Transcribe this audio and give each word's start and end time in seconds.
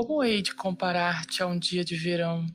Como 0.00 0.22
hei 0.22 0.40
de 0.42 0.54
comparar-te 0.54 1.42
a 1.42 1.46
um 1.48 1.58
dia 1.58 1.84
de 1.84 1.96
verão? 1.96 2.46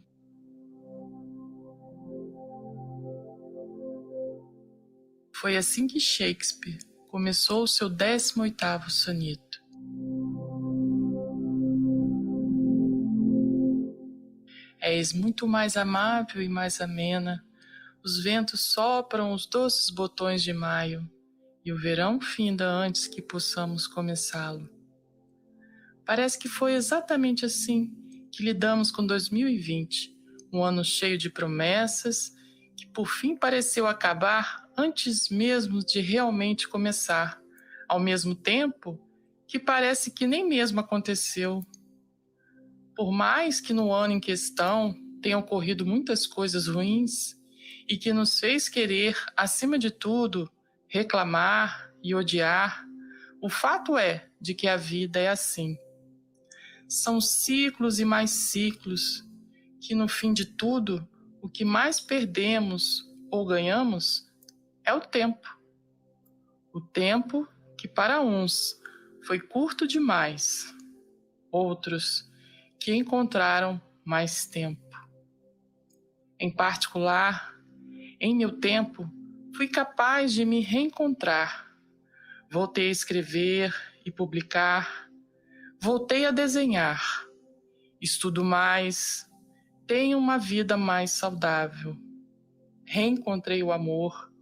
Foi 5.36 5.58
assim 5.58 5.86
que 5.86 6.00
Shakespeare 6.00 6.80
começou 7.10 7.64
o 7.64 7.68
seu 7.68 7.90
18º 7.90 8.90
soneto. 8.90 9.62
És 14.80 15.12
muito 15.12 15.46
mais 15.46 15.76
amável 15.76 16.42
e 16.42 16.48
mais 16.48 16.80
amena, 16.80 17.46
os 18.02 18.24
ventos 18.24 18.72
sopram 18.72 19.34
os 19.34 19.46
doces 19.46 19.90
botões 19.90 20.42
de 20.42 20.54
maio, 20.54 21.06
e 21.66 21.74
o 21.74 21.78
verão 21.78 22.22
finda 22.22 22.66
antes 22.66 23.06
que 23.06 23.22
possamos 23.22 23.86
começá-lo. 23.86 24.73
Parece 26.06 26.38
que 26.38 26.50
foi 26.50 26.74
exatamente 26.74 27.46
assim 27.46 27.92
que 28.32 28.44
lidamos 28.44 28.92
com 28.92 29.06
2020, 29.06 30.16
um 30.52 30.64
ano 30.64 30.84
cheio 30.84 31.18
de 31.18 31.30
promessas 31.30 32.34
que 32.76 32.88
por 32.88 33.08
fim 33.08 33.36
pareceu 33.36 33.88
acabar 33.88 34.68
antes 34.76 35.30
mesmo 35.30 35.80
de 35.80 36.00
realmente 36.00 36.68
começar, 36.68 37.40
ao 37.88 38.00
mesmo 38.00 38.36
tempo 38.36 39.00
que 39.48 39.60
parece 39.60 40.12
que 40.12 40.26
nem 40.26 40.48
mesmo 40.48 40.80
aconteceu. 40.80 41.66
Por 42.96 43.12
mais 43.12 43.62
que 43.62 43.74
no 43.74 43.94
ano 43.94 44.14
em 44.14 44.20
questão 44.20 44.96
tenham 45.22 45.40
ocorrido 45.40 45.86
muitas 45.86 46.26
coisas 46.26 46.68
ruins 46.68 47.36
e 47.88 47.98
que 47.98 48.12
nos 48.12 48.40
fez 48.40 48.68
querer, 48.68 49.16
acima 49.38 49.78
de 49.78 49.92
tudo, 49.92 50.52
reclamar 50.88 51.92
e 52.04 52.16
odiar, 52.16 52.86
o 53.42 53.50
fato 53.50 53.98
é 53.98 54.28
de 54.40 54.54
que 54.54 54.68
a 54.68 54.78
vida 54.78 55.20
é 55.20 55.30
assim. 55.30 55.78
São 56.88 57.20
ciclos 57.20 58.00
e 58.00 58.06
mais 58.06 58.32
ciclos 58.32 59.28
que, 59.80 59.96
no 59.96 60.08
fim 60.08 60.34
de 60.34 60.46
tudo, 60.46 61.08
o 61.42 61.50
que 61.50 61.66
mais 61.66 62.00
perdemos 62.00 63.04
ou 63.30 63.46
ganhamos 63.46 64.32
é 64.84 64.94
o 64.94 65.02
tempo. 65.02 65.48
O 66.74 66.80
tempo 66.80 67.48
que 67.78 67.88
para 67.88 68.22
uns 68.22 68.80
foi 69.26 69.40
curto 69.40 69.88
demais, 69.88 70.74
outros 71.52 72.30
que 72.80 72.94
encontraram 72.94 73.82
mais 74.06 74.46
tempo. 74.46 74.82
Em 76.40 76.50
particular, 76.50 77.56
em 78.20 78.36
meu 78.36 78.60
tempo, 78.60 79.10
fui 79.56 79.68
capaz 79.68 80.34
de 80.34 80.46
me 80.46 80.62
reencontrar. 80.62 81.72
Voltei 82.52 82.90
a 82.90 82.92
escrever 82.92 83.74
e 84.06 84.12
publicar, 84.12 85.03
voltei 85.84 86.26
a 86.26 86.32
desenhar, 86.32 87.28
estudo 88.02 88.44
mais, 88.44 89.30
tenho 89.86 90.18
uma 90.18 90.38
vida 90.38 90.78
mais 90.78 91.12
saudável. 91.12 91.98
Reencontrei 92.86 93.62
o 93.62 93.72
amor 93.72 94.34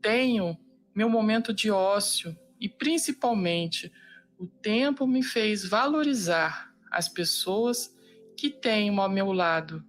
tenho 0.00 0.58
meu 0.94 1.08
momento 1.08 1.52
de 1.52 1.70
ócio 1.70 2.36
e 2.60 2.68
principalmente 2.68 3.92
o 4.38 4.46
tempo 4.46 5.06
me 5.06 5.22
fez 5.22 5.64
valorizar 5.64 6.74
as 6.90 7.08
pessoas 7.08 7.94
que 8.36 8.50
tenho 8.50 9.00
ao 9.00 9.08
meu 9.08 9.32
lado, 9.32 9.84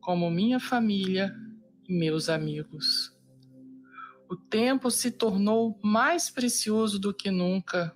como 0.00 0.30
minha 0.30 0.60
família 0.60 1.34
e 1.88 1.92
meus 1.92 2.28
amigos. 2.28 3.12
O 4.28 4.36
tempo 4.36 4.90
se 4.90 5.10
tornou 5.10 5.78
mais 5.82 6.30
precioso 6.30 6.98
do 6.98 7.12
que 7.12 7.30
nunca, 7.30 7.95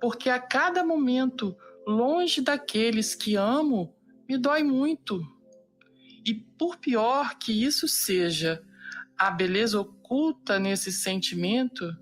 porque 0.00 0.30
a 0.30 0.38
cada 0.38 0.84
momento 0.84 1.56
longe 1.86 2.40
daqueles 2.40 3.14
que 3.14 3.36
amo 3.36 3.94
me 4.28 4.36
dói 4.36 4.62
muito. 4.62 5.20
E 6.24 6.34
por 6.34 6.76
pior 6.76 7.38
que 7.38 7.64
isso 7.64 7.88
seja, 7.88 8.62
a 9.16 9.30
beleza 9.30 9.80
oculta 9.80 10.58
nesse 10.58 10.92
sentimento 10.92 11.96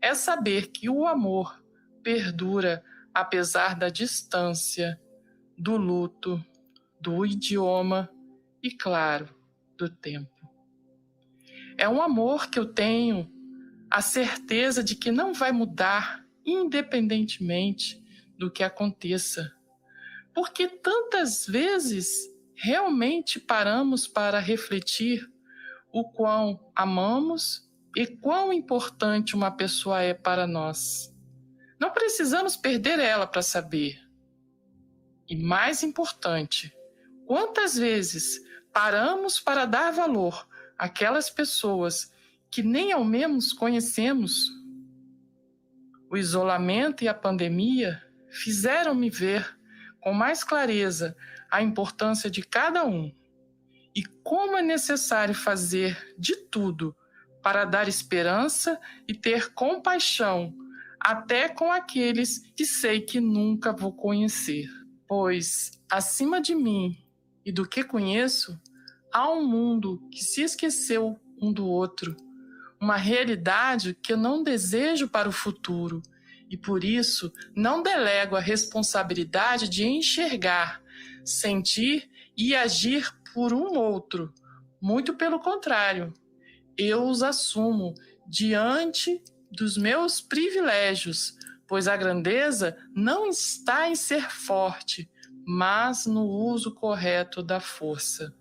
é 0.00 0.14
saber 0.14 0.68
que 0.68 0.88
o 0.88 1.06
amor 1.06 1.62
perdura 2.02 2.84
apesar 3.12 3.74
da 3.74 3.88
distância, 3.88 5.00
do 5.56 5.76
luto, 5.76 6.44
do 7.00 7.24
idioma 7.24 8.10
e, 8.62 8.70
claro, 8.70 9.34
do 9.76 9.88
tempo. 9.88 10.30
É 11.78 11.88
um 11.88 12.00
amor 12.00 12.48
que 12.48 12.58
eu 12.58 12.66
tenho 12.66 13.30
a 13.90 14.02
certeza 14.02 14.82
de 14.82 14.94
que 14.94 15.10
não 15.10 15.32
vai 15.32 15.52
mudar 15.52 16.25
independentemente 16.46 18.02
do 18.38 18.50
que 18.50 18.62
aconteça. 18.62 19.52
Porque 20.32 20.68
tantas 20.68 21.46
vezes 21.46 22.30
realmente 22.54 23.40
paramos 23.40 24.06
para 24.06 24.38
refletir 24.38 25.28
o 25.92 26.04
quão 26.04 26.70
amamos 26.74 27.68
e 27.96 28.06
quão 28.06 28.52
importante 28.52 29.34
uma 29.34 29.50
pessoa 29.50 30.02
é 30.02 30.14
para 30.14 30.46
nós. 30.46 31.12
Não 31.80 31.90
precisamos 31.90 32.56
perder 32.56 32.98
ela 32.98 33.26
para 33.26 33.42
saber. 33.42 33.98
E 35.28 35.34
mais 35.34 35.82
importante, 35.82 36.72
quantas 37.26 37.76
vezes 37.76 38.40
paramos 38.72 39.40
para 39.40 39.64
dar 39.64 39.90
valor 39.90 40.46
àquelas 40.78 41.28
pessoas 41.28 42.12
que 42.50 42.62
nem 42.62 42.92
ao 42.92 43.04
menos 43.04 43.52
conhecemos? 43.52 44.50
O 46.10 46.16
isolamento 46.16 47.02
e 47.02 47.08
a 47.08 47.14
pandemia 47.14 48.02
fizeram-me 48.28 49.10
ver 49.10 49.58
com 50.00 50.12
mais 50.12 50.44
clareza 50.44 51.16
a 51.50 51.62
importância 51.62 52.30
de 52.30 52.42
cada 52.42 52.84
um 52.84 53.12
e 53.94 54.04
como 54.22 54.56
é 54.56 54.62
necessário 54.62 55.34
fazer 55.34 56.14
de 56.18 56.36
tudo 56.36 56.94
para 57.42 57.64
dar 57.64 57.88
esperança 57.88 58.78
e 59.08 59.14
ter 59.14 59.52
compaixão 59.54 60.54
até 61.00 61.48
com 61.48 61.70
aqueles 61.70 62.40
que 62.54 62.64
sei 62.64 63.00
que 63.00 63.20
nunca 63.20 63.72
vou 63.72 63.92
conhecer. 63.92 64.68
Pois, 65.06 65.80
acima 65.90 66.40
de 66.40 66.54
mim 66.54 66.96
e 67.44 67.52
do 67.52 67.66
que 67.66 67.84
conheço, 67.84 68.60
há 69.12 69.30
um 69.32 69.46
mundo 69.46 70.02
que 70.10 70.22
se 70.22 70.42
esqueceu 70.42 71.18
um 71.40 71.52
do 71.52 71.66
outro, 71.66 72.16
uma 72.80 72.96
realidade 72.96 73.94
que 73.94 74.12
eu 74.12 74.16
não 74.16 74.42
desejo 74.42 75.08
para 75.08 75.28
o 75.28 75.32
futuro 75.32 76.02
e 76.48 76.56
por 76.56 76.84
isso 76.84 77.32
não 77.54 77.82
delego 77.82 78.36
a 78.36 78.40
responsabilidade 78.40 79.68
de 79.68 79.84
enxergar, 79.86 80.82
sentir 81.24 82.08
e 82.36 82.54
agir 82.54 83.12
por 83.34 83.52
um 83.52 83.76
outro. 83.76 84.32
Muito 84.80 85.14
pelo 85.14 85.40
contrário, 85.40 86.12
eu 86.76 87.06
os 87.06 87.22
assumo 87.22 87.94
diante 88.26 89.22
dos 89.50 89.76
meus 89.76 90.20
privilégios, 90.20 91.36
pois 91.66 91.88
a 91.88 91.96
grandeza 91.96 92.76
não 92.94 93.28
está 93.28 93.88
em 93.88 93.94
ser 93.94 94.30
forte, 94.30 95.10
mas 95.46 96.06
no 96.06 96.24
uso 96.24 96.74
correto 96.74 97.42
da 97.42 97.60
força. 97.60 98.34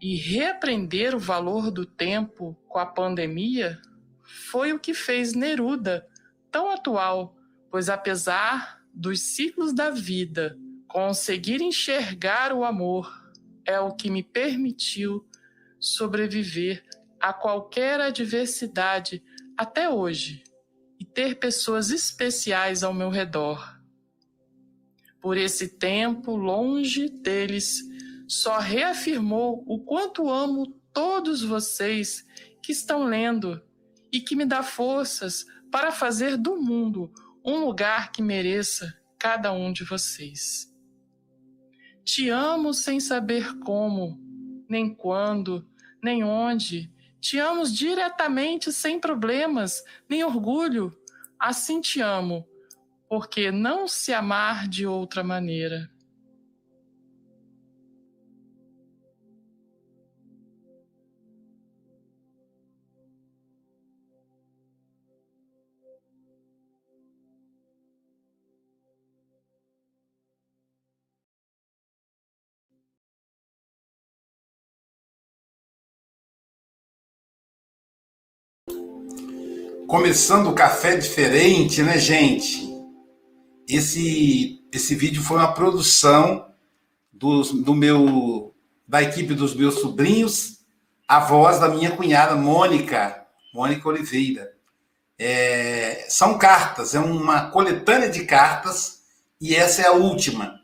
E 0.00 0.16
reaprender 0.16 1.14
o 1.14 1.18
valor 1.18 1.70
do 1.70 1.84
tempo 1.84 2.56
com 2.66 2.78
a 2.78 2.86
pandemia 2.86 3.78
foi 4.22 4.72
o 4.72 4.78
que 4.78 4.94
fez 4.94 5.34
Neruda 5.34 6.08
tão 6.50 6.70
atual, 6.70 7.36
pois 7.70 7.88
apesar 7.88 8.80
dos 8.94 9.20
ciclos 9.20 9.74
da 9.74 9.90
vida, 9.90 10.58
conseguir 10.88 11.60
enxergar 11.60 12.52
o 12.52 12.64
amor 12.64 13.30
é 13.64 13.78
o 13.78 13.94
que 13.94 14.10
me 14.10 14.22
permitiu 14.22 15.24
sobreviver 15.78 16.84
a 17.20 17.32
qualquer 17.32 18.00
adversidade 18.00 19.22
até 19.56 19.88
hoje 19.88 20.42
e 20.98 21.04
ter 21.04 21.38
pessoas 21.38 21.90
especiais 21.90 22.82
ao 22.82 22.92
meu 22.94 23.10
redor. 23.10 23.78
Por 25.20 25.36
esse 25.36 25.78
tempo 25.78 26.34
longe 26.34 27.08
deles, 27.08 27.82
só 28.30 28.58
reafirmou 28.60 29.64
o 29.66 29.80
quanto 29.80 30.30
amo 30.30 30.64
todos 30.92 31.42
vocês 31.42 32.24
que 32.62 32.70
estão 32.70 33.02
lendo 33.02 33.60
e 34.12 34.20
que 34.20 34.36
me 34.36 34.44
dá 34.44 34.62
forças 34.62 35.44
para 35.68 35.90
fazer 35.90 36.36
do 36.36 36.56
mundo 36.56 37.12
um 37.44 37.64
lugar 37.64 38.12
que 38.12 38.22
mereça 38.22 38.96
cada 39.18 39.52
um 39.52 39.72
de 39.72 39.82
vocês. 39.82 40.72
Te 42.04 42.28
amo 42.28 42.72
sem 42.72 43.00
saber 43.00 43.58
como, 43.58 44.16
nem 44.68 44.94
quando, 44.94 45.68
nem 46.00 46.22
onde. 46.22 46.88
Te 47.20 47.36
amo 47.36 47.68
diretamente 47.68 48.72
sem 48.72 49.00
problemas, 49.00 49.82
nem 50.08 50.22
orgulho. 50.22 50.96
Assim 51.36 51.80
te 51.80 52.00
amo, 52.00 52.46
porque 53.08 53.50
não 53.50 53.88
se 53.88 54.12
amar 54.12 54.68
de 54.68 54.86
outra 54.86 55.24
maneira. 55.24 55.90
Começando 79.90 80.46
o 80.46 80.54
café 80.54 80.96
diferente, 80.96 81.82
né, 81.82 81.98
gente? 81.98 82.72
Esse, 83.68 84.62
esse 84.72 84.94
vídeo 84.94 85.20
foi 85.20 85.38
uma 85.38 85.52
produção 85.52 86.46
do, 87.12 87.42
do 87.42 87.74
meu 87.74 88.54
da 88.86 89.02
equipe 89.02 89.34
dos 89.34 89.52
meus 89.52 89.80
sobrinhos, 89.80 90.60
a 91.08 91.18
voz 91.18 91.58
da 91.58 91.68
minha 91.68 91.90
cunhada 91.90 92.36
Mônica, 92.36 93.26
Mônica 93.52 93.88
Oliveira. 93.88 94.52
É, 95.18 96.06
são 96.08 96.38
cartas, 96.38 96.94
é 96.94 97.00
uma 97.00 97.50
coletânea 97.50 98.08
de 98.08 98.24
cartas 98.24 99.00
e 99.40 99.56
essa 99.56 99.82
é 99.82 99.86
a 99.86 99.92
última 99.92 100.60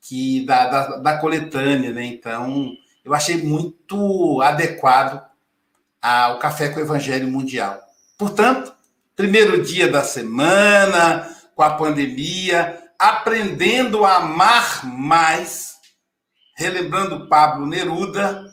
que 0.00 0.46
da, 0.46 0.66
da, 0.68 0.96
da 0.98 1.18
coletânea, 1.18 1.92
né? 1.92 2.04
Então, 2.04 2.72
eu 3.04 3.12
achei 3.12 3.42
muito 3.42 4.40
adequado 4.40 5.20
ao 6.00 6.38
Café 6.38 6.68
com 6.68 6.78
o 6.78 6.82
Evangelho 6.82 7.26
Mundial. 7.26 7.91
Portanto, 8.22 8.72
primeiro 9.16 9.64
dia 9.64 9.90
da 9.90 10.04
semana, 10.04 11.28
com 11.56 11.62
a 11.64 11.70
pandemia, 11.70 12.80
aprendendo 12.96 14.04
a 14.04 14.18
amar 14.18 14.86
mais, 14.86 15.74
relembrando 16.56 17.28
Pablo 17.28 17.66
Neruda, 17.66 18.48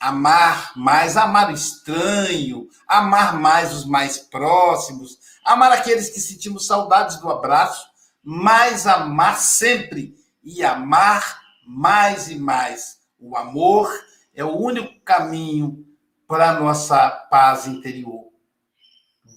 amar 0.00 0.72
mais, 0.74 1.16
amar 1.16 1.52
o 1.52 1.54
estranho, 1.54 2.66
amar 2.88 3.38
mais 3.38 3.72
os 3.72 3.84
mais 3.84 4.18
próximos, 4.18 5.16
amar 5.44 5.70
aqueles 5.70 6.10
que 6.10 6.18
sentimos 6.18 6.66
saudades 6.66 7.20
do 7.20 7.30
abraço, 7.30 7.86
mas 8.24 8.88
amar 8.88 9.38
sempre 9.38 10.16
e 10.42 10.64
amar 10.64 11.40
mais 11.64 12.28
e 12.28 12.34
mais. 12.34 12.96
O 13.20 13.36
amor 13.36 13.88
é 14.34 14.42
o 14.42 14.56
único 14.56 15.00
caminho 15.04 15.86
para 16.26 16.50
a 16.50 16.58
nossa 16.58 17.08
paz 17.30 17.68
interior. 17.68 18.31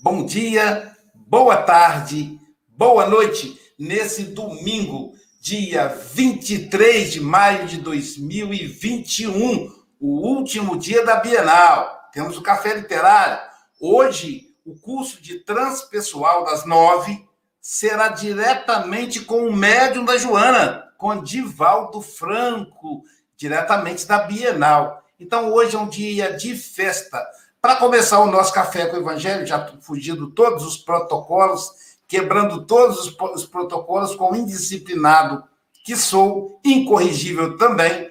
Bom 0.08 0.24
dia, 0.24 0.96
boa 1.16 1.58
tarde, 1.58 2.40
boa 2.68 3.08
noite, 3.08 3.60
nesse 3.80 4.22
domingo, 4.22 5.14
dia 5.42 5.88
23 5.88 7.12
de 7.12 7.20
maio 7.20 7.66
de 7.66 7.80
2021, 7.80 9.68
o 10.00 10.28
último 10.28 10.78
dia 10.78 11.04
da 11.04 11.16
Bienal. 11.16 12.08
Temos 12.14 12.38
o 12.38 12.44
Café 12.44 12.76
Literário. 12.76 13.40
Hoje, 13.82 14.44
o 14.64 14.80
curso 14.80 15.20
de 15.20 15.40
transpessoal 15.40 16.46
das 16.46 16.68
nove 16.68 17.28
será 17.60 18.10
diretamente 18.10 19.22
com 19.22 19.48
o 19.48 19.52
médium 19.52 20.06
da 20.06 20.20
Joana, 20.20 20.88
com 21.00 21.24
Divaldo 21.24 22.00
Franco, 22.00 23.02
diretamente 23.36 24.06
da 24.06 24.20
Bienal. 24.20 25.04
Então, 25.20 25.52
hoje 25.52 25.76
é 25.76 25.80
um 25.80 25.90
dia 25.90 26.34
de 26.34 26.56
festa. 26.56 27.26
Para 27.66 27.78
começar 27.78 28.20
o 28.20 28.28
nosso 28.28 28.54
café 28.54 28.86
com 28.86 28.96
o 28.96 29.00
Evangelho, 29.00 29.44
já 29.44 29.68
fugindo 29.82 30.30
todos 30.30 30.64
os 30.64 30.78
protocolos, 30.78 31.72
quebrando 32.08 32.64
todos 32.64 33.12
os 33.18 33.46
protocolos 33.48 34.14
com 34.14 34.36
indisciplinado 34.36 35.44
que 35.84 35.96
sou, 35.96 36.62
incorrigível 36.64 37.58
também. 37.58 38.08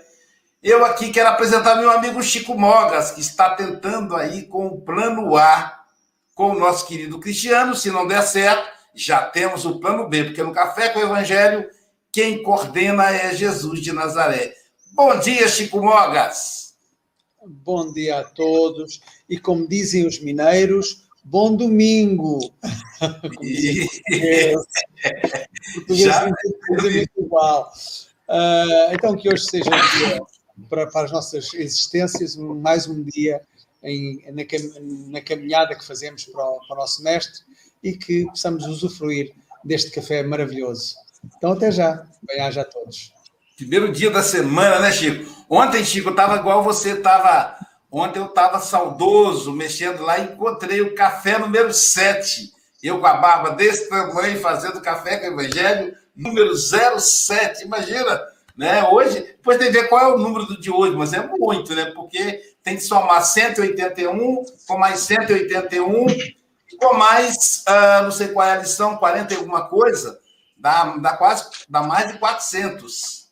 Eu 0.61 0.85
aqui 0.85 1.13
quero 1.13 1.29
apresentar 1.29 1.77
meu 1.77 1.89
amigo 1.89 2.21
Chico 2.21 2.59
Mogas, 2.59 3.13
que 3.13 3.21
está 3.21 3.55
tentando 3.55 4.17
aí 4.17 4.43
com 4.43 4.67
o 4.67 4.81
plano 4.81 5.37
A 5.37 5.85
com 6.35 6.51
o 6.51 6.59
nosso 6.59 6.85
querido 6.85 7.21
Cristiano. 7.21 7.77
Se 7.77 7.93
não 7.93 8.09
der 8.09 8.23
certo, 8.23 8.69
já 8.93 9.23
temos 9.23 9.65
o 9.65 9.79
plano 9.79 10.09
B, 10.09 10.25
porque 10.25 10.43
no 10.43 10.51
Café 10.51 10.89
com 10.89 10.99
o 10.99 11.03
Evangelho 11.03 11.71
quem 12.11 12.43
coordena 12.43 13.09
é 13.09 13.33
Jesus 13.33 13.79
de 13.79 13.93
Nazaré. 13.93 14.53
Bom 14.91 15.17
dia, 15.21 15.47
Chico 15.47 15.81
Mogas. 15.81 16.75
Bom 17.47 17.93
dia 17.93 18.21
a 18.21 18.25
todos. 18.25 19.01
E 19.29 19.39
como 19.39 19.67
dizem 19.67 20.07
os 20.07 20.21
mineiros, 20.21 21.05
bom 21.25 21.55
domingo. 21.57 22.39
Português 25.75 26.03
Já... 26.03 26.27
muito 26.27 27.11
igual. 27.19 27.73
Uh, 28.29 28.93
então, 28.93 29.17
que 29.17 29.29
hoje 29.29 29.45
seja 29.45 29.71
um 29.71 29.99
dia 29.99 30.21
para, 30.69 30.87
para 30.87 31.07
as 31.07 31.13
nossas 31.13 31.53
existências, 31.55 32.37
mais 32.37 32.87
um 32.87 33.03
dia 33.03 33.41
em, 33.83 34.23
na, 34.33 34.45
na, 35.11 35.21
caminhada 35.21 35.75
que 35.75 35.85
fazemos 35.85 36.25
para 36.25 36.43
o, 36.43 36.61
para 36.67 36.77
o 36.77 36.81
nosso 36.81 37.03
mestre 37.03 37.41
e 37.83 37.93
que 37.93 38.25
possamos 38.27 38.65
usufruir 38.67 39.35
deste 39.63 39.91
café 39.91 40.23
maravilhoso. 40.23 40.95
Então, 41.37 41.53
até 41.53 41.71
já. 41.71 42.07
Bem-aja 42.23 42.63
a 42.63 42.65
todos. 42.65 43.13
Primeiro 43.57 43.93
dia 43.93 44.11
da 44.11 44.23
semana, 44.23 44.81
né, 44.81 44.91
Chico? 44.91 45.45
Ontem, 45.49 45.85
Chico, 45.85 46.09
eu 46.09 46.13
estava 46.13 46.37
igual 46.37 46.65
você 46.65 46.93
estava. 46.93 47.57
Ontem 47.97 48.19
eu 48.19 48.27
estava 48.27 48.59
saudoso, 48.59 49.53
mexendo 49.53 50.03
lá 50.03 50.19
encontrei 50.19 50.81
o 50.81 50.97
café 50.97 51.39
número 51.39 51.73
7. 51.73 52.53
Eu 52.83 52.99
com 52.99 53.07
a 53.07 53.15
barba 53.15 53.51
desse 53.51 53.89
tamanho, 53.89 54.41
fazendo 54.41 54.81
café 54.81 55.17
com 55.19 55.29
o 55.29 55.41
Evangelho, 55.41 55.97
número 56.13 56.57
07. 56.57 57.63
Imagina, 57.63 58.21
né? 58.57 58.83
Hoje, 58.89 59.21
depois 59.21 59.59
tem 59.59 59.69
que 59.71 59.81
ver 59.81 59.89
qual 59.89 60.01
é 60.03 60.13
o 60.13 60.19
número 60.19 60.61
de 60.61 60.73
hoje, 60.73 60.97
mas 60.97 61.13
é 61.13 61.25
muito, 61.25 61.73
né? 61.73 61.93
Porque 61.95 62.43
tem 62.65 62.75
que 62.75 62.83
somar 62.83 63.25
181 63.25 64.45
com 64.67 64.77
mais 64.77 64.99
181 64.99 66.07
com 66.81 66.95
mais, 66.95 67.63
uh, 67.69 68.03
não 68.03 68.11
sei 68.11 68.27
qual 68.27 68.49
é 68.49 68.55
a 68.55 68.59
lição, 68.59 68.97
40 68.97 69.33
e 69.33 69.37
alguma 69.37 69.69
coisa 69.69 70.19
dá, 70.57 70.97
dá 70.97 71.17
quase, 71.17 71.49
dá 71.69 71.81
mais 71.85 72.11
de 72.11 72.19
400. 72.19 73.29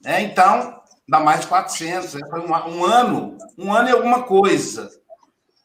Né? 0.00 0.22
Então, 0.22 0.79
dá 1.10 1.18
mais 1.18 1.40
de 1.40 1.48
400. 1.48 2.14
Né? 2.14 2.20
Foi 2.30 2.40
um, 2.40 2.50
um, 2.50 2.84
ano, 2.84 3.36
um 3.58 3.72
ano 3.72 3.88
e 3.88 3.92
alguma 3.92 4.22
coisa. 4.22 4.88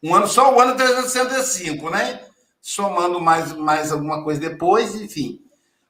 Um 0.03 0.13
ano, 0.15 0.27
só 0.27 0.53
o 0.53 0.59
ano 0.59 0.75
365, 0.75 1.89
né? 1.91 2.21
Somando 2.61 3.21
mais, 3.21 3.53
mais 3.53 3.91
alguma 3.91 4.23
coisa 4.23 4.41
depois, 4.41 4.95
enfim. 4.95 5.39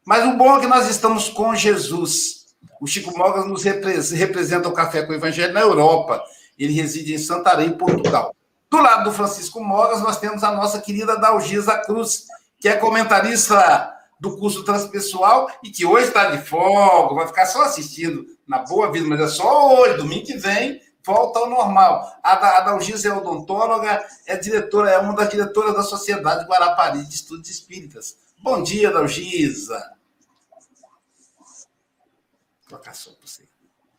Mas 0.05 0.25
o 0.25 0.37
bom 0.37 0.57
é 0.57 0.59
que 0.59 0.67
nós 0.67 0.89
estamos 0.89 1.29
com 1.29 1.55
Jesus. 1.55 2.45
O 2.81 2.85
Chico 2.85 3.17
Mogas 3.17 3.45
nos 3.45 3.63
representa 3.63 4.67
o 4.67 4.73
Café 4.73 5.03
com 5.03 5.13
o 5.13 5.15
Evangelho 5.15 5.53
na 5.53 5.61
Europa. 5.61 6.21
Ele 6.59 6.73
reside 6.73 7.13
em 7.13 7.17
Santarém, 7.17 7.71
Portugal. 7.71 8.35
Do 8.69 8.81
lado 8.81 9.05
do 9.05 9.13
Francisco 9.13 9.63
Mogas, 9.63 10.01
nós 10.01 10.19
temos 10.19 10.43
a 10.43 10.51
nossa 10.51 10.79
querida 10.79 11.17
Dalgisa 11.17 11.77
Cruz, 11.77 12.25
que 12.59 12.67
é 12.67 12.75
comentarista 12.75 13.94
do 14.25 14.37
curso 14.37 14.63
transpessoal 14.63 15.47
e 15.63 15.69
que 15.69 15.85
hoje 15.85 16.07
está 16.07 16.31
de 16.31 16.43
folga, 16.43 17.13
vai 17.13 17.27
ficar 17.27 17.45
só 17.45 17.61
assistindo 17.61 18.25
na 18.47 18.59
boa 18.59 18.91
vida, 18.91 19.07
mas 19.07 19.21
é 19.21 19.27
só 19.27 19.79
hoje, 19.79 19.97
domingo 19.97 20.25
que 20.25 20.35
vem, 20.35 20.81
volta 21.05 21.39
ao 21.39 21.49
normal. 21.49 22.03
A, 22.23 22.61
Dalgisa 22.61 23.07
é 23.07 23.13
odontóloga, 23.13 24.03
é 24.25 24.35
diretora, 24.35 24.89
é 24.89 24.97
uma 24.97 25.13
das 25.15 25.29
diretoras 25.29 25.75
da 25.75 25.83
Sociedade 25.83 26.45
Guarapari 26.45 27.05
de 27.05 27.13
Estudos 27.13 27.49
Espíritas. 27.51 28.17
Bom 28.39 28.63
dia, 28.63 28.91
Dalgisa. 28.91 29.93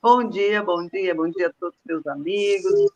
Bom 0.03 0.29
dia, 0.29 0.63
bom 0.63 0.87
dia, 0.89 1.15
bom 1.15 1.31
dia 1.31 1.47
a 1.49 1.53
todos 1.53 1.77
os 1.79 1.85
meus 1.87 2.07
amigos. 2.09 2.91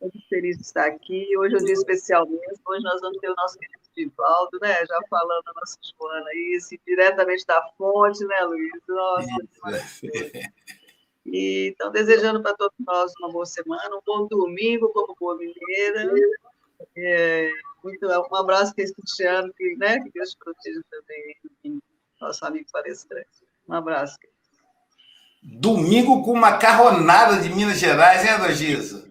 Muito 0.00 0.18
feliz 0.28 0.56
de 0.56 0.62
estar 0.62 0.86
aqui. 0.86 1.36
Hoje 1.36 1.54
é 1.54 1.58
um 1.58 1.64
dia 1.64 1.74
especial 1.74 2.26
mesmo. 2.26 2.62
Hoje 2.66 2.82
nós 2.82 3.00
vamos 3.00 3.18
ter 3.18 3.30
o 3.30 3.34
nosso 3.34 3.58
querido 3.58 3.80
Divaldo, 3.94 4.58
né? 4.60 4.86
Já 4.86 4.98
falando 5.10 5.42
a 5.46 5.52
nossa 5.52 5.76
Joana 5.82 6.30
aí, 6.30 6.58
diretamente 6.86 7.44
da 7.46 7.62
fonte, 7.76 8.24
né, 8.24 8.40
Luiz? 8.44 8.72
Nossa, 8.88 10.06
e, 11.26 11.68
então, 11.68 11.90
desejando 11.90 12.42
para 12.42 12.54
todos 12.54 12.74
nós 12.80 13.12
uma 13.20 13.30
boa 13.30 13.44
semana, 13.44 13.94
um 13.94 14.00
bom 14.06 14.26
domingo 14.26 14.88
como 14.88 15.14
boa 15.20 15.36
mineira. 15.36 16.12
É, 16.96 17.50
muito, 17.84 18.06
um 18.06 18.36
abraço 18.36 18.74
para 18.74 18.84
esse 18.84 18.94
Cristiano, 18.94 19.52
que, 19.52 19.76
né, 19.76 20.00
que 20.00 20.10
Deus 20.10 20.30
te 20.30 20.38
proteja 20.38 20.80
também, 20.90 21.82
nosso 22.20 22.44
amigo 22.44 22.66
palestrante. 22.72 23.28
Um 23.68 23.74
abraço. 23.74 24.18
Domingo 25.42 26.22
com 26.22 26.32
uma 26.32 26.58
carronada 26.58 27.40
de 27.40 27.50
Minas 27.50 27.78
Gerais, 27.78 28.24
hein, 28.24 28.30
Adogisa? 28.30 29.09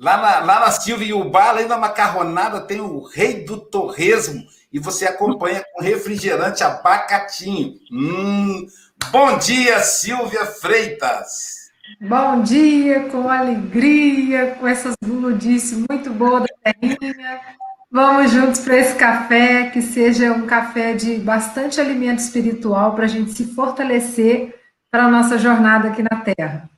Lá 0.00 0.16
na, 0.16 0.38
lá 0.38 0.60
na 0.60 1.04
e 1.04 1.12
Ubá, 1.12 1.50
além 1.50 1.68
da 1.68 1.76
macarronada, 1.76 2.62
tem 2.62 2.80
o 2.80 3.02
rei 3.02 3.44
do 3.44 3.58
torresmo. 3.58 4.42
E 4.72 4.78
você 4.78 5.06
acompanha 5.06 5.62
com 5.74 5.82
refrigerante 5.82 6.64
abacatinho. 6.64 7.74
Hum. 7.92 8.66
Bom 9.12 9.36
dia, 9.36 9.78
Silvia 9.80 10.46
Freitas. 10.46 11.68
Bom 12.00 12.40
dia, 12.42 13.10
com 13.10 13.28
alegria, 13.28 14.56
com 14.58 14.66
essas 14.66 14.94
guludices 15.04 15.84
muito 15.90 16.10
boas 16.10 16.44
da 16.44 16.72
terrinha. 16.72 17.40
Vamos 17.90 18.30
juntos 18.30 18.60
para 18.60 18.78
esse 18.78 18.94
café, 18.94 19.68
que 19.68 19.82
seja 19.82 20.32
um 20.32 20.46
café 20.46 20.94
de 20.94 21.16
bastante 21.16 21.78
alimento 21.78 22.20
espiritual 22.20 22.94
para 22.94 23.04
a 23.04 23.08
gente 23.08 23.32
se 23.32 23.44
fortalecer 23.54 24.54
para 24.90 25.04
a 25.04 25.10
nossa 25.10 25.36
jornada 25.36 25.88
aqui 25.88 26.02
na 26.02 26.20
Terra. 26.20 26.70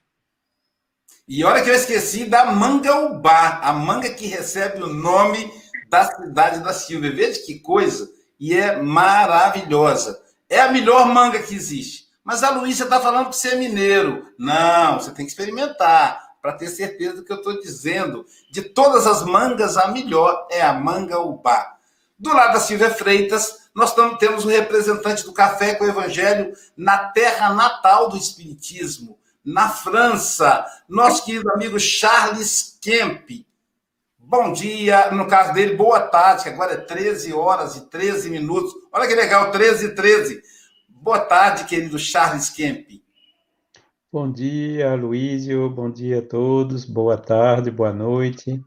E 1.29 1.45
olha 1.45 1.63
que 1.63 1.71
eu 1.71 1.75
esqueci 1.75 2.25
da 2.25 2.47
Mangaubá, 2.47 3.61
a 3.63 3.73
manga 3.73 4.11
que 4.11 4.27
recebe 4.27 4.83
o 4.83 4.89
nome 4.89 5.53
da 5.89 6.05
cidade 6.05 6.61
da 6.61 6.73
Silvia. 6.73 7.15
Veja 7.15 7.41
que 7.45 7.61
coisa. 7.61 8.11
E 8.41 8.55
é 8.55 8.83
maravilhosa. 8.83 10.21
É 10.49 10.61
a 10.61 10.73
melhor 10.73 11.07
manga 11.07 11.41
que 11.41 11.55
existe. 11.55 12.09
Mas 12.25 12.43
a 12.43 12.51
Luísa 12.51 12.85
está 12.85 13.01
falando 13.01 13.31
que 13.31 13.37
você 13.37 13.51
é 13.51 13.57
mineiro. 13.57 14.27
Não, 14.39 14.99
você 14.99 15.11
tem 15.13 15.25
que 15.25 15.31
experimentar 15.31 16.21
para 16.41 16.55
ter 16.55 16.69
certeza 16.69 17.17
do 17.17 17.25
que 17.25 17.33
eu 17.33 17.37
estou 17.37 17.61
dizendo. 17.61 18.27
De 18.51 18.63
todas 18.63 19.07
as 19.07 19.23
mangas, 19.23 19.77
a 19.77 19.89
melhor 19.89 20.49
é 20.51 20.61
a 20.61 20.73
manga 20.73 21.21
ubá. 21.21 21.77
Do 22.19 22.33
lado 22.33 22.55
da 22.55 22.61
Silvia 22.61 22.91
Freitas, 22.91 23.63
nós 23.75 23.95
temos 24.19 24.45
o 24.45 24.49
representante 24.49 25.25
do 25.25 25.33
Café 25.33 25.75
com 25.75 25.85
o 25.85 25.89
Evangelho 25.89 26.53
na 26.77 27.09
terra 27.09 27.55
natal 27.55 28.09
do 28.09 28.17
Espiritismo, 28.17 29.19
na 29.45 29.69
França, 29.69 30.65
nosso 30.89 31.25
querido 31.25 31.51
amigo 31.51 31.79
Charles 31.79 32.79
Kemp. 32.81 33.45
Bom 34.19 34.53
dia, 34.53 35.11
no 35.11 35.27
caso 35.27 35.53
dele, 35.53 35.77
boa 35.77 36.01
tarde, 36.01 36.45
que 36.45 36.49
agora 36.49 36.75
é 36.75 36.77
13 36.77 37.33
horas 37.33 37.77
e 37.77 37.91
13 37.91 38.31
minutos. 38.31 38.73
Olha 38.93 39.07
que 39.07 39.15
legal, 39.15 39.51
13 39.51 39.87
e 39.87 39.95
13. 39.95 40.43
Boa 40.89 41.19
tarde, 41.19 41.65
querido 41.65 41.99
Charles 41.99 42.49
Kemp. 42.49 42.89
Bom 44.13 44.31
dia, 44.31 44.95
Luísio, 44.95 45.69
bom 45.71 45.91
dia 45.91 46.21
a 46.21 46.23
todos, 46.23 46.85
boa 46.85 47.17
tarde, 47.17 47.71
boa 47.71 47.93
noite. 47.93 48.63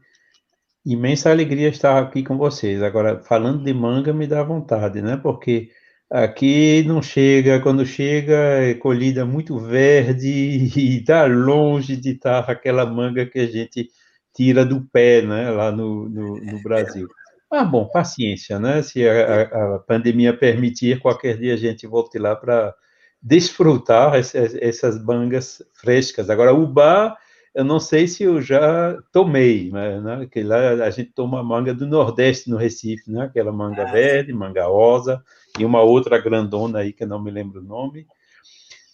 Imensa 0.84 1.30
alegria 1.30 1.68
estar 1.68 2.00
aqui 2.00 2.22
com 2.22 2.36
vocês. 2.36 2.82
Agora, 2.82 3.22
falando 3.24 3.64
de 3.64 3.72
manga, 3.72 4.12
me 4.12 4.26
dá 4.26 4.42
vontade, 4.42 5.00
né? 5.00 5.16
Porque 5.16 5.70
aqui 6.10 6.82
não 6.86 7.02
chega, 7.02 7.60
quando 7.60 7.84
chega, 7.84 8.34
é 8.34 8.74
colhida 8.74 9.24
muito 9.24 9.58
verde 9.58 10.28
e 10.76 10.98
está 10.98 11.26
longe 11.26 11.96
de 11.96 12.10
estar 12.10 12.40
aquela 12.50 12.86
manga 12.86 13.26
que 13.26 13.38
a 13.38 13.46
gente 13.46 13.88
tira 14.34 14.64
do 14.64 14.82
pé, 14.92 15.22
né? 15.22 15.50
Lá 15.50 15.72
no, 15.72 16.08
no, 16.08 16.36
no 16.36 16.62
Brasil. 16.62 17.08
Mas, 17.50 17.70
bom, 17.70 17.88
paciência, 17.88 18.58
né? 18.58 18.82
Se 18.82 19.08
a, 19.08 19.42
a, 19.42 19.78
pandemia 19.80 20.36
permitir, 20.36 21.00
qualquer 21.00 21.38
dia 21.38 21.54
a 21.54 21.56
gente 21.56 21.86
volte 21.86 22.18
lá 22.18 22.36
para 22.36 22.74
desfrutar 23.22 24.14
essas, 24.14 24.54
essas 24.56 25.02
mangas 25.02 25.62
frescas. 25.74 26.28
Agora, 26.28 26.52
o 26.52 26.66
bar 26.66 27.16
eu 27.56 27.64
não 27.64 27.80
sei 27.80 28.06
se 28.06 28.22
eu 28.22 28.42
já 28.42 28.98
tomei, 29.10 29.70
né, 29.70 30.28
que 30.30 30.42
lá 30.42 30.72
a 30.72 30.90
gente 30.90 31.12
toma 31.14 31.42
manga 31.42 31.72
do 31.72 31.86
Nordeste 31.86 32.50
no 32.50 32.58
Recife, 32.58 33.10
né, 33.10 33.24
aquela 33.24 33.50
manga 33.50 33.82
ah, 33.88 33.90
verde, 33.90 34.30
manga 34.30 34.66
rosa, 34.66 35.24
e 35.58 35.64
uma 35.64 35.80
outra 35.82 36.18
grandona 36.18 36.80
aí 36.80 36.92
que 36.92 37.04
eu 37.04 37.08
não 37.08 37.22
me 37.22 37.30
lembro 37.30 37.60
o 37.60 37.64
nome. 37.64 38.06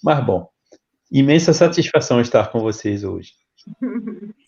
Mas, 0.03 0.25
bom, 0.25 0.49
imensa 1.11 1.53
satisfação 1.53 2.21
estar 2.21 2.51
com 2.51 2.61
vocês 2.61 3.05
hoje. 3.05 3.33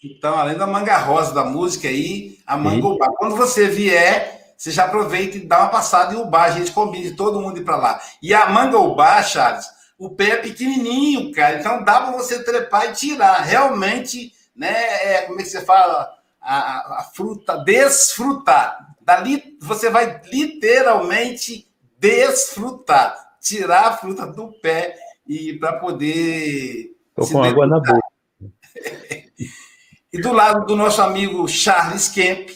Então, 0.03 0.37
além 0.37 0.57
da 0.57 0.67
manga 0.67 0.97
rosa 0.99 1.33
da 1.33 1.45
música 1.45 1.89
aí, 1.89 2.39
a 2.47 2.57
manga 2.57 2.87
Ubá. 2.87 3.09
Quando 3.17 3.37
você 3.37 3.69
vier, 3.69 4.55
você 4.57 4.71
já 4.71 4.85
aproveita 4.85 5.37
e 5.37 5.47
dá 5.47 5.61
uma 5.61 5.69
passada 5.69 6.15
em 6.15 6.17
Ubá, 6.17 6.45
a 6.45 6.51
gente 6.51 6.73
combina 6.73 7.11
de 7.11 7.17
todo 7.17 7.41
mundo 7.41 7.59
ir 7.59 7.65
para 7.65 7.77
lá. 7.77 8.01
E 8.23 8.35
a 8.35 8.49
manga 8.51 8.79
Ubá, 8.79 9.23
Charles, 9.23 9.67
o 9.99 10.11
pé 10.11 10.31
é 10.31 10.37
pequenininho, 10.37 11.33
cara. 11.33 11.59
Então 11.59 11.85
dá 11.85 12.01
para 12.01 12.13
você 12.13 12.43
trepar 12.43 12.91
e 12.91 12.93
tirar. 12.93 13.43
Realmente, 13.43 14.33
né? 14.55 14.73
É, 14.73 15.23
como 15.23 15.41
é 15.41 15.43
que 15.43 15.49
você 15.49 15.65
fala? 15.65 16.13
A, 16.41 17.01
a, 17.01 17.05
fruta, 17.15 17.57
desfrutar. 17.59 18.95
Dali 19.01 19.57
você 19.61 19.89
vai 19.91 20.21
literalmente 20.31 21.67
desfrutar, 21.99 23.17
tirar 23.41 23.89
a 23.89 23.97
fruta 23.97 24.27
do 24.27 24.53
pé 24.61 24.97
e 25.27 25.55
para 25.55 25.75
poder. 25.75 26.97
Tô 27.15 27.27
com 27.27 27.43
água 27.43 27.67
na 27.67 27.79
boca. 27.79 28.01
e 30.13 30.21
do 30.21 30.33
lado 30.33 30.67
do 30.67 30.77
nosso 30.77 31.01
amigo 31.01 31.47
Charles 31.49 32.09
Kemp, 32.09 32.51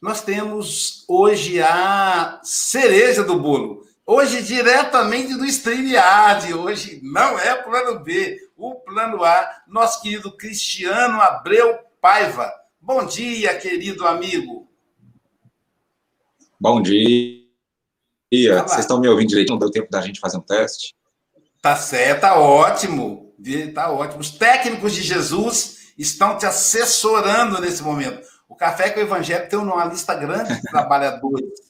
nós 0.00 0.22
temos 0.22 1.04
hoje 1.08 1.60
a 1.62 2.40
cereja 2.42 3.22
do 3.22 3.38
bolo. 3.38 3.84
Hoje, 4.06 4.42
diretamente 4.42 5.34
do 5.34 5.46
StreamYard, 5.46 6.52
hoje 6.52 7.00
não 7.02 7.38
é 7.38 7.54
plano 7.54 8.00
B, 8.00 8.38
o 8.54 8.74
plano 8.74 9.24
A, 9.24 9.62
nosso 9.66 10.02
querido 10.02 10.36
Cristiano 10.36 11.22
Abreu 11.22 11.78
Paiva. 12.02 12.52
Bom 12.78 13.06
dia, 13.06 13.56
querido 13.56 14.06
amigo. 14.06 14.68
Bom 16.60 16.82
dia. 16.82 17.43
Vocês 18.48 18.80
estão 18.80 19.00
me 19.00 19.08
ouvindo 19.08 19.28
direito? 19.28 19.50
Não 19.50 19.58
deu 19.58 19.70
tempo 19.70 19.90
da 19.90 20.00
gente 20.00 20.20
fazer 20.20 20.36
um 20.36 20.42
teste? 20.42 20.94
Tá 21.62 21.76
certo, 21.76 22.22
tá 22.22 22.38
ótimo. 22.38 23.34
Tá 23.74 23.90
ótimo. 23.90 24.20
Os 24.20 24.30
técnicos 24.30 24.92
de 24.92 25.02
Jesus 25.02 25.92
estão 25.98 26.36
te 26.36 26.46
assessorando 26.46 27.60
nesse 27.60 27.82
momento. 27.82 28.26
O 28.48 28.54
Café 28.54 28.90
com 28.90 29.00
o 29.00 29.02
Evangelho 29.02 29.48
tem 29.48 29.58
uma 29.58 29.84
lista 29.84 30.14
grande 30.14 30.54
de 30.54 30.62
trabalhadores 30.70 31.64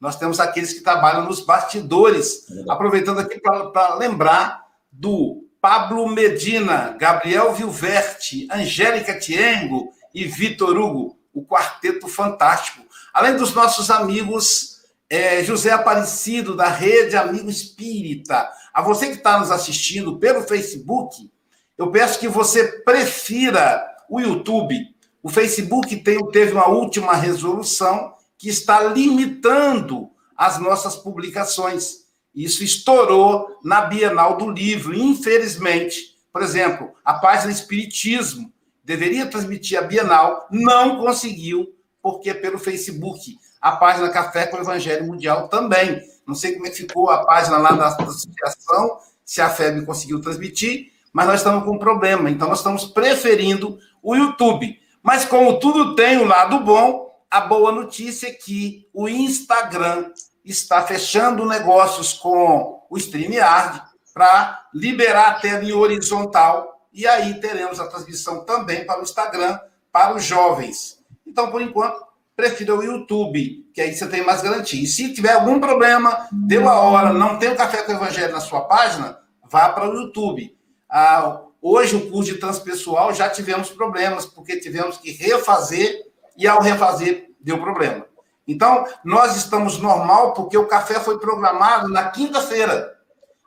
nós 0.00 0.16
temos 0.16 0.38
aqueles 0.40 0.72
que 0.72 0.82
trabalham 0.82 1.24
nos 1.24 1.40
bastidores. 1.40 2.46
Aproveitando 2.68 3.20
aqui 3.20 3.40
para 3.40 3.94
lembrar 3.94 4.64
do 4.92 5.44
Pablo 5.60 6.06
Medina, 6.08 6.94
Gabriel 6.98 7.54
Vilverte, 7.54 8.46
Angélica 8.50 9.18
Tiengo 9.18 9.92
e 10.14 10.24
Vitor 10.24 10.76
Hugo, 10.76 11.18
o 11.32 11.44
quarteto 11.44 12.08
fantástico. 12.08 12.84
Além 13.12 13.36
dos 13.36 13.54
nossos 13.54 13.90
amigos 13.90 14.75
é, 15.08 15.42
José 15.44 15.70
Aparecido, 15.70 16.56
da 16.56 16.68
Rede 16.68 17.16
Amigo 17.16 17.48
Espírita. 17.48 18.50
A 18.72 18.82
você 18.82 19.06
que 19.06 19.16
está 19.16 19.38
nos 19.38 19.50
assistindo 19.50 20.18
pelo 20.18 20.42
Facebook, 20.42 21.30
eu 21.78 21.90
peço 21.90 22.18
que 22.18 22.28
você 22.28 22.82
prefira 22.82 23.84
o 24.08 24.20
YouTube. 24.20 24.76
O 25.22 25.28
Facebook 25.28 25.96
tem, 25.96 26.18
teve 26.30 26.52
uma 26.52 26.68
última 26.68 27.14
resolução 27.14 28.14
que 28.38 28.48
está 28.48 28.82
limitando 28.82 30.10
as 30.36 30.58
nossas 30.58 30.96
publicações. 30.96 32.06
Isso 32.34 32.62
estourou 32.62 33.58
na 33.64 33.82
Bienal 33.82 34.36
do 34.36 34.50
Livro, 34.50 34.94
infelizmente. 34.94 36.16
Por 36.32 36.42
exemplo, 36.42 36.92
a 37.04 37.14
página 37.14 37.50
Espiritismo 37.50 38.52
deveria 38.84 39.26
transmitir 39.26 39.78
a 39.78 39.82
Bienal, 39.82 40.46
não 40.50 40.98
conseguiu, 40.98 41.74
porque 42.02 42.32
pelo 42.34 42.58
Facebook. 42.58 43.38
A 43.60 43.72
página 43.72 44.10
Café 44.10 44.46
com 44.46 44.56
o 44.56 44.60
Evangelho 44.60 45.06
Mundial 45.06 45.48
também. 45.48 46.00
Não 46.26 46.34
sei 46.34 46.54
como 46.54 46.66
é 46.66 46.70
que 46.70 46.76
ficou 46.76 47.10
a 47.10 47.24
página 47.24 47.58
lá 47.58 47.72
da 47.72 47.86
associação, 47.86 48.98
se 49.24 49.40
a 49.40 49.48
FEB 49.48 49.84
conseguiu 49.84 50.20
transmitir, 50.20 50.92
mas 51.12 51.26
nós 51.26 51.40
estamos 51.40 51.64
com 51.64 51.72
um 51.72 51.78
problema. 51.78 52.30
Então, 52.30 52.48
nós 52.48 52.58
estamos 52.58 52.84
preferindo 52.84 53.78
o 54.02 54.14
YouTube. 54.14 54.78
Mas, 55.02 55.24
como 55.24 55.58
tudo 55.58 55.94
tem 55.94 56.18
o 56.18 56.22
um 56.22 56.26
lado 56.26 56.60
bom, 56.60 57.10
a 57.30 57.40
boa 57.40 57.72
notícia 57.72 58.28
é 58.28 58.32
que 58.32 58.88
o 58.92 59.08
Instagram 59.08 60.10
está 60.44 60.82
fechando 60.82 61.46
negócios 61.46 62.12
com 62.12 62.84
o 62.88 62.96
StreamYard 62.96 63.82
para 64.14 64.66
liberar 64.72 65.28
a 65.28 65.34
tela 65.34 65.64
em 65.64 65.72
horizontal 65.72 66.76
e 66.92 67.06
aí 67.06 67.38
teremos 67.40 67.78
a 67.78 67.86
transmissão 67.86 68.44
também 68.46 68.86
para 68.86 69.00
o 69.00 69.02
Instagram 69.02 69.58
para 69.92 70.14
os 70.14 70.24
jovens. 70.24 70.98
Então, 71.26 71.50
por 71.50 71.60
enquanto, 71.60 72.02
prefira 72.36 72.74
o 72.74 72.82
YouTube, 72.82 73.66
que 73.72 73.80
aí 73.80 73.94
você 73.94 74.06
tem 74.06 74.24
mais 74.24 74.42
garantia. 74.42 74.82
E 74.82 74.86
se 74.86 75.14
tiver 75.14 75.32
algum 75.32 75.58
problema, 75.58 76.28
deu 76.30 76.68
a 76.68 76.78
hora, 76.78 77.12
não 77.12 77.38
tem 77.38 77.48
o 77.48 77.56
Café 77.56 77.82
com 77.82 77.92
o 77.92 77.96
Evangelho 77.96 78.32
na 78.32 78.40
sua 78.40 78.60
página, 78.62 79.18
vá 79.50 79.70
para 79.70 79.88
o 79.88 79.94
YouTube. 79.94 80.54
Ah, 80.88 81.40
hoje, 81.62 81.96
o 81.96 82.10
curso 82.10 82.34
de 82.34 82.38
transpessoal, 82.38 83.14
já 83.14 83.30
tivemos 83.30 83.70
problemas, 83.70 84.26
porque 84.26 84.60
tivemos 84.60 84.98
que 84.98 85.12
refazer 85.12 86.04
e 86.36 86.46
ao 86.46 86.60
refazer 86.60 87.30
deu 87.40 87.58
problema. 87.58 88.04
Então, 88.46 88.86
nós 89.02 89.34
estamos 89.36 89.78
normal 89.78 90.34
porque 90.34 90.58
o 90.58 90.66
café 90.66 91.00
foi 91.00 91.18
programado 91.18 91.88
na 91.88 92.10
quinta-feira. 92.10 92.94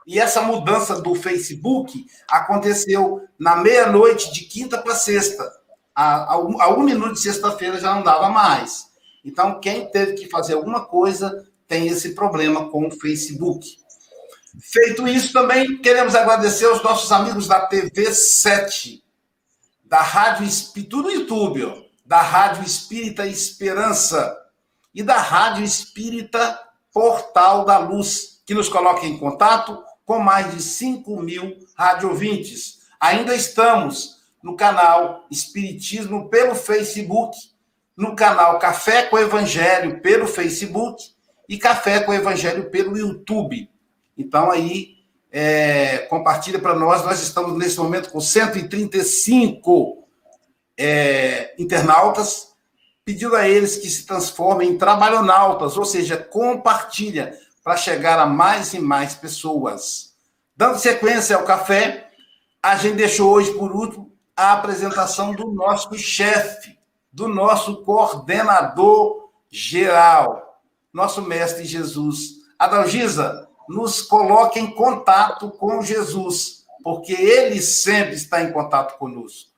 E 0.06 0.20
essa 0.20 0.42
mudança 0.42 1.00
do 1.00 1.14
Facebook 1.14 2.06
aconteceu 2.28 3.22
na 3.38 3.58
meia-noite 3.58 4.34
de 4.34 4.42
quinta 4.42 4.78
para 4.80 4.96
sexta. 4.96 5.59
A, 6.02 6.34
a, 6.34 6.70
um 6.70 6.84
minuto 6.84 7.14
de 7.14 7.22
sexta-feira 7.22 7.80
já 7.80 7.94
não 7.94 8.04
dava 8.04 8.30
mais. 8.30 8.88
Então, 9.24 9.60
quem 9.60 9.90
teve 9.92 10.14
que 10.14 10.30
fazer 10.30 10.54
alguma 10.54 10.86
coisa 10.86 11.46
tem 11.68 11.88
esse 11.88 12.16
problema 12.16 12.70
com 12.70 12.88
o 12.88 12.92
Facebook. 12.92 13.68
Feito 14.62 15.08
isso, 15.08 15.34
também 15.34 15.78
queremos 15.78 16.16
agradecer 16.16 16.66
aos 16.66 16.82
nossos 16.82 17.12
amigos 17.12 17.48
da 17.48 17.66
TV 17.68 18.14
7, 18.14 19.04
da 19.84 20.02
Rádio 20.02 20.46
Espírito, 20.46 20.90
tudo 20.90 21.10
no 21.10 21.16
YouTube, 21.16 21.66
ó 21.66 21.90
da 22.10 22.24
Rádio 22.24 22.64
Espírita 22.64 23.28
Esperança 23.28 24.36
e 24.96 25.04
da 25.04 25.18
Rádio 25.18 25.64
Espírita 25.64 26.60
Portal 26.92 27.66
da 27.66 27.78
Luz, 27.78 28.42
que 28.48 28.56
nos 28.56 28.68
coloca 28.68 29.06
em 29.06 29.16
contato 29.16 29.84
com 30.04 30.18
mais 30.18 30.52
de 30.52 30.60
5 30.60 31.22
mil 31.22 31.56
radiovintes. 31.76 32.80
Ainda 33.00 33.36
estamos 33.36 34.19
no 34.44 34.56
canal 34.56 35.26
Espiritismo 35.30 36.30
pelo 36.30 36.56
Facebook, 36.56 37.38
no 37.96 38.16
canal 38.16 38.58
Café 38.60 39.04
com 39.04 39.18
Evangelho 39.18 40.00
pelo 40.02 40.26
Facebook 40.26 41.04
e 41.48 41.58
Café 41.58 42.00
com 42.00 42.14
Evangelho 42.14 42.70
pelo 42.70 42.98
YouTube. 42.98 43.70
Então 44.18 44.50
aí 44.50 45.00
é, 45.32 46.00
compartilha 46.10 46.60
para 46.60 46.76
nós. 46.76 47.04
Nós 47.04 47.22
estamos 47.22 47.58
nesse 47.58 47.78
momento 47.78 48.10
com 48.10 48.20
135 48.20 50.08
é, 50.78 51.54
internautas, 51.60 52.54
pedindo 53.04 53.36
a 53.36 53.48
eles 53.48 53.76
que 53.78 53.90
se 53.90 54.06
transformem 54.06 54.70
em 54.70 54.78
trabalhonautas, 54.78 55.76
ou 55.76 55.86
seja, 55.86 56.16
compartilha 56.16 57.38
para 57.64 57.76
chegar 57.76 58.18
a 58.20 58.26
mais 58.26 58.74
e 58.74 58.80
mais 58.80 59.16
pessoas. 59.16 60.14
Dando 60.56 60.80
sequência 60.80 61.36
ao 61.36 61.44
café, 61.44 62.10
a 62.62 62.76
gente 62.76 62.96
deixou 62.96 63.32
hoje, 63.32 63.52
por 63.54 63.72
último, 63.72 64.09
a 64.40 64.54
apresentação 64.54 65.36
do 65.36 65.52
nosso 65.52 65.94
chefe, 65.98 66.80
do 67.12 67.28
nosso 67.28 67.84
coordenador 67.84 69.30
geral. 69.50 70.64
nosso 70.94 71.22
Mestre 71.22 71.66
Jesus. 71.66 72.48
Adalgisa, 72.58 73.50
nos 73.68 74.02
coloque 74.02 74.58
em 74.58 74.74
contato 74.74 75.52
com 75.52 75.82
Jesus, 75.82 76.66
porque 76.82 77.12
ele 77.12 77.62
sempre 77.62 78.16
está 78.16 78.42
em 78.42 78.54
contato 78.54 78.98
conosco. 78.98 79.52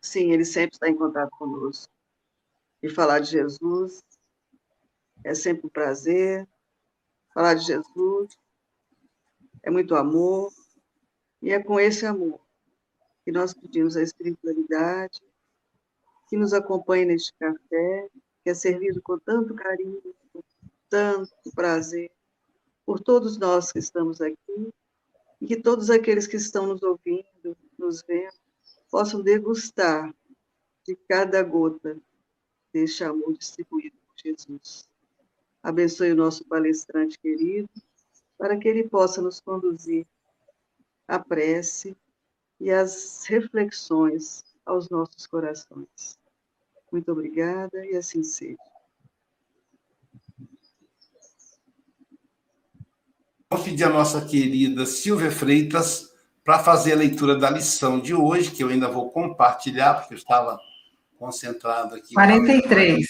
Sim, 0.00 0.32
ele 0.32 0.46
sempre 0.46 0.74
está 0.74 0.88
em 0.88 0.96
contato 0.96 1.30
conosco. 1.32 1.92
E 2.82 2.88
falar 2.88 3.18
de 3.18 3.30
Jesus 3.30 4.02
é 5.22 5.34
sempre 5.34 5.66
um 5.66 5.70
prazer. 5.70 6.48
Falar 7.34 7.52
de 7.52 7.66
Jesus 7.66 8.30
é 9.62 9.70
muito 9.70 9.94
amor. 9.94 10.50
E 11.42 11.52
é 11.52 11.62
com 11.62 11.78
esse 11.78 12.06
amor 12.06 12.43
que 13.24 13.32
nós 13.32 13.54
pedimos 13.54 13.96
a 13.96 14.02
espiritualidade, 14.02 15.22
que 16.28 16.36
nos 16.36 16.52
acompanhe 16.52 17.06
neste 17.06 17.32
café, 17.34 18.08
que 18.42 18.50
é 18.50 18.54
servido 18.54 19.00
com 19.00 19.18
tanto 19.18 19.54
carinho, 19.54 20.14
com 20.32 20.42
tanto 20.90 21.32
prazer, 21.54 22.10
por 22.84 23.00
todos 23.00 23.38
nós 23.38 23.72
que 23.72 23.78
estamos 23.78 24.20
aqui, 24.20 24.72
e 25.40 25.46
que 25.46 25.56
todos 25.56 25.90
aqueles 25.90 26.26
que 26.26 26.36
estão 26.36 26.66
nos 26.66 26.82
ouvindo, 26.82 27.56
nos 27.78 28.02
vendo, 28.02 28.34
possam 28.90 29.22
degustar 29.22 30.14
de 30.86 30.94
cada 31.08 31.42
gota 31.42 31.98
deste 32.72 33.04
amor 33.04 33.36
distribuído 33.36 33.96
por 34.06 34.14
Jesus. 34.16 34.88
Abençoe 35.62 36.12
o 36.12 36.16
nosso 36.16 36.44
palestrante 36.44 37.18
querido, 37.18 37.68
para 38.36 38.58
que 38.58 38.68
ele 38.68 38.88
possa 38.88 39.22
nos 39.22 39.40
conduzir 39.40 40.06
à 41.08 41.18
prece 41.18 41.96
e 42.64 42.70
às 42.70 43.26
reflexões 43.26 44.42
aos 44.64 44.88
nossos 44.88 45.26
corações. 45.26 46.18
Muito 46.90 47.12
obrigada 47.12 47.84
e 47.84 47.94
assim 47.94 48.22
seja. 48.22 48.56
Vamos 53.50 53.66
pedir 53.66 53.84
a 53.84 53.90
nossa 53.90 54.24
querida 54.24 54.86
Silvia 54.86 55.30
Freitas 55.30 56.10
para 56.42 56.58
fazer 56.58 56.94
a 56.94 56.96
leitura 56.96 57.36
da 57.36 57.50
lição 57.50 58.00
de 58.00 58.14
hoje, 58.14 58.50
que 58.50 58.64
eu 58.64 58.68
ainda 58.68 58.88
vou 58.88 59.10
compartilhar, 59.10 59.96
porque 59.96 60.14
eu 60.14 60.18
estava 60.18 60.58
concentrado 61.18 61.96
aqui. 61.96 62.14
43. 62.14 63.06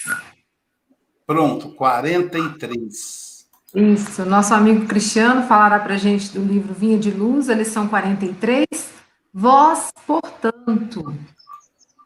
Pronto, 1.24 1.70
43. 1.76 3.46
Isso, 3.72 4.24
nosso 4.24 4.52
amigo 4.52 4.86
Cristiano 4.86 5.46
falará 5.46 5.78
para 5.78 5.94
a 5.94 5.98
gente 5.98 6.32
do 6.32 6.44
livro 6.44 6.74
Vinha 6.74 6.98
de 6.98 7.12
Luz, 7.12 7.48
a 7.48 7.54
lição 7.54 7.86
43. 7.86 8.93
Vós, 9.36 9.92
portanto, 10.06 11.12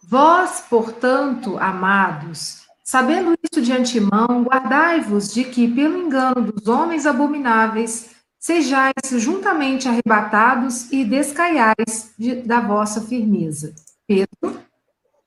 vós, 0.03 0.64
portanto, 0.71 1.59
amados, 1.59 2.62
sabendo 2.83 3.35
isso 3.43 3.61
de 3.61 3.71
antemão, 3.71 4.45
guardai-vos 4.45 5.35
de 5.35 5.45
que, 5.45 5.69
pelo 5.69 6.01
engano 6.01 6.51
dos 6.51 6.67
homens 6.69 7.05
abomináveis, 7.05 8.12
sejais 8.38 8.95
juntamente 9.19 9.87
arrebatados 9.87 10.91
e 10.91 11.05
descaiais 11.05 12.14
de, 12.19 12.37
da 12.37 12.61
vossa 12.61 13.03
firmeza. 13.03 13.75
Pedro 14.07 14.62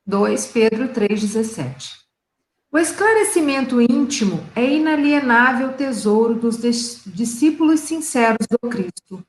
2, 0.04 0.48
Pedro 0.48 0.88
3,17. 0.88 2.00
O 2.72 2.80
esclarecimento 2.80 3.80
íntimo 3.80 4.44
é 4.56 4.66
inalienável 4.66 5.74
tesouro 5.74 6.34
dos 6.34 6.58
discípulos 7.06 7.82
sinceros 7.82 8.48
do 8.50 8.58
Cristo. 8.68 9.24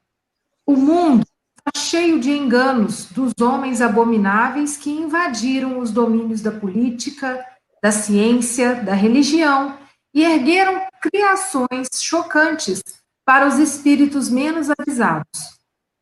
O 0.64 0.74
mundo 0.74 1.26
está 1.66 1.80
cheio 1.80 2.18
de 2.18 2.30
enganos 2.30 3.06
dos 3.06 3.32
homens 3.40 3.80
abomináveis 3.80 4.76
que 4.76 4.90
invadiram 4.90 5.78
os 5.78 5.92
domínios 5.92 6.40
da 6.40 6.50
política, 6.50 7.44
da 7.80 7.92
ciência, 7.92 8.74
da 8.82 8.94
religião 8.94 9.78
e 10.12 10.24
ergueram 10.24 10.82
criações 11.00 11.88
chocantes 12.00 12.82
para 13.24 13.46
os 13.46 13.58
espíritos 13.58 14.28
menos 14.28 14.68
avisados. 14.76 15.52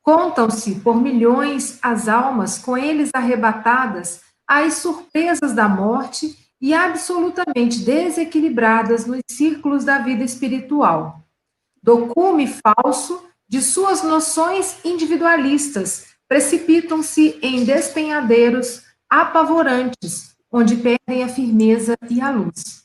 Contam-se 0.02 0.76
por 0.76 0.96
milhões 0.96 1.78
as 1.82 2.08
almas 2.08 2.58
com 2.58 2.76
eles 2.76 3.10
arrebatadas 3.12 4.22
às 4.48 4.74
surpresas 4.74 5.52
da 5.52 5.68
morte 5.68 6.36
e 6.60 6.72
absolutamente 6.72 7.80
desequilibradas 7.80 9.06
nos 9.06 9.20
círculos 9.30 9.84
da 9.84 9.98
vida 9.98 10.24
espiritual. 10.24 11.22
Do 11.82 12.08
cume 12.08 12.46
falso 12.46 13.29
de 13.50 13.60
suas 13.60 14.04
noções 14.04 14.76
individualistas, 14.84 16.06
precipitam-se 16.28 17.36
em 17.42 17.64
despenhadeiros 17.64 18.84
apavorantes, 19.08 20.36
onde 20.52 20.76
perdem 20.76 21.24
a 21.24 21.28
firmeza 21.28 21.96
e 22.08 22.20
a 22.20 22.30
luz. 22.30 22.84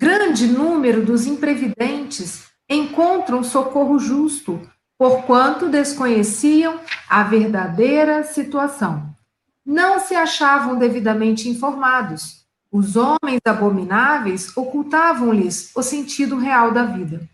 Grande 0.00 0.46
número 0.46 1.04
dos 1.04 1.26
imprevidentes 1.26 2.44
encontram 2.66 3.44
socorro 3.44 3.98
justo, 3.98 4.66
porquanto 4.96 5.68
desconheciam 5.68 6.80
a 7.06 7.22
verdadeira 7.22 8.24
situação. 8.24 9.14
Não 9.64 10.00
se 10.00 10.14
achavam 10.14 10.78
devidamente 10.78 11.50
informados. 11.50 12.46
Os 12.70 12.96
homens 12.96 13.40
abomináveis 13.44 14.56
ocultavam-lhes 14.56 15.70
o 15.76 15.82
sentido 15.82 16.38
real 16.38 16.72
da 16.72 16.84
vida. 16.84 17.28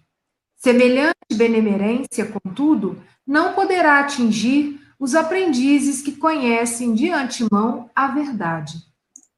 Semelhante 0.59 1.15
benemerência, 1.35 2.27
contudo, 2.27 3.01
não 3.25 3.53
poderá 3.53 4.01
atingir 4.01 4.81
os 4.99 5.15
aprendizes 5.15 6.03
que 6.03 6.17
conhecem 6.17 6.93
de 6.95 7.11
antemão 7.11 7.89
a 7.95 8.09
verdade. 8.09 8.75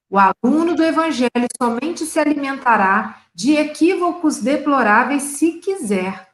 O 0.08 0.18
aluno 0.18 0.74
do 0.74 0.82
Evangelho 0.82 1.46
somente 1.60 2.06
se 2.06 2.18
alimentará 2.18 3.22
de 3.34 3.54
equívocos 3.54 4.38
deploráveis 4.38 5.22
se 5.22 5.52
quiser. 5.52 6.30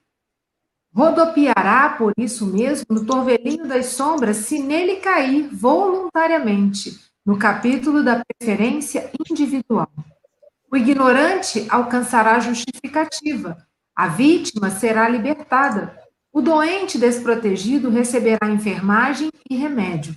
Rodopiará, 0.95 1.91
por 1.91 2.13
isso 2.17 2.47
mesmo, 2.47 2.87
no 2.89 3.05
torvelinho 3.05 3.67
das 3.67 3.87
sombras, 3.87 4.37
se 4.39 4.61
nele 4.61 4.97
cair 4.97 5.49
voluntariamente, 5.53 6.97
no 7.25 7.37
capítulo 7.37 8.05
da 8.05 8.23
preferência 8.25 9.11
individual. 9.29 9.91
O 10.71 10.77
ignorante 10.77 11.67
alcançará 11.69 12.39
justificativa, 12.39 13.66
a 13.97 14.09
vítima 14.09 14.69
será 14.69 15.09
libertada, 15.09 15.99
o 16.31 16.43
doente 16.43 16.99
desprotegido 16.99 17.89
receberá 17.89 18.51
enfermagem 18.51 19.31
e 19.49 19.57
remédio. 19.57 20.15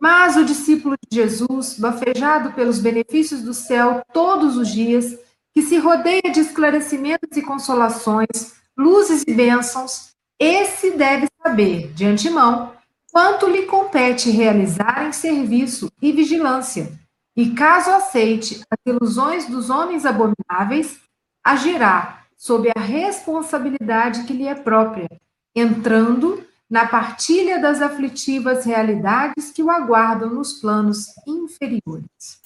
Mas 0.00 0.34
o 0.34 0.44
discípulo 0.46 0.96
de 1.10 1.16
Jesus, 1.16 1.78
bafejado 1.78 2.54
pelos 2.54 2.78
benefícios 2.78 3.42
do 3.42 3.52
céu 3.52 4.02
todos 4.14 4.56
os 4.56 4.68
dias, 4.68 5.14
que 5.54 5.60
se 5.60 5.76
rodeia 5.76 6.32
de 6.32 6.40
esclarecimentos 6.40 7.36
e 7.36 7.42
consolações, 7.42 8.54
luzes 8.76 9.22
e 9.28 9.34
bênçãos, 9.34 10.12
esse 10.40 10.92
deve 10.92 11.28
saber, 11.42 11.92
de 11.92 12.06
antemão, 12.06 12.72
quanto 13.12 13.46
lhe 13.46 13.66
compete 13.66 14.30
realizar 14.30 15.06
em 15.06 15.12
serviço 15.12 15.92
e 16.00 16.12
vigilância, 16.12 16.90
e 17.36 17.50
caso 17.50 17.90
aceite 17.90 18.62
as 18.70 18.78
ilusões 18.86 19.46
dos 19.46 19.68
homens 19.68 20.06
abomináveis, 20.06 20.98
agirá 21.44 22.21
sob 22.42 22.68
a 22.74 22.80
responsabilidade 22.80 24.24
que 24.24 24.32
lhe 24.32 24.48
é 24.48 24.54
própria, 24.56 25.08
entrando 25.54 26.44
na 26.68 26.84
partilha 26.84 27.60
das 27.60 27.80
aflitivas 27.80 28.64
realidades 28.64 29.52
que 29.52 29.62
o 29.62 29.70
aguardam 29.70 30.28
nos 30.28 30.54
planos 30.54 31.06
inferiores. 31.24 32.42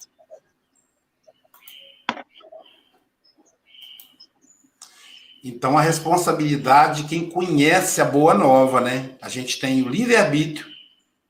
Então, 5.43 5.75
a 5.75 5.81
responsabilidade 5.81 7.01
de 7.01 7.09
quem 7.09 7.27
conhece 7.31 7.99
a 7.99 8.05
boa 8.05 8.35
nova, 8.35 8.79
né? 8.79 9.15
A 9.19 9.29
gente 9.29 9.59
tem 9.59 9.81
o 9.81 9.89
livre-arbítrio 9.89 10.67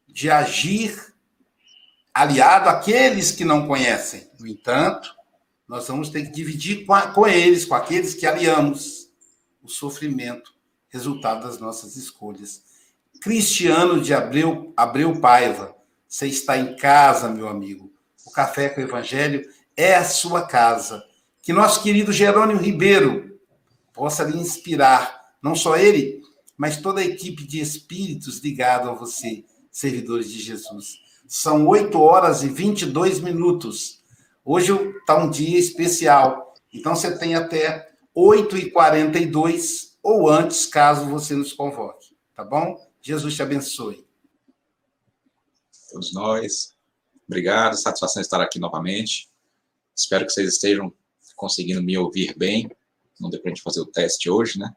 de 0.10 0.30
agir 0.30 1.14
aliado 2.14 2.68
àqueles 2.68 3.32
que 3.32 3.46
não 3.46 3.66
conhecem. 3.66 4.30
No 4.38 4.46
entanto, 4.46 5.17
nós 5.68 5.88
vamos 5.88 6.10
ter 6.10 6.24
que 6.24 6.32
dividir 6.32 6.86
com, 6.86 6.94
a, 6.94 7.08
com 7.08 7.28
eles, 7.28 7.66
com 7.66 7.76
aqueles 7.76 8.14
que 8.14 8.26
aliamos, 8.26 9.10
o 9.62 9.68
sofrimento, 9.68 10.54
resultado 10.88 11.46
das 11.46 11.60
nossas 11.60 11.96
escolhas. 11.96 12.64
Cristiano 13.20 14.00
de 14.00 14.14
Abreu, 14.14 14.74
Abreu 14.78 15.20
Paiva, 15.20 15.76
você 16.08 16.28
está 16.28 16.58
em 16.58 16.76
casa, 16.76 17.30
meu 17.30 17.50
amigo. 17.50 17.92
O 18.26 18.32
Café 18.32 18.70
com 18.70 18.80
o 18.80 18.84
Evangelho 18.84 19.48
é 19.76 19.96
a 19.96 20.06
sua 20.06 20.48
casa. 20.48 21.04
Que 21.42 21.52
nosso 21.52 21.84
querido 21.84 22.14
Jerônimo 22.14 22.60
Ribeiro 22.60 23.40
possa 23.94 24.24
lhe 24.24 24.38
inspirar, 24.40 25.22
não 25.42 25.56
só 25.56 25.76
ele, 25.76 26.22
mas 26.56 26.78
toda 26.78 27.02
a 27.02 27.06
equipe 27.06 27.44
de 27.44 27.60
espíritos 27.60 28.40
ligado 28.40 28.90
a 28.90 28.94
você, 28.94 29.44
servidores 29.72 30.30
de 30.30 30.40
Jesus. 30.40 31.00
São 31.28 31.68
8 31.68 32.00
horas 32.00 32.42
e 32.44 32.50
22 32.50 33.20
minutos. 33.20 33.97
Hoje 34.50 34.72
está 34.72 35.22
um 35.22 35.30
dia 35.30 35.60
especial, 35.60 36.54
então 36.74 36.96
você 36.96 37.18
tem 37.18 37.36
até 37.36 37.92
8h42 38.16 39.98
ou 40.02 40.30
antes, 40.30 40.66
caso 40.66 41.06
você 41.10 41.36
nos 41.36 41.52
convoque, 41.52 42.16
tá 42.34 42.46
bom? 42.46 42.78
Jesus 43.02 43.36
te 43.36 43.44
abençoe. 43.44 44.08
Todos 45.92 46.14
nós. 46.14 46.74
Obrigado, 47.28 47.76
satisfação 47.76 48.22
estar 48.22 48.40
aqui 48.40 48.58
novamente. 48.58 49.30
Espero 49.94 50.26
que 50.26 50.32
vocês 50.32 50.54
estejam 50.54 50.94
conseguindo 51.36 51.84
me 51.84 51.98
ouvir 51.98 52.34
bem. 52.38 52.72
Não 53.20 53.30
deu 53.30 53.42
para 53.42 53.52
a 53.52 53.54
gente 53.54 53.62
fazer 53.62 53.82
o 53.82 53.86
teste 53.86 54.30
hoje, 54.30 54.58
né? 54.58 54.74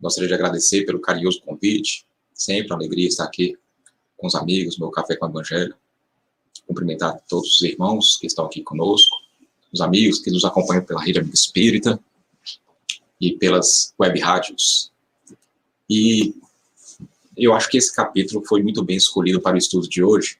Gostaria 0.00 0.26
de 0.26 0.32
agradecer 0.32 0.86
pelo 0.86 1.02
carinhoso 1.02 1.42
convite. 1.42 2.06
Sempre 2.32 2.72
uma 2.72 2.76
alegria 2.76 3.08
estar 3.08 3.24
aqui 3.24 3.58
com 4.16 4.26
os 4.26 4.34
amigos, 4.34 4.78
meu 4.78 4.90
café 4.90 5.16
com 5.16 5.26
o 5.26 5.28
Evangelho. 5.28 5.76
Cumprimentar 6.68 7.20
todos 7.28 7.56
os 7.56 7.62
irmãos 7.62 8.16
que 8.20 8.28
estão 8.28 8.44
aqui 8.44 8.62
conosco, 8.62 9.16
os 9.72 9.80
amigos 9.80 10.20
que 10.20 10.30
nos 10.30 10.44
acompanham 10.44 10.84
pela 10.84 11.02
Rede 11.02 11.18
Amiga 11.18 11.34
Espírita 11.34 11.98
e 13.20 13.32
pelas 13.32 13.92
web 13.98 14.20
rádios. 14.20 14.92
E 15.90 16.34
eu 17.36 17.54
acho 17.54 17.68
que 17.68 17.78
esse 17.78 17.92
capítulo 17.92 18.44
foi 18.46 18.62
muito 18.62 18.84
bem 18.84 18.96
escolhido 18.96 19.40
para 19.40 19.56
o 19.56 19.58
estudo 19.58 19.88
de 19.88 20.02
hoje, 20.02 20.38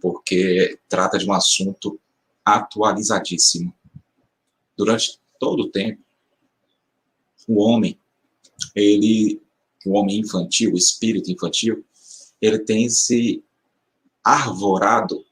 porque 0.00 0.78
trata 0.88 1.16
de 1.16 1.26
um 1.26 1.32
assunto 1.32 1.98
atualizadíssimo. 2.44 3.72
Durante 4.76 5.20
todo 5.38 5.64
o 5.64 5.70
tempo, 5.70 6.02
o 7.46 7.60
homem, 7.60 7.98
ele, 8.74 9.40
o 9.86 9.92
homem 9.92 10.20
infantil, 10.20 10.72
o 10.72 10.76
espírito 10.76 11.30
infantil, 11.30 11.84
ele 12.40 12.58
tem 12.58 12.88
se 12.88 13.42
arvorado 14.22 15.24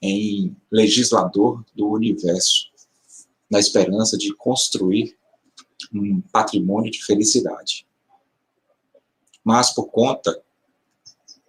em 0.00 0.56
legislador 0.70 1.64
do 1.74 1.88
universo, 1.88 2.70
na 3.50 3.58
esperança 3.58 4.16
de 4.16 4.32
construir 4.34 5.16
um 5.92 6.20
patrimônio 6.20 6.90
de 6.90 7.04
felicidade. 7.04 7.86
Mas 9.42 9.72
por 9.74 9.86
conta 9.86 10.40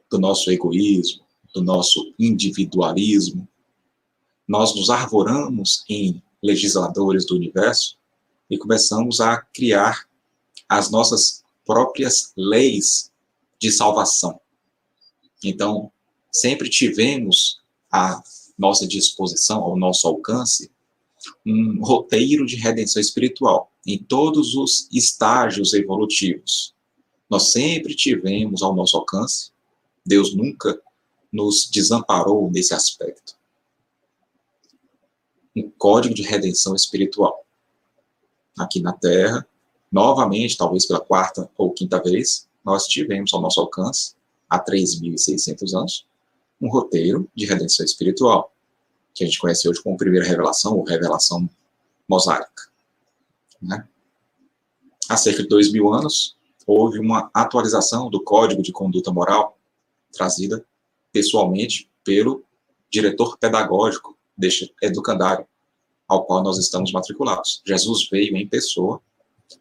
do 0.09 0.17
nosso 0.17 0.49
egoísmo, 0.51 1.25
do 1.53 1.61
nosso 1.61 2.13
individualismo, 2.17 3.47
nós 4.47 4.75
nos 4.75 4.89
arvoramos 4.89 5.83
em 5.87 6.21
legisladores 6.41 7.25
do 7.25 7.35
universo 7.35 7.97
e 8.49 8.57
começamos 8.57 9.19
a 9.19 9.37
criar 9.37 10.07
as 10.67 10.89
nossas 10.89 11.43
próprias 11.65 12.33
leis 12.35 13.11
de 13.59 13.71
salvação. 13.71 14.39
Então, 15.43 15.91
sempre 16.31 16.69
tivemos 16.69 17.59
à 17.91 18.21
nossa 18.57 18.87
disposição, 18.87 19.61
ao 19.61 19.77
nosso 19.77 20.07
alcance, 20.07 20.71
um 21.45 21.83
roteiro 21.83 22.45
de 22.45 22.55
redenção 22.55 23.01
espiritual 23.01 23.71
em 23.85 23.97
todos 23.97 24.55
os 24.55 24.87
estágios 24.91 25.73
evolutivos. 25.73 26.73
Nós 27.29 27.51
sempre 27.51 27.95
tivemos 27.95 28.61
ao 28.61 28.75
nosso 28.75 28.97
alcance, 28.97 29.51
Deus 30.05 30.33
nunca 30.33 30.81
nos 31.31 31.69
desamparou 31.69 32.49
nesse 32.51 32.73
aspecto. 32.73 33.37
Um 35.55 35.69
código 35.69 36.13
de 36.13 36.23
redenção 36.23 36.75
espiritual. 36.75 37.45
Aqui 38.57 38.81
na 38.81 38.93
Terra, 38.93 39.47
novamente, 39.91 40.57
talvez 40.57 40.85
pela 40.85 40.99
quarta 40.99 41.49
ou 41.57 41.71
quinta 41.71 42.01
vez, 42.01 42.47
nós 42.63 42.87
tivemos 42.87 43.33
ao 43.33 43.41
nosso 43.41 43.59
alcance, 43.59 44.15
há 44.49 44.59
3.600 44.63 45.77
anos, 45.77 46.05
um 46.61 46.69
roteiro 46.69 47.29
de 47.35 47.45
redenção 47.45 47.85
espiritual, 47.85 48.53
que 49.13 49.23
a 49.23 49.27
gente 49.27 49.39
conhece 49.39 49.67
hoje 49.67 49.81
como 49.81 49.97
primeira 49.97 50.25
revelação 50.25 50.77
ou 50.77 50.83
revelação 50.83 51.49
mosaica. 52.07 52.69
Né? 53.61 53.87
Há 55.07 55.17
cerca 55.17 55.43
de 55.43 55.49
dois 55.49 55.71
mil 55.71 55.93
anos, 55.93 56.37
houve 56.65 56.99
uma 56.99 57.29
atualização 57.33 58.09
do 58.09 58.21
Código 58.21 58.61
de 58.61 58.71
Conduta 58.71 59.11
Moral, 59.11 59.57
trazida 60.11 60.63
pessoalmente 61.11 61.89
pelo 62.03 62.43
diretor 62.89 63.37
pedagógico 63.37 64.17
deste 64.37 64.73
educandário, 64.81 65.45
ao 66.07 66.25
qual 66.25 66.43
nós 66.43 66.57
estamos 66.57 66.91
matriculados. 66.91 67.61
Jesus 67.65 68.07
veio 68.09 68.35
em 68.35 68.47
pessoa 68.47 69.01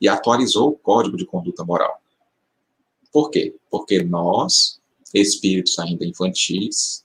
e 0.00 0.08
atualizou 0.08 0.70
o 0.70 0.78
Código 0.78 1.16
de 1.16 1.26
Conduta 1.26 1.64
Moral. 1.64 2.00
Por 3.12 3.30
quê? 3.30 3.56
Porque 3.70 4.02
nós, 4.02 4.80
espíritos 5.14 5.78
ainda 5.78 6.04
infantis, 6.04 7.04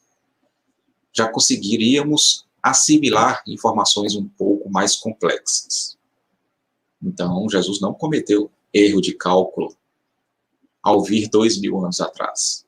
já 1.12 1.28
conseguiríamos 1.30 2.46
assimilar 2.62 3.44
informações 3.48 4.16
um 4.16 4.28
pouco 4.28 4.70
mais 4.70 4.96
complexas. 4.96 5.98
Então, 7.02 7.50
Jesus 7.50 7.82
não 7.82 7.94
cometeu 7.94 8.50
erro 8.74 9.02
de 9.02 9.14
cálculo 9.14 9.76
ao 10.82 11.04
vir 11.04 11.30
dois 11.30 11.60
mil 11.60 11.80
anos 11.80 12.02
atrás. 12.02 12.66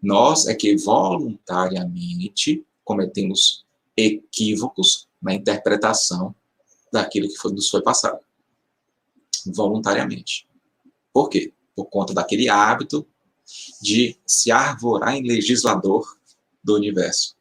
Nós 0.00 0.46
é 0.46 0.54
que 0.54 0.76
voluntariamente 0.76 2.64
cometemos 2.84 3.66
equívocos 3.96 5.08
na 5.20 5.34
interpretação 5.34 6.34
daquilo 6.92 7.28
que 7.28 7.36
foi, 7.36 7.52
nos 7.52 7.68
foi 7.68 7.82
passado. 7.82 8.20
Voluntariamente. 9.46 10.48
Por 11.12 11.28
quê? 11.28 11.52
Por 11.74 11.86
conta 11.86 12.14
daquele 12.14 12.48
hábito 12.48 13.06
de 13.80 14.18
se 14.26 14.50
arvorar 14.50 15.14
em 15.14 15.26
legislador 15.26 16.18
do 16.62 16.74
universo, 16.74 17.36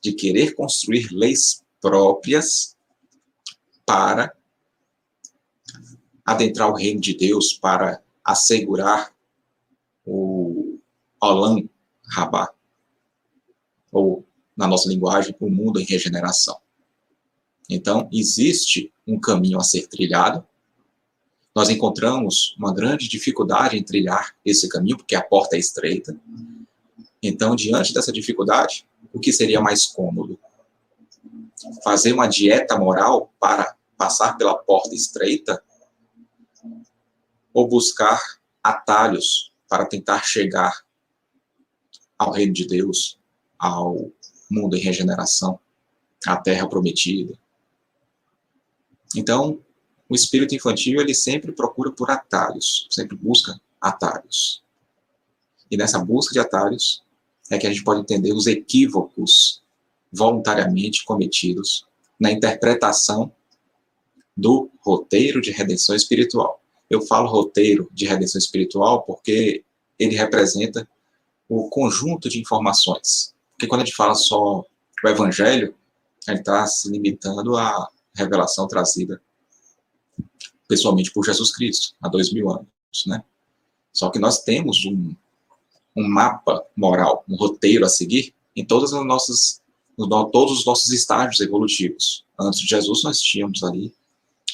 de 0.00 0.12
querer 0.12 0.54
construir 0.54 1.08
leis 1.12 1.62
próprias 1.80 2.76
para 3.84 4.34
adentrar 6.24 6.70
o 6.70 6.74
reino 6.74 7.00
de 7.00 7.14
Deus, 7.14 7.52
para 7.52 8.02
assegurar 8.24 9.12
o 10.04 10.78
Olam 11.20 11.68
Rabá, 12.04 12.52
ou, 13.90 14.26
na 14.56 14.66
nossa 14.66 14.88
linguagem, 14.88 15.34
o 15.38 15.50
mundo 15.50 15.80
em 15.80 15.84
regeneração. 15.84 16.60
Então, 17.68 18.08
existe 18.12 18.92
um 19.06 19.18
caminho 19.18 19.58
a 19.58 19.64
ser 19.64 19.86
trilhado. 19.86 20.46
Nós 21.54 21.68
encontramos 21.68 22.54
uma 22.58 22.72
grande 22.72 23.08
dificuldade 23.08 23.76
em 23.76 23.82
trilhar 23.82 24.34
esse 24.44 24.68
caminho, 24.68 24.96
porque 24.96 25.14
a 25.14 25.22
porta 25.22 25.56
é 25.56 25.58
estreita. 25.58 26.18
Então, 27.22 27.54
diante 27.54 27.92
dessa 27.92 28.10
dificuldade, 28.10 28.86
o 29.12 29.20
que 29.20 29.32
seria 29.32 29.60
mais 29.60 29.86
cômodo? 29.86 30.38
Fazer 31.84 32.12
uma 32.12 32.26
dieta 32.26 32.78
moral 32.78 33.32
para 33.38 33.76
passar 33.96 34.36
pela 34.36 34.56
porta 34.56 34.94
estreita 34.94 35.62
ou 37.52 37.68
buscar 37.68 38.20
atalhos 38.62 39.52
para 39.68 39.84
tentar 39.84 40.24
chegar 40.24 40.84
ao 42.18 42.32
reino 42.32 42.52
de 42.52 42.66
Deus, 42.66 43.18
ao 43.58 44.10
mundo 44.50 44.76
em 44.76 44.80
regeneração, 44.80 45.58
à 46.26 46.36
terra 46.36 46.68
prometida. 46.68 47.38
Então, 49.14 49.60
o 50.12 50.14
espírito 50.14 50.54
infantil, 50.54 51.00
ele 51.00 51.14
sempre 51.14 51.52
procura 51.52 51.90
por 51.90 52.10
atalhos, 52.10 52.86
sempre 52.90 53.16
busca 53.16 53.58
atalhos. 53.80 54.62
E 55.70 55.76
nessa 55.76 55.98
busca 55.98 56.34
de 56.34 56.38
atalhos 56.38 57.02
é 57.50 57.56
que 57.56 57.66
a 57.66 57.70
gente 57.70 57.82
pode 57.82 58.02
entender 58.02 58.34
os 58.34 58.46
equívocos 58.46 59.62
voluntariamente 60.12 61.02
cometidos 61.06 61.86
na 62.20 62.30
interpretação 62.30 63.32
do 64.36 64.70
roteiro 64.80 65.40
de 65.40 65.50
redenção 65.50 65.96
espiritual. 65.96 66.62
Eu 66.90 67.00
falo 67.06 67.30
roteiro 67.30 67.88
de 67.90 68.04
redenção 68.04 68.38
espiritual 68.38 69.04
porque 69.04 69.64
ele 69.98 70.14
representa 70.14 70.86
o 71.48 71.70
conjunto 71.70 72.28
de 72.28 72.38
informações. 72.38 73.34
Porque 73.52 73.66
quando 73.66 73.80
a 73.80 73.84
gente 73.86 73.96
fala 73.96 74.14
só 74.14 74.62
o 75.02 75.08
evangelho, 75.08 75.74
a 76.28 76.32
gente 76.32 76.40
está 76.40 76.66
se 76.66 76.90
limitando 76.90 77.56
à 77.56 77.88
revelação 78.14 78.68
trazida 78.68 79.18
pessoalmente 80.72 81.12
por 81.12 81.22
Jesus 81.22 81.54
Cristo, 81.54 81.94
há 82.00 82.08
dois 82.08 82.32
mil 82.32 82.48
anos, 82.48 82.66
né? 83.06 83.22
Só 83.92 84.08
que 84.08 84.18
nós 84.18 84.42
temos 84.42 84.86
um, 84.86 85.14
um 85.94 86.08
mapa 86.08 86.64
moral, 86.74 87.22
um 87.28 87.36
roteiro 87.36 87.84
a 87.84 87.90
seguir 87.90 88.34
em 88.56 88.64
todas 88.64 88.94
as 88.94 89.04
nossas, 89.04 89.60
todos 90.32 90.60
os 90.60 90.64
nossos 90.64 90.90
estágios 90.90 91.40
evolutivos. 91.40 92.24
Antes 92.40 92.60
de 92.60 92.66
Jesus, 92.66 93.02
nós 93.02 93.20
tínhamos 93.20 93.62
ali 93.62 93.94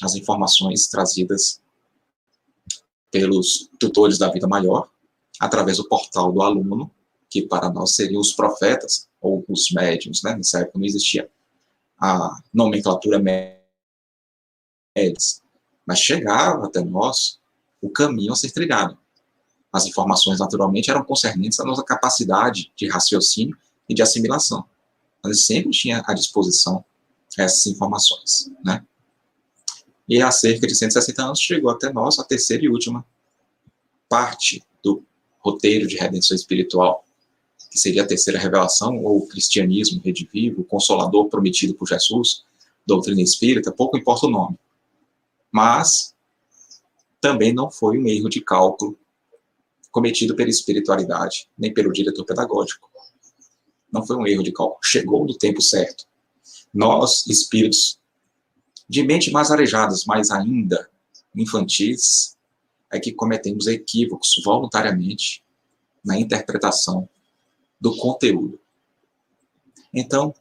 as 0.01 0.15
informações 0.15 0.87
trazidas 0.87 1.61
pelos 3.09 3.69
tutores 3.79 4.17
da 4.17 4.29
vida 4.29 4.45
maior, 4.45 4.89
através 5.39 5.77
do 5.77 5.87
portal 5.87 6.33
do 6.33 6.41
aluno, 6.41 6.91
que 7.29 7.43
para 7.43 7.69
nós 7.69 7.95
seriam 7.95 8.19
os 8.19 8.33
profetas, 8.33 9.07
ou 9.21 9.45
os 9.47 9.71
médiums, 9.71 10.21
né? 10.21 10.35
Nessa 10.35 10.59
época 10.59 10.79
não 10.79 10.85
existia 10.85 11.29
a 11.97 12.41
nomenclatura 12.53 13.19
médios, 13.19 15.41
mas 15.89 15.97
chegava 15.97 16.67
até 16.67 16.81
nós 16.81 17.39
o 17.81 17.89
caminho 17.89 18.31
a 18.31 18.35
ser 18.35 18.51
trilhado. 18.51 18.95
As 19.73 19.87
informações, 19.87 20.37
naturalmente, 20.37 20.91
eram 20.91 21.03
concernentes 21.03 21.59
à 21.59 21.65
nossa 21.65 21.83
capacidade 21.83 22.71
de 22.75 22.87
raciocínio 22.87 23.57
e 23.89 23.95
de 23.95 24.03
assimilação. 24.03 24.63
Mas 25.23 25.47
sempre 25.47 25.71
tinha 25.71 26.03
à 26.05 26.13
disposição 26.13 26.85
essas 27.35 27.65
informações, 27.65 28.51
né? 28.63 28.85
e 30.07 30.21
há 30.21 30.29
cerca 30.29 30.67
de 30.67 30.75
160 30.75 31.23
anos 31.23 31.39
chegou 31.39 31.71
até 31.71 31.91
nós 31.91 32.19
a 32.19 32.23
terceira 32.23 32.65
e 32.65 32.69
última 32.69 33.03
parte 34.07 34.61
do 34.83 35.03
roteiro 35.39 35.87
de 35.87 35.97
redenção 35.97 36.35
espiritual, 36.35 37.03
que 37.71 37.79
seria 37.79 38.03
a 38.03 38.07
terceira 38.07 38.37
revelação, 38.37 39.03
ou 39.03 39.17
o 39.17 39.27
cristianismo 39.27 39.99
redivivo, 40.05 40.61
o 40.61 40.65
consolador 40.65 41.29
prometido 41.29 41.73
por 41.73 41.87
Jesus, 41.87 42.43
doutrina 42.85 43.23
espírita, 43.23 43.71
pouco 43.71 43.97
importa 43.97 44.27
o 44.27 44.29
nome. 44.29 44.55
Mas 45.51 46.15
também 47.19 47.53
não 47.53 47.69
foi 47.69 47.97
um 47.97 48.07
erro 48.07 48.29
de 48.29 48.41
cálculo 48.41 48.97
cometido 49.91 50.35
pela 50.35 50.49
espiritualidade, 50.49 51.49
nem 51.57 51.73
pelo 51.73 51.91
diretor 51.91 52.23
pedagógico. 52.25 52.89
Não 53.91 54.05
foi 54.05 54.15
um 54.15 54.27
erro 54.27 54.43
de 54.43 54.51
cálculo. 54.51 54.79
Chegou 54.83 55.25
no 55.25 55.37
tempo 55.37 55.61
certo. 55.61 56.05
Nós, 56.73 57.25
espíritos 57.27 57.99
de 58.87 59.03
mente 59.03 59.31
mais 59.31 59.51
arejadas, 59.51 60.05
mas 60.05 60.29
ainda 60.31 60.89
infantis, 61.35 62.37
é 62.91 62.99
que 62.99 63.11
cometemos 63.11 63.67
equívocos 63.67 64.41
voluntariamente 64.43 65.43
na 66.03 66.19
interpretação 66.19 67.07
do 67.79 67.95
conteúdo. 67.97 68.59
Então, 69.93 70.33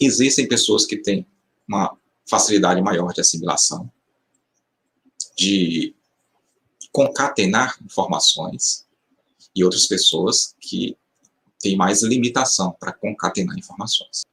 existem 0.00 0.48
pessoas 0.48 0.86
que 0.86 0.96
têm 0.96 1.26
uma 1.68 1.96
facilidade 2.28 2.80
maior 2.82 3.12
de 3.12 3.20
assimilação, 3.20 3.90
de 5.36 5.94
concatenar 6.92 7.76
informações, 7.84 8.86
e 9.56 9.64
outras 9.64 9.86
pessoas 9.86 10.54
que 10.60 10.94
têm 11.58 11.76
mais 11.76 12.02
limitação 12.02 12.72
para 12.78 12.92
concatenar 12.92 13.58
informações. 13.58 14.26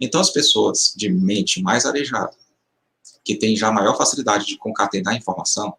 Então, 0.00 0.18
as 0.18 0.30
pessoas 0.30 0.94
de 0.96 1.10
mente 1.10 1.60
mais 1.62 1.84
arejada, 1.84 2.34
que 3.22 3.36
têm 3.36 3.54
já 3.54 3.70
maior 3.70 3.96
facilidade 3.96 4.46
de 4.46 4.56
concatenar 4.56 5.14
informação, 5.14 5.76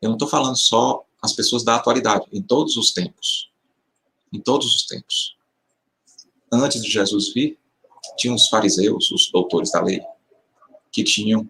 eu 0.00 0.08
não 0.08 0.14
estou 0.14 0.28
falando 0.28 0.56
só 0.56 1.04
as 1.20 1.32
pessoas 1.32 1.64
da 1.64 1.74
atualidade, 1.74 2.26
em 2.32 2.40
todos 2.40 2.76
os 2.76 2.92
tempos. 2.92 3.50
Em 4.32 4.40
todos 4.40 4.72
os 4.74 4.86
tempos. 4.86 5.36
Antes 6.52 6.80
de 6.80 6.88
Jesus 6.88 7.32
vir, 7.32 7.58
tinham 8.16 8.34
os 8.34 8.48
fariseus, 8.48 9.10
os 9.10 9.30
doutores 9.30 9.70
da 9.70 9.82
lei, 9.82 10.00
que 10.90 11.04
tinham 11.04 11.48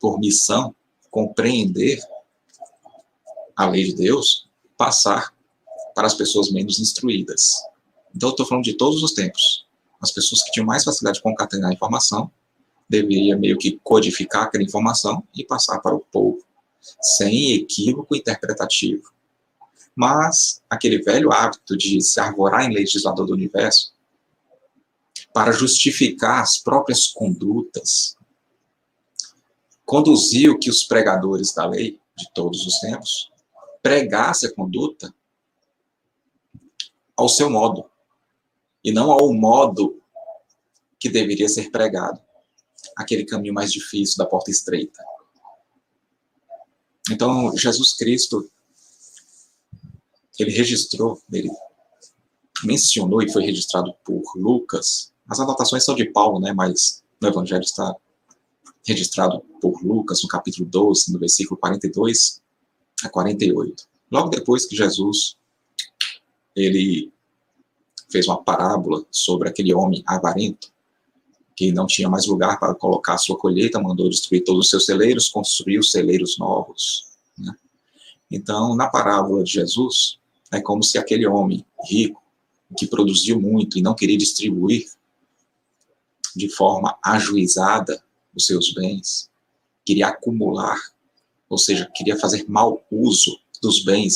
por 0.00 0.18
missão 0.18 0.74
compreender 1.10 2.00
a 3.56 3.68
lei 3.68 3.84
de 3.84 3.94
Deus, 3.94 4.48
passar 4.76 5.32
para 5.94 6.06
as 6.06 6.14
pessoas 6.14 6.50
menos 6.50 6.80
instruídas. 6.80 7.52
Então, 8.14 8.30
estou 8.30 8.44
falando 8.44 8.64
de 8.64 8.74
todos 8.74 9.02
os 9.02 9.12
tempos. 9.12 9.64
As 10.00 10.10
pessoas 10.10 10.42
que 10.42 10.50
tinham 10.50 10.66
mais 10.66 10.84
facilidade 10.84 11.18
de 11.18 11.22
concatenar 11.22 11.70
a 11.70 11.74
informação 11.74 12.30
deveriam 12.88 13.38
meio 13.38 13.56
que 13.56 13.78
codificar 13.82 14.44
aquela 14.44 14.64
informação 14.64 15.22
e 15.34 15.44
passar 15.44 15.78
para 15.78 15.94
o 15.94 16.00
povo, 16.00 16.44
sem 17.00 17.52
equívoco 17.52 18.14
interpretativo. 18.14 19.10
Mas 19.96 20.60
aquele 20.68 20.98
velho 20.98 21.32
hábito 21.32 21.76
de 21.76 22.00
se 22.02 22.20
arvorar 22.20 22.64
em 22.64 22.74
legislador 22.74 23.26
do 23.26 23.32
universo 23.32 23.93
para 25.34 25.50
justificar 25.50 26.40
as 26.40 26.58
próprias 26.58 27.08
condutas, 27.08 28.16
conduziu 29.84 30.56
que 30.56 30.70
os 30.70 30.84
pregadores 30.84 31.52
da 31.52 31.66
lei 31.66 32.00
de 32.16 32.32
todos 32.32 32.64
os 32.64 32.78
tempos 32.78 33.32
pregassem 33.82 34.48
a 34.48 34.54
conduta 34.54 35.12
ao 37.16 37.28
seu 37.28 37.50
modo 37.50 37.90
e 38.84 38.92
não 38.92 39.10
ao 39.10 39.32
modo 39.32 40.00
que 41.00 41.08
deveria 41.08 41.48
ser 41.48 41.68
pregado, 41.72 42.20
aquele 42.96 43.24
caminho 43.24 43.52
mais 43.52 43.72
difícil 43.72 44.16
da 44.16 44.26
porta 44.26 44.52
estreita. 44.52 45.04
Então, 47.10 47.54
Jesus 47.56 47.92
Cristo 47.92 48.48
ele 50.38 50.52
registrou, 50.52 51.20
ele 51.32 51.50
mencionou 52.62 53.20
e 53.20 53.32
foi 53.32 53.44
registrado 53.44 53.92
por 54.04 54.22
Lucas 54.36 55.12
as 55.28 55.40
anotações 55.40 55.84
são 55.84 55.94
de 55.94 56.04
Paulo, 56.06 56.38
né, 56.40 56.52
mas 56.52 57.02
no 57.20 57.28
Evangelho 57.28 57.62
está 57.62 57.94
registrado 58.86 59.40
por 59.60 59.82
Lucas, 59.82 60.22
no 60.22 60.28
capítulo 60.28 60.68
12, 60.68 61.12
no 61.12 61.18
versículo 61.18 61.58
42 61.58 62.42
a 63.02 63.08
48. 63.08 63.88
Logo 64.10 64.28
depois 64.28 64.66
que 64.66 64.76
Jesus 64.76 65.36
ele 66.54 67.12
fez 68.10 68.28
uma 68.28 68.42
parábola 68.42 69.04
sobre 69.10 69.48
aquele 69.48 69.74
homem 69.74 70.02
avarento, 70.06 70.72
que 71.56 71.72
não 71.72 71.86
tinha 71.86 72.08
mais 72.08 72.26
lugar 72.26 72.58
para 72.58 72.74
colocar 72.74 73.16
sua 73.18 73.36
colheita, 73.36 73.80
mandou 73.80 74.08
destruir 74.08 74.44
todos 74.44 74.66
os 74.66 74.70
seus 74.70 74.84
celeiros, 74.86 75.28
construiu 75.28 75.82
celeiros 75.82 76.36
novos. 76.38 77.06
Né? 77.38 77.52
Então, 78.30 78.74
na 78.74 78.88
parábola 78.88 79.42
de 79.42 79.52
Jesus, 79.52 80.18
é 80.52 80.60
como 80.60 80.82
se 80.82 80.98
aquele 80.98 81.26
homem 81.26 81.64
rico, 81.88 82.22
que 82.76 82.86
produziu 82.86 83.40
muito 83.40 83.78
e 83.78 83.82
não 83.82 83.94
queria 83.94 84.18
distribuir, 84.18 84.86
de 86.34 86.48
forma 86.48 86.98
ajuizada 87.02 88.02
os 88.34 88.46
seus 88.46 88.72
bens, 88.72 89.30
queria 89.84 90.08
acumular, 90.08 90.80
ou 91.48 91.58
seja, 91.58 91.90
queria 91.94 92.18
fazer 92.18 92.44
mau 92.48 92.84
uso 92.90 93.38
dos 93.62 93.84
bens. 93.84 94.14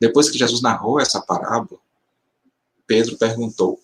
Depois 0.00 0.30
que 0.30 0.38
Jesus 0.38 0.62
narrou 0.62 1.00
essa 1.00 1.20
parábola, 1.20 1.80
Pedro 2.86 3.16
perguntou 3.18 3.80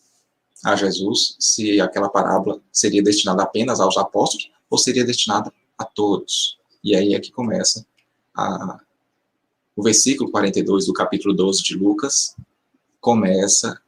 a 0.64 0.74
Jesus 0.74 1.36
se 1.38 1.80
aquela 1.80 2.08
parábola 2.08 2.60
seria 2.72 3.02
destinada 3.02 3.42
apenas 3.42 3.80
aos 3.80 3.96
apóstolos 3.98 4.50
ou 4.70 4.78
seria 4.78 5.04
destinada 5.04 5.52
a 5.76 5.84
todos. 5.84 6.58
E 6.82 6.96
aí 6.96 7.14
é 7.14 7.20
que 7.20 7.30
começa 7.30 7.86
a, 8.34 8.80
o 9.76 9.82
versículo 9.82 10.30
42 10.30 10.86
do 10.86 10.92
capítulo 10.92 11.34
12 11.34 11.62
de 11.62 11.76
Lucas, 11.76 12.34
começa 13.00 13.80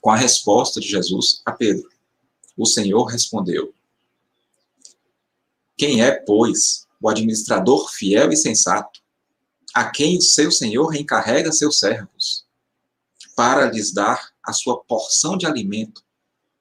com 0.00 0.10
a 0.10 0.16
resposta 0.16 0.80
de 0.80 0.88
Jesus 0.88 1.42
a 1.44 1.52
Pedro. 1.52 1.88
O 2.56 2.66
Senhor 2.66 3.04
respondeu: 3.04 3.72
Quem 5.76 6.02
é, 6.02 6.12
pois, 6.12 6.86
o 7.00 7.08
administrador 7.08 7.90
fiel 7.92 8.30
e 8.30 8.36
sensato, 8.36 9.00
a 9.74 9.90
quem 9.90 10.18
o 10.18 10.22
seu 10.22 10.50
Senhor 10.50 10.94
encarrega 10.94 11.52
seus 11.52 11.78
servos, 11.78 12.44
para 13.36 13.70
lhes 13.70 13.92
dar 13.92 14.32
a 14.42 14.52
sua 14.52 14.82
porção 14.82 15.36
de 15.36 15.46
alimento 15.46 16.04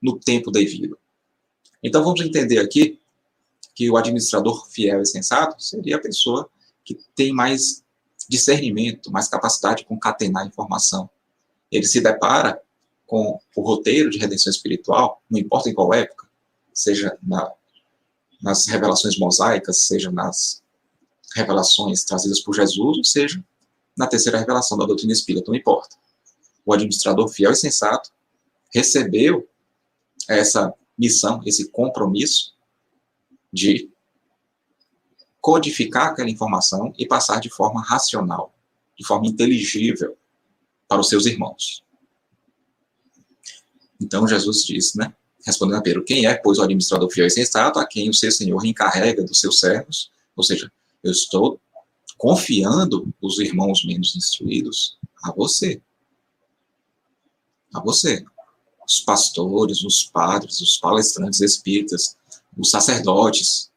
no 0.02 0.20
tempo 0.20 0.52
devido? 0.52 0.98
Então 1.82 2.04
vamos 2.04 2.22
entender 2.22 2.60
aqui 2.60 3.00
que 3.74 3.90
o 3.90 3.96
administrador 3.96 4.68
fiel 4.70 5.02
e 5.02 5.06
sensato 5.06 5.62
seria 5.64 5.96
a 5.96 6.02
pessoa 6.02 6.50
que 6.84 6.96
tem 7.16 7.32
mais 7.32 7.84
discernimento, 8.28 9.12
mais 9.12 9.28
capacidade 9.28 9.80
de 9.80 9.86
concatenar 9.86 10.46
informação. 10.46 11.10
Ele 11.72 11.86
se 11.86 12.02
depara 12.02 12.62
com 13.10 13.40
o 13.56 13.62
roteiro 13.62 14.12
de 14.12 14.20
redenção 14.20 14.52
espiritual, 14.52 15.24
não 15.28 15.40
importa 15.40 15.68
em 15.68 15.74
qual 15.74 15.92
época, 15.96 16.30
seja 16.72 17.18
na, 17.24 17.52
nas 18.40 18.68
revelações 18.68 19.18
mosaicas, 19.18 19.88
seja 19.88 20.12
nas 20.12 20.62
revelações 21.36 22.04
trazidas 22.04 22.40
por 22.40 22.54
Jesus, 22.54 22.98
ou 22.98 23.04
seja 23.04 23.44
na 23.98 24.06
terceira 24.06 24.38
revelação 24.38 24.78
da 24.78 24.86
doutrina 24.86 25.12
espírita, 25.12 25.50
não 25.50 25.58
importa. 25.58 25.96
O 26.64 26.72
administrador 26.72 27.28
fiel 27.30 27.52
e 27.52 27.56
sensato 27.56 28.12
recebeu 28.72 29.50
essa 30.28 30.72
missão, 30.96 31.42
esse 31.48 31.68
compromisso 31.72 32.54
de 33.52 33.92
codificar 35.42 36.10
aquela 36.10 36.30
informação 36.30 36.94
e 36.96 37.08
passar 37.08 37.40
de 37.40 37.50
forma 37.50 37.82
racional, 37.82 38.54
de 38.96 39.04
forma 39.04 39.26
inteligível 39.26 40.16
para 40.88 41.02
os 41.02 41.10
seus 41.10 41.26
irmãos. 41.26 41.84
Então 44.00 44.28
Jesus 44.28 44.64
disse, 44.66 44.98
né? 44.98 45.14
Respondendo 45.46 45.78
a 45.78 45.82
Pedro, 45.82 46.04
quem 46.04 46.26
é, 46.26 46.36
pois, 46.36 46.58
o 46.58 46.64
administrador 46.64 47.10
fiel 47.10 47.28
e 47.28 47.30
sensato, 47.32 47.80
a 47.80 47.88
quem 47.88 48.10
o 48.10 48.14
seu 48.14 48.32
Senhor 48.32 48.64
encarrega 48.66 49.24
dos 49.24 49.40
seus 49.40 49.60
servos? 49.60 50.12
Ou 50.36 50.44
seja, 50.44 50.72
eu 51.04 51.12
estou 51.12 51.60
confiando 52.18 53.14
os 53.22 53.40
irmãos 53.40 53.86
menos 53.86 54.16
instruídos 54.16 54.98
a 55.24 55.32
você. 55.32 55.82
A 57.74 57.80
você. 57.80 58.24
Os 58.86 59.00
pastores, 59.00 59.84
os 59.84 60.04
padres, 60.04 60.60
os 60.60 60.78
palestrantes 60.78 61.40
espíritas, 61.40 62.18
os 62.58 62.70
sacerdotes. 62.70 63.72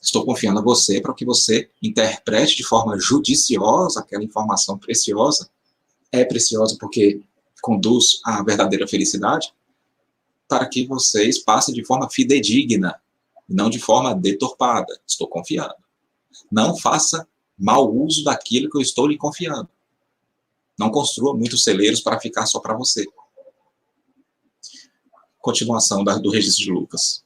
Estou 0.00 0.24
confiando 0.24 0.60
a 0.60 0.62
você 0.62 1.00
para 1.00 1.12
que 1.12 1.24
você 1.24 1.68
interprete 1.82 2.56
de 2.56 2.64
forma 2.64 2.98
judiciosa 2.98 4.00
aquela 4.00 4.24
informação 4.24 4.78
preciosa. 4.78 5.50
É 6.10 6.24
preciosa 6.24 6.76
porque 6.80 7.20
conduz 7.66 8.20
à 8.24 8.44
verdadeira 8.44 8.86
felicidade, 8.86 9.52
para 10.48 10.68
que 10.68 10.86
vocês 10.86 11.42
passem 11.42 11.74
de 11.74 11.84
forma 11.84 12.08
fidedigna, 12.08 12.94
não 13.48 13.68
de 13.68 13.80
forma 13.80 14.14
deturpada. 14.14 14.96
Estou 15.04 15.26
confiando. 15.26 15.74
Não 16.48 16.76
faça 16.76 17.26
mau 17.58 17.92
uso 17.92 18.22
daquilo 18.22 18.70
que 18.70 18.76
eu 18.76 18.80
estou 18.80 19.08
lhe 19.08 19.16
confiando. 19.16 19.68
Não 20.78 20.92
construa 20.92 21.34
muitos 21.34 21.64
celeiros 21.64 22.00
para 22.00 22.20
ficar 22.20 22.46
só 22.46 22.60
para 22.60 22.76
você. 22.76 23.04
Continuação 25.40 26.04
do 26.04 26.30
registro 26.30 26.66
de 26.66 26.70
Lucas. 26.70 27.24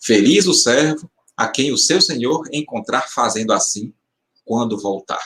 Feliz 0.00 0.48
o 0.48 0.54
servo 0.54 1.08
a 1.36 1.46
quem 1.46 1.70
o 1.70 1.78
seu 1.78 2.00
senhor 2.00 2.48
encontrar 2.52 3.08
fazendo 3.08 3.52
assim 3.52 3.94
quando 4.44 4.76
voltar. 4.76 5.22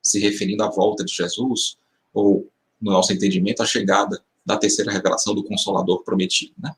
Se 0.00 0.20
referindo 0.20 0.62
à 0.62 0.70
volta 0.70 1.04
de 1.04 1.12
Jesus, 1.12 1.76
ou 2.14 2.48
no 2.80 2.92
nosso 2.92 3.12
entendimento, 3.12 3.62
a 3.62 3.66
chegada 3.66 4.22
da 4.44 4.56
terceira 4.56 4.92
revelação 4.92 5.34
do 5.34 5.44
Consolador 5.44 6.04
prometido, 6.04 6.54
né? 6.58 6.74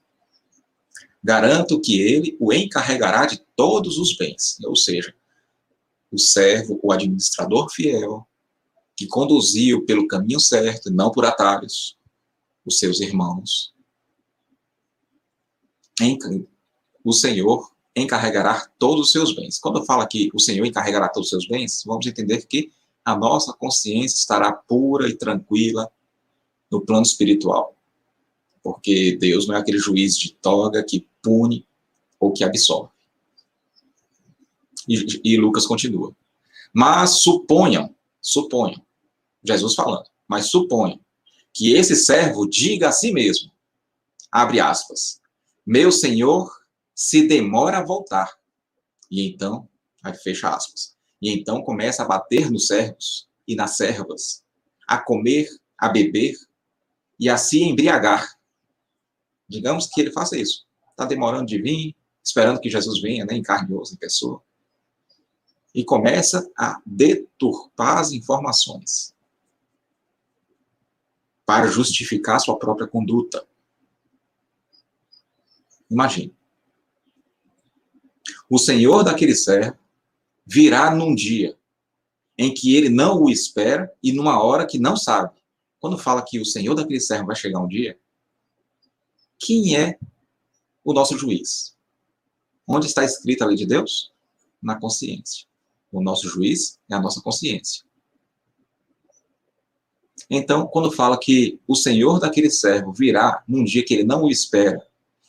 Garanto 1.23 1.81
que 1.81 2.01
ele 2.01 2.37
o 2.41 2.53
encarregará 2.53 3.27
de 3.27 3.39
todos 3.57 3.99
os 3.99 4.17
bens, 4.17 4.59
ou 4.65 4.77
seja, 4.77 5.15
o 6.11 6.19
servo, 6.19 6.79
o 6.83 6.93
administrador 6.93 7.69
fiel, 7.71 8.27
que 8.97 9.07
conduziu 9.07 9.85
pelo 9.85 10.07
caminho 10.09 10.41
certo, 10.41 10.91
não 10.91 11.11
por 11.11 11.25
atalhos, 11.25 11.99
os 12.65 12.79
seus 12.79 13.01
irmãos. 13.01 13.75
O 17.05 17.13
Senhor 17.13 17.71
encarregará 17.95 18.69
todos 18.79 19.07
os 19.07 19.13
seus 19.13 19.35
bens. 19.35 19.59
Quando 19.59 19.85
fala 19.85 20.07
que 20.07 20.31
o 20.33 20.39
Senhor 20.39 20.65
encarregará 20.65 21.09
todos 21.09 21.27
os 21.27 21.31
seus 21.31 21.49
bens, 21.49 21.83
vamos 21.85 22.07
entender 22.07 22.47
que 22.47 22.73
a 23.09 23.17
nossa 23.17 23.55
consciência 23.55 24.17
estará 24.17 24.53
pura 24.53 25.09
e 25.09 25.17
tranquila 25.17 25.91
no 26.71 26.83
plano 26.83 27.05
espiritual. 27.05 27.75
Porque 28.63 29.17
Deus 29.17 29.49
não 29.49 29.55
é 29.55 29.59
aquele 29.59 29.79
juiz 29.79 30.15
de 30.15 30.35
toga 30.35 30.85
que 30.85 31.09
pune 31.23 31.67
ou 32.21 32.33
que 32.33 32.45
absolve. 32.45 32.91
E, 34.87 35.21
e 35.25 35.39
Lucas 35.39 35.67
continua. 35.67 36.15
Mas 36.71 37.23
suponham, 37.23 37.95
suponham, 38.21 38.85
Jesus 39.43 39.75
falando, 39.75 40.05
mas 40.29 40.51
suponham 40.51 41.01
que 41.55 41.73
esse 41.73 41.97
servo 41.97 42.47
diga 42.47 42.91
a 42.91 42.93
si 42.93 43.11
mesmo, 43.11 43.51
abre 44.31 44.61
aspas, 44.61 45.19
meu 45.67 45.91
senhor 45.91 46.55
se 46.95 47.27
demora 47.27 47.79
a 47.79 47.85
voltar. 47.85 48.39
E 49.11 49.27
então, 49.27 49.67
aí 50.03 50.13
fecha 50.13 50.51
aspas. 50.51 50.98
E 51.21 51.31
então 51.33 51.63
começa 51.63 52.03
a 52.03 52.07
bater 52.07 52.51
nos 52.51 52.67
servos 52.67 53.29
e 53.47 53.55
nas 53.55 53.77
servas, 53.77 54.45
a 54.87 54.99
comer, 54.99 55.49
a 55.77 55.89
beber 55.89 56.37
e 57.19 57.29
a 57.29 57.37
se 57.37 57.63
embriagar. 57.63 58.39
Digamos 59.49 59.87
que 59.87 60.01
ele 60.01 60.13
faça 60.13 60.37
isso. 60.37 60.67
Está 60.91 61.05
demorando 61.05 61.47
de 61.47 61.61
vir, 61.61 61.97
esperando 62.23 62.61
que 62.61 62.71
Jesus 62.71 63.01
venha, 63.01 63.25
né, 63.25 63.35
em 63.35 63.43
carne 63.43 63.73
e 63.73 63.75
osso, 63.75 63.95
em 63.95 63.99
pessoa. 63.99 64.43
E 65.75 65.85
começa 65.85 66.49
a 66.57 66.81
deturpar 66.85 67.99
as 67.99 68.13
informações 68.13 69.15
para 71.47 71.67
justificar 71.67 72.39
sua 72.41 72.59
própria 72.59 72.87
conduta. 72.87 73.47
Imagine. 75.91 76.35
O 78.51 78.59
senhor 78.59 79.03
daquele 79.03 79.35
servo 79.35 79.79
virá 80.49 80.91
num 80.91 81.15
dia 81.15 81.59
em 82.39 82.55
que 82.55 82.75
ele 82.75 82.89
não 82.89 83.23
o 83.23 83.29
espera 83.29 83.93
e 84.03 84.13
numa 84.13 84.43
hora 84.43 84.67
que 84.67 84.79
não 84.79 84.97
sabe. 84.97 85.39
Quando 85.79 85.99
fala 85.99 86.25
que 86.25 86.41
o 86.41 86.45
senhor 86.45 86.75
daquele 86.75 87.01
servo 87.01 87.27
vai 87.27 87.37
chegar 87.37 87.61
um 87.61 87.69
dia, 87.69 87.99
quem 89.39 89.77
é 89.77 89.99
o 90.83 90.95
nosso 90.95 91.19
juiz? 91.19 91.77
Onde 92.67 92.87
está 92.87 93.05
escrita 93.05 93.45
a 93.45 93.47
lei 93.47 93.57
de 93.57 93.67
Deus? 93.67 94.11
Na 94.63 94.81
consciência. 94.81 95.47
O 95.93 96.01
nosso 96.01 96.29
juiz 96.29 96.81
é 96.91 96.95
a 96.95 97.01
nossa 97.01 97.21
consciência. 97.21 97.85
Então, 100.31 100.67
quando 100.67 100.91
fala 100.91 101.19
que 101.19 101.61
o 101.67 101.75
senhor 101.75 102.19
daquele 102.19 102.51
servo 102.51 102.93
virá 102.93 103.43
num 103.47 103.65
dia 103.65 103.85
que 103.85 103.95
ele 103.95 104.05
não 104.05 104.25
o 104.25 104.31
espera 104.31 104.83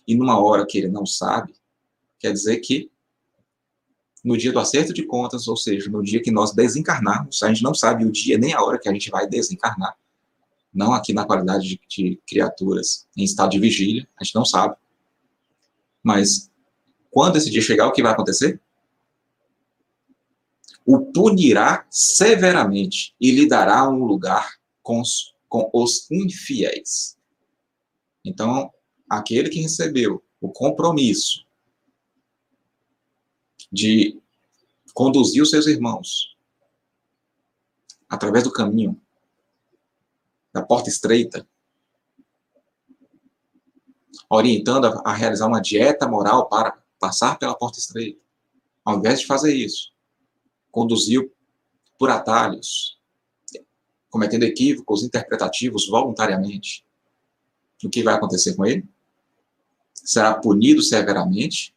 e 0.07 0.15
numa 0.15 0.39
hora 0.39 0.65
que 0.65 0.77
ele 0.77 0.87
não 0.87 1.05
sabe, 1.05 1.53
quer 2.19 2.31
dizer 2.31 2.57
que 2.57 2.89
no 4.23 4.37
dia 4.37 4.51
do 4.51 4.59
acerto 4.59 4.93
de 4.93 5.03
contas, 5.03 5.47
ou 5.47 5.55
seja, 5.55 5.89
no 5.89 6.03
dia 6.03 6.21
que 6.21 6.31
nós 6.31 6.53
desencarnarmos, 6.53 7.41
a 7.41 7.47
gente 7.47 7.63
não 7.63 7.73
sabe 7.73 8.05
o 8.05 8.11
dia 8.11 8.37
nem 8.37 8.53
a 8.53 8.61
hora 8.61 8.79
que 8.79 8.89
a 8.89 8.93
gente 8.93 9.09
vai 9.09 9.27
desencarnar. 9.27 9.97
Não 10.73 10.93
aqui 10.93 11.13
na 11.13 11.25
qualidade 11.25 11.67
de, 11.67 11.81
de 11.87 12.21
criaturas 12.27 13.07
em 13.15 13.23
estado 13.23 13.51
de 13.51 13.59
vigília, 13.59 14.07
a 14.19 14.23
gente 14.23 14.35
não 14.35 14.45
sabe. 14.45 14.75
Mas 16.03 16.51
quando 17.09 17.37
esse 17.37 17.49
dia 17.49 17.61
chegar, 17.61 17.87
o 17.87 17.91
que 17.91 18.03
vai 18.03 18.11
acontecer? 18.11 18.59
O 20.85 20.99
punirá 20.99 21.85
severamente 21.89 23.15
e 23.19 23.31
lhe 23.31 23.47
dará 23.47 23.87
um 23.89 24.05
lugar 24.05 24.59
com 24.81 25.01
os, 25.01 25.35
com 25.47 25.69
os 25.73 26.09
infiéis. 26.11 27.17
Então, 28.23 28.71
aquele 29.09 29.49
que 29.49 29.61
recebeu 29.61 30.23
o 30.41 30.49
compromisso 30.49 31.45
de 33.71 34.19
conduzir 34.93 35.41
os 35.41 35.49
seus 35.49 35.67
irmãos 35.67 36.35
através 38.07 38.43
do 38.43 38.51
caminho, 38.51 38.99
da 40.51 40.63
porta 40.63 40.89
estreita, 40.89 41.47
orientando 44.29 44.85
a, 44.85 45.11
a 45.11 45.13
realizar 45.13 45.47
uma 45.47 45.61
dieta 45.61 46.07
moral 46.07 46.49
para 46.49 46.81
passar 46.99 47.37
pela 47.37 47.55
porta 47.55 47.79
estreita. 47.79 48.19
Ao 48.83 48.97
invés 48.97 49.19
de 49.19 49.27
fazer 49.27 49.53
isso, 49.53 49.91
conduziu 50.71 51.31
por 51.97 52.09
atalhos, 52.09 52.99
cometendo 54.09 54.43
equívocos 54.43 55.03
interpretativos 55.03 55.87
voluntariamente, 55.87 56.85
o 57.83 57.89
que 57.89 58.03
vai 58.03 58.15
acontecer 58.15 58.55
com 58.55 58.65
ele? 58.65 58.87
Será 59.93 60.33
punido 60.33 60.81
severamente 60.81 61.73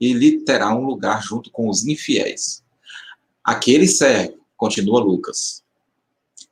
e 0.00 0.12
lhe 0.12 0.40
terá 0.40 0.74
um 0.74 0.84
lugar 0.84 1.22
junto 1.22 1.50
com 1.50 1.68
os 1.68 1.84
infiéis. 1.86 2.64
Aquele 3.44 3.86
servo, 3.86 4.40
continua 4.56 5.00
Lucas, 5.00 5.62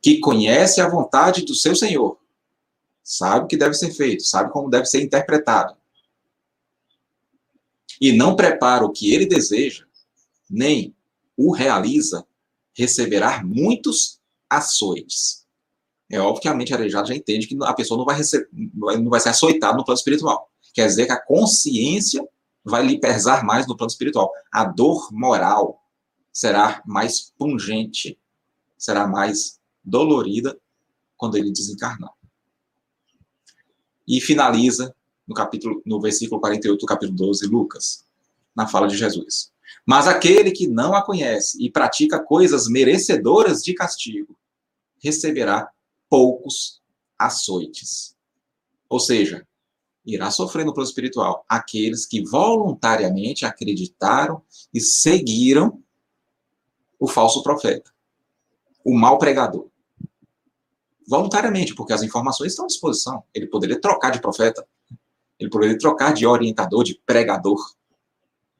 que 0.02 0.20
conhece 0.20 0.80
a 0.80 0.88
vontade 0.88 1.44
do 1.44 1.54
seu 1.54 1.74
Senhor, 1.74 2.18
sabe 3.02 3.44
o 3.44 3.48
que 3.48 3.56
deve 3.56 3.74
ser 3.74 3.92
feito, 3.92 4.22
sabe 4.22 4.52
como 4.52 4.70
deve 4.70 4.86
ser 4.86 5.02
interpretado, 5.02 5.76
e 8.00 8.12
não 8.12 8.36
prepara 8.36 8.84
o 8.84 8.92
que 8.92 9.12
ele 9.12 9.26
deseja, 9.26 9.84
nem 10.48 10.94
o 11.36 11.52
realiza, 11.52 12.26
receberá 12.74 13.42
muitos 13.42 14.20
açoites. 14.48 15.46
É 16.10 16.18
óbvio 16.18 16.42
que 16.42 16.48
a 16.48 16.54
mente 16.54 16.72
arejada 16.72 17.08
já 17.08 17.14
entende 17.14 17.46
que 17.46 17.56
a 17.62 17.74
pessoa 17.74 17.98
não 17.98 18.04
vai, 18.04 18.16
receber, 18.16 18.48
não 18.52 19.10
vai 19.10 19.20
ser 19.20 19.30
açoitada 19.30 19.76
no 19.76 19.84
plano 19.84 19.98
espiritual. 19.98 20.50
Quer 20.72 20.86
dizer 20.86 21.06
que 21.06 21.12
a 21.12 21.20
consciência 21.20 22.26
vai 22.68 22.86
lhe 22.86 23.00
pesar 23.00 23.44
mais 23.44 23.66
no 23.66 23.76
plano 23.76 23.90
espiritual. 23.90 24.30
A 24.52 24.64
dor 24.64 25.08
moral 25.12 25.82
será 26.32 26.82
mais 26.86 27.32
pungente, 27.36 28.18
será 28.76 29.06
mais 29.06 29.58
dolorida 29.82 30.58
quando 31.16 31.36
ele 31.36 31.50
desencarnar. 31.50 32.12
E 34.06 34.20
finaliza 34.20 34.94
no 35.26 35.34
capítulo 35.34 35.82
no 35.84 36.00
versículo 36.00 36.40
48 36.40 36.80
do 36.80 36.86
capítulo 36.86 37.16
12 37.16 37.46
Lucas, 37.46 38.04
na 38.54 38.66
fala 38.66 38.86
de 38.86 38.96
Jesus. 38.96 39.52
Mas 39.84 40.06
aquele 40.06 40.50
que 40.50 40.66
não 40.66 40.94
a 40.94 41.02
conhece 41.02 41.62
e 41.62 41.70
pratica 41.70 42.22
coisas 42.22 42.68
merecedoras 42.68 43.62
de 43.62 43.74
castigo, 43.74 44.36
receberá 45.02 45.70
poucos 46.08 46.80
açoites. 47.18 48.16
Ou 48.88 48.98
seja, 48.98 49.46
irá 50.14 50.30
sofrer 50.30 50.64
no 50.64 50.72
plano 50.72 50.88
espiritual 50.88 51.44
aqueles 51.46 52.06
que 52.06 52.24
voluntariamente 52.24 53.44
acreditaram 53.44 54.42
e 54.72 54.80
seguiram 54.80 55.82
o 56.98 57.06
falso 57.06 57.42
profeta, 57.42 57.92
o 58.84 58.96
mau 58.96 59.18
pregador. 59.18 59.68
Voluntariamente, 61.06 61.74
porque 61.74 61.92
as 61.92 62.02
informações 62.02 62.52
estão 62.52 62.64
à 62.64 62.68
disposição. 62.68 63.22
Ele 63.34 63.46
poderia 63.46 63.80
trocar 63.80 64.10
de 64.10 64.20
profeta, 64.20 64.66
ele 65.38 65.50
poderia 65.50 65.78
trocar 65.78 66.12
de 66.12 66.26
orientador, 66.26 66.82
de 66.84 67.00
pregador, 67.06 67.58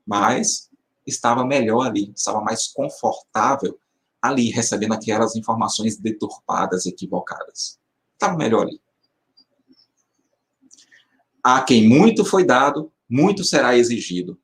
mas 0.07 0.71
estava 1.07 1.45
melhor 1.45 1.87
ali, 1.87 2.13
estava 2.15 2.41
mais 2.41 2.69
confortável 2.69 3.79
ali 4.21 4.51
recebendo 4.51 4.93
aquelas 4.93 5.35
informações 5.35 5.97
deturpadas, 5.97 6.87
equivocadas. 6.87 7.79
Estava 8.15 8.37
melhor 8.37 8.63
ali. 8.63 8.81
A 11.51 11.63
quem 11.63 11.89
muito 11.89 12.27
foi 12.27 12.45
dado, 12.45 12.93
muito 13.09 13.43
será 13.43 13.75
exigido. 13.75 14.39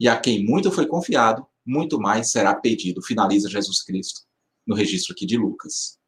E 0.00 0.08
a 0.08 0.18
quem 0.18 0.42
muito 0.42 0.72
foi 0.72 0.86
confiado, 0.86 1.46
muito 1.62 2.00
mais 2.00 2.30
será 2.30 2.54
pedido. 2.54 3.02
Finaliza 3.02 3.50
Jesus 3.50 3.82
Cristo 3.82 4.22
no 4.66 4.74
registro 4.74 5.12
aqui 5.12 5.26
de 5.26 5.36
Lucas. 5.36 5.98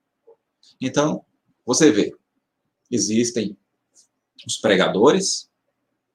Então, 0.81 1.27
você 1.63 1.93
vê, 1.93 2.17
existem 2.91 3.55
os 4.47 4.57
pregadores, 4.57 5.51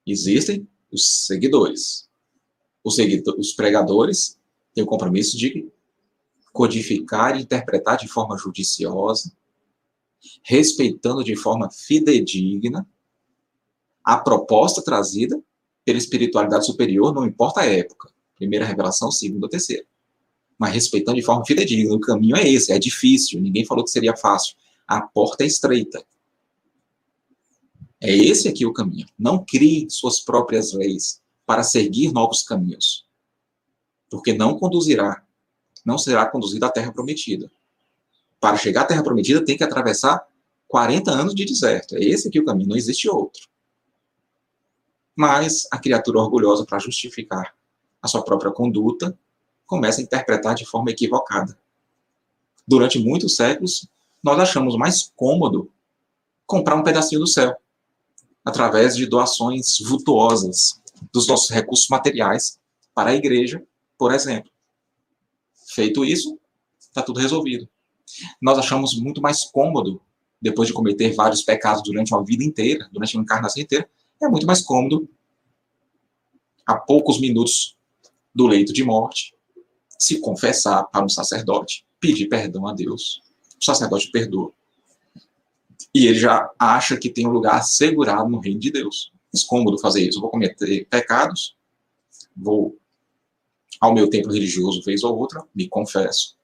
existem 0.07 0.67
os 0.91 1.27
seguidores. 1.27 2.09
Os, 2.83 2.95
seguidores, 2.95 3.47
os 3.47 3.53
pregadores 3.53 4.39
têm 4.73 4.83
o 4.83 4.87
compromisso 4.87 5.37
de 5.37 5.71
codificar 6.51 7.37
e 7.37 7.43
interpretar 7.43 7.99
de 7.99 8.07
forma 8.07 8.39
judiciosa, 8.39 9.31
respeitando 10.41 11.23
de 11.23 11.35
forma 11.35 11.69
fidedigna 11.69 12.87
a 14.03 14.17
proposta 14.17 14.81
trazida 14.81 15.41
pela 15.85 15.97
espiritualidade 15.97 16.65
superior, 16.65 17.13
não 17.13 17.25
importa 17.25 17.61
a 17.61 17.65
época, 17.65 18.09
primeira 18.35 18.65
revelação, 18.65 19.11
segunda, 19.11 19.49
terceira, 19.49 19.85
mas 20.57 20.73
respeitando 20.73 21.17
de 21.17 21.25
forma 21.25 21.45
fidedigna. 21.45 21.93
O 21.93 21.99
caminho 21.99 22.35
é 22.35 22.47
esse, 22.47 22.71
é 22.71 22.79
difícil, 22.79 23.41
ninguém 23.41 23.65
falou 23.65 23.83
que 23.83 23.91
seria 23.91 24.15
fácil. 24.15 24.55
A 24.87 25.01
porta 25.01 25.43
é 25.43 25.47
estreita. 25.47 26.03
É 27.99 28.13
esse 28.13 28.49
aqui 28.49 28.65
o 28.65 28.73
caminho. 28.73 29.07
Não 29.17 29.43
crie 29.43 29.89
suas 29.89 30.19
próprias 30.19 30.73
leis 30.73 31.21
para 31.45 31.63
seguir 31.63 32.11
novos 32.11 32.43
caminhos. 32.43 33.05
Porque 34.09 34.33
não 34.33 34.59
conduzirá, 34.59 35.23
não 35.85 35.97
será 35.97 36.25
conduzido 36.25 36.65
à 36.65 36.69
terra 36.69 36.91
prometida. 36.91 37.49
Para 38.39 38.57
chegar 38.57 38.81
à 38.81 38.85
terra 38.85 39.03
prometida 39.03 39.43
tem 39.43 39.57
que 39.57 39.63
atravessar 39.63 40.25
40 40.67 41.11
anos 41.11 41.33
de 41.33 41.45
deserto. 41.45 41.95
É 41.95 42.03
esse 42.03 42.27
aqui 42.27 42.39
o 42.39 42.45
caminho, 42.45 42.69
não 42.69 42.75
existe 42.75 43.09
outro. 43.09 43.47
Mas 45.15 45.67
a 45.71 45.77
criatura 45.77 46.19
orgulhosa, 46.19 46.65
para 46.65 46.79
justificar 46.79 47.53
a 48.01 48.07
sua 48.07 48.23
própria 48.23 48.51
conduta, 48.51 49.17
começa 49.65 50.01
a 50.01 50.03
interpretar 50.03 50.55
de 50.55 50.65
forma 50.65 50.91
equivocada. 50.91 51.57
Durante 52.67 52.99
muitos 52.99 53.35
séculos, 53.35 53.87
nós 54.23 54.39
achamos 54.39 54.75
mais 54.77 55.11
cômodo 55.15 55.69
comprar 56.45 56.75
um 56.75 56.83
pedacinho 56.83 57.21
do 57.21 57.27
céu, 57.27 57.55
através 58.43 58.95
de 58.95 59.05
doações 59.05 59.79
vultuosas 59.79 60.81
dos 61.11 61.27
nossos 61.27 61.49
recursos 61.49 61.87
materiais 61.87 62.59
para 62.93 63.11
a 63.11 63.15
igreja, 63.15 63.63
por 63.97 64.13
exemplo. 64.13 64.51
Feito 65.67 66.03
isso, 66.05 66.37
está 66.79 67.01
tudo 67.01 67.19
resolvido. 67.19 67.67
Nós 68.41 68.57
achamos 68.57 68.99
muito 68.99 69.21
mais 69.21 69.43
cômodo, 69.45 70.01
depois 70.41 70.67
de 70.67 70.73
cometer 70.73 71.13
vários 71.13 71.41
pecados 71.41 71.81
durante 71.83 72.13
uma 72.13 72.23
vida 72.23 72.43
inteira, 72.43 72.87
durante 72.91 73.15
uma 73.15 73.23
encarnação 73.23 73.63
inteira, 73.63 73.89
é 74.23 74.29
muito 74.29 74.45
mais 74.45 74.61
cômodo, 74.61 75.09
a 76.65 76.75
poucos 76.75 77.19
minutos 77.19 77.77
do 78.33 78.47
leito 78.47 78.73
de 78.73 78.83
morte, 78.83 79.35
se 79.99 80.19
confessar 80.19 80.83
para 80.85 81.05
um 81.05 81.09
sacerdote, 81.09 81.85
pedir 81.99 82.27
perdão 82.27 82.67
a 82.67 82.73
Deus. 82.73 83.21
O 83.59 83.63
sacerdote 83.63 84.11
perdoa. 84.11 84.51
E 85.93 86.07
ele 86.07 86.17
já 86.17 86.49
acha 86.57 86.97
que 86.97 87.09
tem 87.09 87.27
um 87.27 87.31
lugar 87.31 87.55
assegurado 87.55 88.29
no 88.29 88.39
reino 88.39 88.59
de 88.59 88.71
Deus. 88.71 89.13
É 89.33 89.37
cômodo 89.47 89.79
fazer 89.79 90.07
isso. 90.07 90.17
Eu 90.17 90.21
vou 90.21 90.29
cometer 90.29 90.85
pecados, 90.89 91.55
vou 92.35 92.77
ao 93.79 93.93
meu 93.93 94.09
templo 94.09 94.31
religioso, 94.31 94.81
vez 94.83 95.03
ou 95.03 95.17
outra, 95.17 95.43
me 95.53 95.67
confesso. 95.67 96.35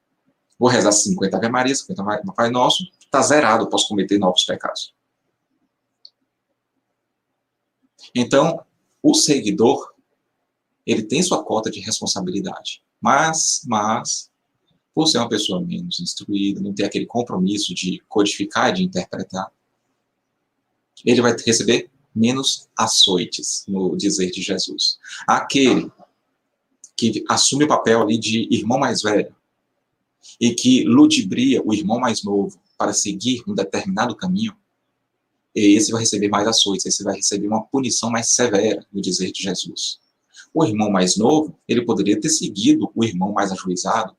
Vou 0.57 0.69
rezar 0.69 0.91
50 0.91 1.37
Ave 1.37 1.49
Maria, 1.49 1.73
50 1.73 2.33
Pai 2.35 2.49
Nosso, 2.49 2.83
está 2.99 3.21
zerado, 3.21 3.69
posso 3.69 3.87
cometer 3.87 4.17
novos 4.17 4.43
pecados. 4.43 4.93
Então, 8.15 8.63
o 9.01 9.13
seguidor, 9.13 9.93
ele 10.85 11.03
tem 11.03 11.21
sua 11.21 11.43
cota 11.43 11.69
de 11.69 11.79
responsabilidade. 11.79 12.81
Mas, 13.01 13.61
mas, 13.65 14.29
por 14.93 15.07
ser 15.07 15.19
uma 15.19 15.29
pessoa 15.29 15.61
menos 15.61 15.99
instruída, 15.99 16.59
não 16.59 16.73
ter 16.73 16.85
aquele 16.85 17.05
compromisso 17.05 17.73
de 17.73 18.03
codificar 18.07 18.73
de 18.73 18.83
interpretar, 18.83 19.51
ele 21.05 21.21
vai 21.21 21.35
receber 21.45 21.89
menos 22.13 22.67
açoites, 22.77 23.63
no 23.67 23.95
dizer 23.95 24.31
de 24.31 24.41
Jesus. 24.41 24.99
Aquele 25.27 25.91
que 26.97 27.23
assume 27.29 27.63
o 27.63 27.67
papel 27.67 28.01
ali 28.01 28.17
de 28.17 28.47
irmão 28.51 28.77
mais 28.77 29.01
velho 29.01 29.33
e 30.39 30.53
que 30.53 30.83
ludibria 30.83 31.61
o 31.63 31.73
irmão 31.73 31.99
mais 31.99 32.23
novo 32.23 32.59
para 32.77 32.93
seguir 32.93 33.41
um 33.47 33.53
determinado 33.53 34.15
caminho, 34.15 34.55
esse 35.53 35.91
vai 35.91 36.01
receber 36.01 36.29
mais 36.29 36.47
açoites, 36.47 36.85
esse 36.85 37.03
vai 37.03 37.15
receber 37.15 37.47
uma 37.47 37.63
punição 37.63 38.09
mais 38.09 38.31
severa, 38.31 38.85
no 38.91 39.01
dizer 39.01 39.31
de 39.31 39.43
Jesus. 39.43 39.99
O 40.53 40.63
irmão 40.63 40.89
mais 40.89 41.17
novo, 41.17 41.57
ele 41.67 41.83
poderia 41.83 42.19
ter 42.19 42.29
seguido 42.29 42.91
o 42.95 43.03
irmão 43.03 43.33
mais 43.33 43.51
ajuizado, 43.51 44.15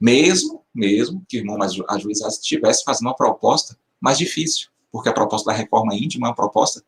mesmo, 0.00 0.64
mesmo 0.74 1.24
que 1.28 1.38
o 1.38 1.40
irmão 1.40 1.58
mais 1.58 1.72
ajuizado 1.88 2.32
estivesse 2.32 2.84
fazendo 2.84 3.08
uma 3.08 3.16
proposta 3.16 3.76
mais 4.00 4.16
difícil, 4.18 4.68
porque 4.92 5.08
a 5.08 5.12
proposta 5.12 5.50
da 5.50 5.56
reforma 5.56 5.94
íntima 5.94 6.26
é 6.26 6.30
uma 6.30 6.36
proposta 6.36 6.84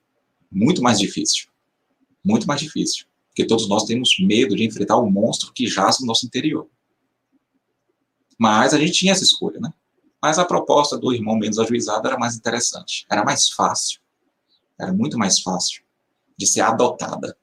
muito 0.50 0.82
mais 0.82 0.98
difícil. 0.98 1.48
Muito 2.24 2.46
mais 2.46 2.60
difícil. 2.60 3.06
Porque 3.28 3.46
todos 3.46 3.68
nós 3.68 3.84
temos 3.84 4.16
medo 4.18 4.56
de 4.56 4.64
enfrentar 4.64 4.96
o 4.96 5.10
monstro 5.10 5.52
que 5.52 5.66
jaz 5.66 6.00
no 6.00 6.06
nosso 6.06 6.26
interior. 6.26 6.68
Mas 8.38 8.74
a 8.74 8.78
gente 8.78 8.92
tinha 8.92 9.12
essa 9.12 9.24
escolha, 9.24 9.60
né? 9.60 9.72
Mas 10.22 10.38
a 10.38 10.44
proposta 10.44 10.98
do 10.98 11.12
irmão 11.12 11.36
menos 11.36 11.58
ajuizado 11.58 12.06
era 12.06 12.18
mais 12.18 12.36
interessante, 12.36 13.06
era 13.10 13.24
mais 13.24 13.48
fácil, 13.48 14.00
era 14.78 14.92
muito 14.92 15.18
mais 15.18 15.40
fácil 15.40 15.82
de 16.36 16.46
ser 16.46 16.60
adotada. 16.60 17.36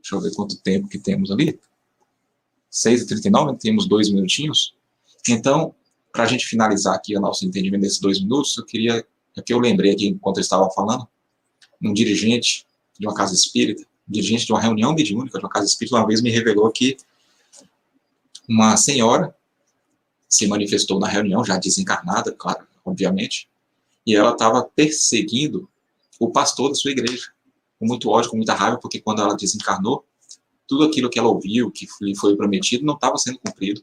Deixa 0.00 0.14
eu 0.14 0.20
ver 0.20 0.34
quanto 0.34 0.60
tempo 0.60 0.88
que 0.88 0.98
temos 0.98 1.30
ali. 1.30 1.60
6h39, 2.72 3.58
temos 3.58 3.86
dois 3.86 4.08
minutinhos. 4.08 4.74
Então, 5.28 5.74
para 6.12 6.24
a 6.24 6.26
gente 6.26 6.46
finalizar 6.46 6.94
aqui 6.94 7.16
o 7.16 7.20
nosso 7.20 7.44
entendimento 7.44 7.82
desses 7.82 7.98
dois 7.98 8.20
minutos, 8.20 8.56
eu 8.56 8.64
queria, 8.64 9.04
é 9.36 9.42
que 9.42 9.52
eu 9.52 9.58
lembrei 9.58 9.92
aqui 9.92 10.06
enquanto 10.06 10.38
eu 10.38 10.42
estava 10.42 10.70
falando, 10.70 11.06
um 11.82 11.92
dirigente 11.92 12.66
de 12.98 13.06
uma 13.06 13.14
casa 13.14 13.34
espírita, 13.34 13.82
um 14.08 14.12
dirigente 14.12 14.46
de 14.46 14.52
uma 14.52 14.60
reunião 14.60 14.94
mediúnica 14.94 15.38
de 15.38 15.44
uma 15.44 15.50
casa 15.50 15.66
espírita, 15.66 15.96
uma 15.96 16.06
vez 16.06 16.20
me 16.20 16.30
revelou 16.30 16.70
que 16.70 16.96
uma 18.48 18.76
senhora 18.76 19.34
se 20.30 20.46
manifestou 20.46 21.00
na 21.00 21.08
reunião, 21.08 21.44
já 21.44 21.58
desencarnada, 21.58 22.30
claro, 22.30 22.64
obviamente, 22.84 23.48
e 24.06 24.14
ela 24.14 24.30
estava 24.30 24.62
perseguindo 24.62 25.68
o 26.18 26.30
pastor 26.30 26.68
da 26.68 26.76
sua 26.76 26.92
igreja, 26.92 27.32
com 27.78 27.86
muito 27.86 28.08
ódio, 28.08 28.30
com 28.30 28.36
muita 28.36 28.54
raiva, 28.54 28.78
porque 28.78 29.00
quando 29.00 29.20
ela 29.20 29.34
desencarnou, 29.34 30.04
tudo 30.68 30.84
aquilo 30.84 31.10
que 31.10 31.18
ela 31.18 31.28
ouviu, 31.28 31.70
que 31.70 31.88
lhe 32.00 32.14
foi 32.14 32.36
prometido, 32.36 32.84
não 32.86 32.94
estava 32.94 33.16
sendo 33.18 33.40
cumprido. 33.40 33.82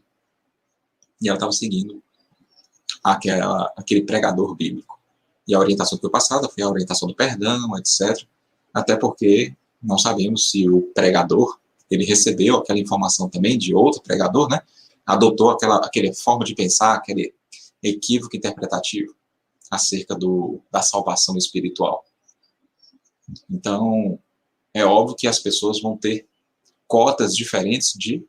E 1.21 1.27
ela 1.27 1.35
estava 1.35 1.51
seguindo 1.51 2.01
aquela, 3.03 3.73
aquele 3.75 4.03
pregador 4.03 4.55
bíblico. 4.55 4.97
E 5.45 5.53
a 5.53 5.59
orientação 5.59 5.97
que 5.97 6.01
foi 6.01 6.09
passada 6.09 6.47
foi 6.47 6.63
a 6.63 6.69
orientação 6.69 7.07
do 7.07 7.15
perdão, 7.15 7.77
etc. 7.77 8.25
Até 8.73 8.95
porque 8.95 9.53
não 9.81 9.97
sabemos 9.97 10.49
se 10.49 10.69
o 10.69 10.81
pregador 10.93 11.59
ele 11.89 12.05
recebeu 12.05 12.57
aquela 12.57 12.79
informação 12.79 13.29
também 13.29 13.57
de 13.57 13.73
outro 13.73 14.01
pregador, 14.01 14.49
né? 14.49 14.61
Adotou 15.07 15.49
aquela, 15.49 15.77
aquela 15.77 16.13
forma 16.13 16.43
de 16.43 16.53
pensar, 16.53 16.93
aquele 16.93 17.33
equívoco 17.81 18.35
interpretativo 18.35 19.15
acerca 19.71 20.13
do, 20.13 20.61
da 20.69 20.81
salvação 20.81 21.37
espiritual. 21.37 22.05
Então, 23.49 24.19
é 24.73 24.85
óbvio 24.85 25.15
que 25.15 25.27
as 25.27 25.39
pessoas 25.39 25.81
vão 25.81 25.97
ter 25.97 26.27
cotas 26.87 27.35
diferentes 27.35 27.93
de 27.93 28.25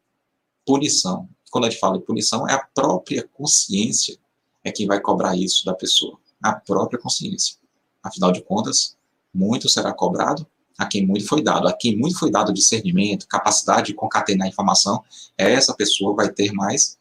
punição. 0.65 1.29
Quando 1.51 1.67
a 1.67 1.71
gente 1.71 1.81
fala 1.81 1.99
de 1.99 2.05
punição, 2.05 2.49
é 2.49 2.55
a 2.55 2.63
própria 2.63 3.29
consciência 3.35 4.19
é 4.65 4.73
quem 4.73 4.87
vai 4.87 5.01
cobrar 5.01 5.37
isso 5.37 5.65
da 5.65 5.75
pessoa. 5.75 6.19
A 6.43 6.53
própria 6.53 7.01
consciência. 7.01 7.57
Afinal 8.03 8.33
de 8.33 8.43
contas, 8.43 8.97
muito 9.33 9.69
será 9.69 9.93
cobrado 9.93 10.47
a 10.79 10.87
quem 10.87 11.05
muito 11.05 11.27
foi 11.27 11.43
dado. 11.43 11.67
A 11.67 11.73
quem 11.73 11.97
muito 11.97 12.17
foi 12.17 12.31
dado 12.31 12.53
discernimento, 12.53 13.27
capacidade 13.27 13.89
de 13.89 13.95
concatenar 13.95 14.47
informação, 14.47 15.05
essa 15.37 15.75
pessoa 15.75 16.15
vai 16.15 16.31
ter 16.33 16.53
mais 16.53 16.97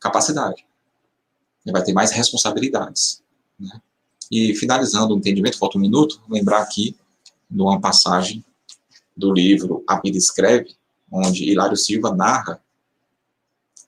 capacidade. 0.00 0.66
Vai 1.64 1.84
ter 1.84 1.92
mais 1.92 2.10
responsabilidades. 2.10 3.22
Né? 3.58 3.80
E 4.28 4.54
finalizando 4.56 5.14
o 5.14 5.18
entendimento, 5.18 5.56
falta 5.56 5.78
um 5.78 5.80
minuto, 5.80 6.20
lembrar 6.28 6.60
aqui 6.60 6.96
de 7.48 7.62
uma 7.62 7.80
passagem 7.80 8.44
do 9.16 9.32
livro 9.32 9.84
A 9.86 10.00
Vida 10.00 10.18
Escreve, 10.18 10.74
onde 11.10 11.44
Hilário 11.44 11.76
Silva 11.76 12.12
narra 12.12 12.60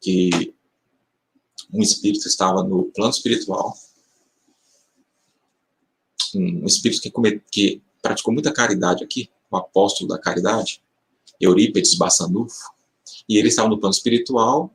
que 0.00 0.54
um 1.72 1.82
espírito 1.82 2.28
estava 2.28 2.62
no 2.62 2.84
plano 2.84 3.10
espiritual, 3.10 3.74
um 6.34 6.66
espírito 6.66 7.00
que, 7.00 7.40
que 7.50 7.82
praticou 8.04 8.34
muita 8.34 8.52
caridade 8.52 9.02
aqui, 9.02 9.30
o 9.50 9.56
apóstolo 9.56 10.08
da 10.08 10.18
caridade, 10.18 10.82
Eurípedes 11.40 11.94
Bassanufo, 11.94 12.70
e 13.26 13.38
ele 13.38 13.48
estava 13.48 13.68
no 13.68 13.78
plano 13.78 13.94
espiritual, 13.94 14.70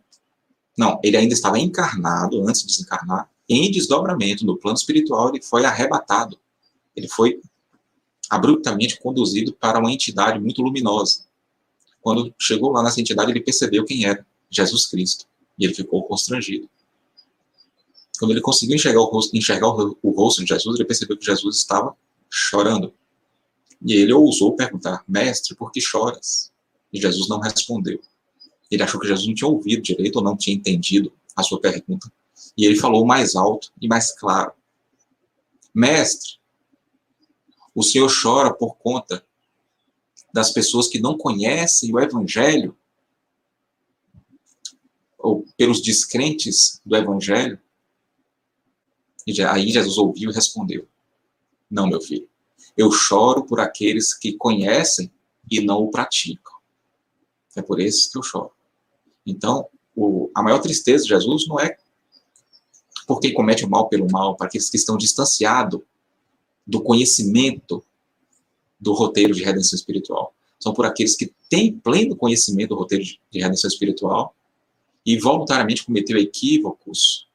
não, 0.76 1.00
ele 1.04 1.16
ainda 1.16 1.34
estava 1.34 1.60
encarnado, 1.60 2.42
antes 2.48 2.62
de 2.62 2.68
desencarnar, 2.68 3.30
em 3.48 3.70
desdobramento 3.70 4.46
no 4.46 4.58
plano 4.58 4.78
espiritual, 4.78 5.30
ele 5.30 5.44
foi 5.44 5.64
arrebatado, 5.64 6.40
ele 6.96 7.08
foi 7.08 7.40
abruptamente 8.30 9.00
conduzido 9.00 9.54
para 9.54 9.80
uma 9.80 9.92
entidade 9.92 10.40
muito 10.40 10.62
luminosa, 10.64 11.30
quando 12.02 12.34
chegou 12.40 12.72
lá 12.72 12.82
nessa 12.82 13.00
entidade, 13.00 13.32
ele 13.32 13.42
percebeu 13.42 13.86
quem 13.86 14.06
era, 14.06 14.26
Jesus 14.50 14.88
Cristo. 14.88 15.26
E 15.58 15.66
ele 15.66 15.74
ficou 15.74 16.04
constrangido. 16.04 16.70
Quando 18.18 18.32
ele 18.32 18.42
conseguiu 18.42 18.76
enxergar 18.76 19.02
o 19.02 19.06
rosto, 19.06 19.36
enxergar 19.36 19.68
o, 19.68 20.12
rosto 20.12 20.44
de 20.44 20.48
Jesus, 20.48 20.76
ele 20.76 20.86
percebeu 20.86 21.18
que 21.18 21.26
Jesus 21.26 21.58
estava 21.58 21.96
chorando. 22.30 22.94
E 23.82 23.94
ele 23.94 24.14
ousou 24.14 24.56
perguntar, 24.56 25.04
mestre, 25.08 25.56
por 25.56 25.72
que 25.72 25.80
choras? 25.80 26.52
E 26.92 27.00
Jesus 27.00 27.30
não 27.30 27.40
respondeu. 27.40 28.02
Ele 28.70 28.84
achou 28.84 29.00
que 29.00 29.08
Jesus 29.08 29.28
não 29.28 29.34
tinha 29.34 29.48
ouvido 29.48 29.82
direito 29.82 30.18
ou 30.18 30.24
não 30.24 30.38
tinha 30.38 30.56
entendido 30.56 31.12
a 31.36 31.44
sua 31.44 31.60
pergunta. 31.60 32.12
E 32.58 32.66
ele 32.66 32.76
falou 32.76 33.06
mais 33.06 33.36
alto 33.36 33.72
e 33.82 33.88
mais 33.88 34.12
claro: 34.12 34.54
Mestre, 35.74 36.34
o 37.74 37.84
senhor 37.84 38.12
chora 38.12 38.54
por 38.54 38.76
conta 38.76 39.26
das 40.34 40.52
pessoas 40.52 40.88
que 40.88 41.00
não 41.00 41.18
conhecem 41.18 41.94
o 41.94 42.00
Evangelho, 42.00 42.78
ou 45.18 45.46
pelos 45.58 45.82
descrentes 45.82 46.82
do 46.86 46.96
Evangelho? 46.96 47.60
E 49.26 49.42
aí 49.44 49.72
Jesus 49.72 49.98
ouviu 49.98 50.30
e 50.30 50.34
respondeu: 50.34 50.88
Não, 51.70 51.88
meu 51.88 52.02
filho. 52.02 52.29
Eu 52.78 52.92
choro 52.92 53.44
por 53.44 53.60
aqueles 53.60 54.14
que 54.14 54.34
conhecem 54.34 55.12
e 55.50 55.62
não 55.62 55.84
o 55.84 55.92
praticam. 55.92 56.54
É 57.56 57.62
por 57.62 57.80
esses 57.80 58.08
que 58.08 58.18
eu 58.18 58.24
choro. 58.24 58.52
Então, 59.26 59.68
o, 59.96 60.32
a 60.34 60.42
maior 60.42 60.60
tristeza 60.60 61.04
de 61.04 61.10
Jesus 61.10 61.48
não 61.48 61.60
é 61.60 61.78
por 63.06 63.20
quem 63.20 63.34
comete 63.34 63.66
o 63.66 63.70
mal 63.70 63.90
pelo 63.90 64.10
mal, 64.12 64.36
para 64.36 64.48
aqueles 64.48 64.70
que 64.70 64.78
estão 64.78 64.96
distanciados 64.96 65.82
do 66.66 66.82
conhecimento 66.82 67.84
do 68.80 68.94
roteiro 68.94 69.34
de 69.34 69.44
redenção 69.44 69.76
espiritual. 69.76 70.34
São 70.60 70.74
por 70.74 70.86
aqueles 70.86 71.16
que 71.16 71.34
têm 71.50 71.78
pleno 71.78 72.16
conhecimento 72.16 72.70
do 72.70 72.76
roteiro 72.76 73.04
de 73.04 73.40
redenção 73.40 73.68
espiritual 73.68 74.36
e 75.06 75.18
voluntariamente 75.18 75.84
cometeu 75.84 76.18
equívocos 76.18 77.28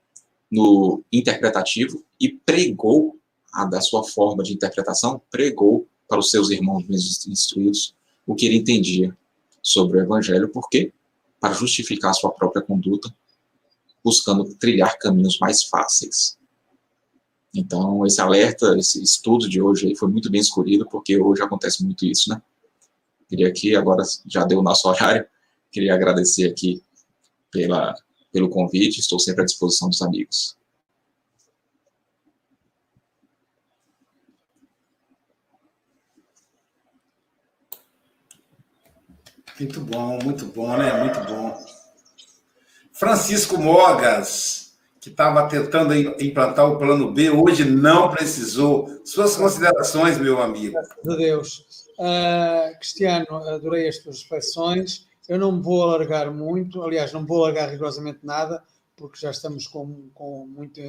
no 0.50 1.02
interpretativo 1.12 2.04
e 2.20 2.28
pregou 2.28 3.18
a 3.54 3.64
da 3.64 3.80
sua 3.80 4.04
forma 4.04 4.42
de 4.42 4.52
interpretação, 4.52 5.22
pregou 5.30 5.86
para 6.08 6.18
os 6.18 6.30
seus 6.30 6.50
irmãos 6.50 6.86
menos 6.86 7.26
instruídos 7.26 7.94
o 8.26 8.34
que 8.34 8.46
ele 8.46 8.56
entendia 8.56 9.16
sobre 9.62 9.98
o 9.98 10.02
evangelho, 10.02 10.48
porque 10.48 10.92
para 11.40 11.54
justificar 11.54 12.10
a 12.10 12.14
sua 12.14 12.30
própria 12.30 12.62
conduta, 12.62 13.14
buscando 14.02 14.44
trilhar 14.54 14.98
caminhos 14.98 15.38
mais 15.38 15.64
fáceis. 15.64 16.36
Então, 17.54 18.04
esse 18.04 18.20
alerta, 18.20 18.76
esse 18.76 19.02
estudo 19.02 19.48
de 19.48 19.62
hoje 19.62 19.94
foi 19.94 20.08
muito 20.08 20.30
bem 20.30 20.40
escolhido, 20.40 20.86
porque 20.88 21.16
hoje 21.18 21.42
acontece 21.42 21.84
muito 21.84 22.04
isso, 22.04 22.28
né? 22.30 22.42
Queria 23.28 23.48
aqui, 23.48 23.76
agora 23.76 24.02
já 24.26 24.44
deu 24.44 24.58
o 24.58 24.62
nosso 24.62 24.88
horário, 24.88 25.24
queria 25.70 25.94
agradecer 25.94 26.50
aqui 26.50 26.82
pela, 27.50 27.94
pelo 28.32 28.50
convite, 28.50 29.00
estou 29.00 29.18
sempre 29.18 29.42
à 29.42 29.44
disposição 29.44 29.88
dos 29.88 30.02
amigos. 30.02 30.56
Muito 39.58 39.80
bom, 39.80 40.18
muito 40.22 40.46
bom, 40.46 40.76
né? 40.76 40.92
Muito 41.04 41.20
bom. 41.20 41.56
Francisco 42.92 43.56
Mogas, 43.56 44.74
que 45.00 45.10
estava 45.10 45.48
tentando 45.48 45.94
implantar 45.94 46.68
o 46.70 46.78
plano 46.78 47.12
B, 47.12 47.30
hoje 47.30 47.64
não 47.64 48.10
precisou. 48.10 49.00
Suas 49.04 49.36
considerações, 49.36 50.18
meu 50.18 50.42
amigo. 50.42 50.76
A 50.78 51.14
Deus. 51.14 51.84
Uh, 51.98 52.76
Cristiano, 52.78 53.36
adorei 53.48 53.88
as 53.88 53.98
tuas 53.98 54.22
reflexões. 54.22 55.06
Eu 55.28 55.38
não 55.38 55.62
vou 55.62 55.82
alargar 55.82 56.32
muito, 56.32 56.82
aliás, 56.82 57.12
não 57.12 57.24
vou 57.24 57.44
alargar 57.44 57.70
rigorosamente 57.70 58.20
nada, 58.22 58.62
porque 58.96 59.18
já 59.18 59.30
estamos 59.30 59.66
com, 59.66 60.10
com 60.12 60.46
muito, 60.46 60.80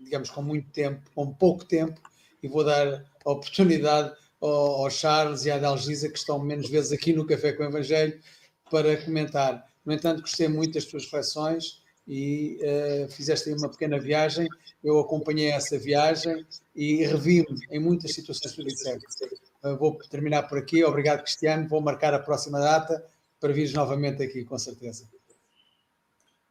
digamos, 0.00 0.30
com 0.30 0.40
muito 0.40 0.70
tempo, 0.70 1.02
com 1.14 1.32
pouco 1.32 1.64
tempo, 1.64 2.00
e 2.42 2.48
vou 2.48 2.64
dar 2.64 3.04
a 3.24 3.30
oportunidade 3.30 4.12
ao, 4.46 4.90
Charles 4.90 5.44
e 5.44 5.50
à 5.50 5.58
Dalgisa, 5.58 6.08
que 6.08 6.18
estão 6.18 6.38
menos 6.38 6.68
vezes 6.68 6.92
aqui 6.92 7.12
no 7.12 7.26
Café 7.26 7.52
com 7.52 7.62
o 7.62 7.66
Evangelho, 7.66 8.18
para 8.70 8.96
comentar. 9.02 9.64
No 9.84 9.92
entanto, 9.92 10.22
gostei 10.22 10.48
muito 10.48 10.74
das 10.74 10.84
tuas 10.84 11.04
reflexões 11.04 11.82
e 12.06 12.58
uh, 12.62 13.08
fizeste 13.08 13.48
aí 13.48 13.54
uma 13.54 13.68
pequena 13.68 13.98
viagem. 13.98 14.48
Eu 14.82 14.98
acompanhei 15.00 15.50
essa 15.50 15.78
viagem 15.78 16.46
e 16.74 17.04
revi-me 17.04 17.58
em 17.70 17.78
muitas 17.78 18.12
situações 18.12 18.54
que. 18.54 18.62
Uh, 19.66 19.76
vou 19.78 19.98
terminar 20.10 20.44
por 20.44 20.58
aqui. 20.58 20.84
Obrigado, 20.84 21.22
Cristiano. 21.22 21.68
Vou 21.68 21.80
marcar 21.80 22.12
a 22.12 22.18
próxima 22.18 22.58
data 22.60 23.04
para 23.40 23.52
vires 23.52 23.72
novamente 23.72 24.22
aqui, 24.22 24.44
com 24.44 24.58
certeza. 24.58 25.08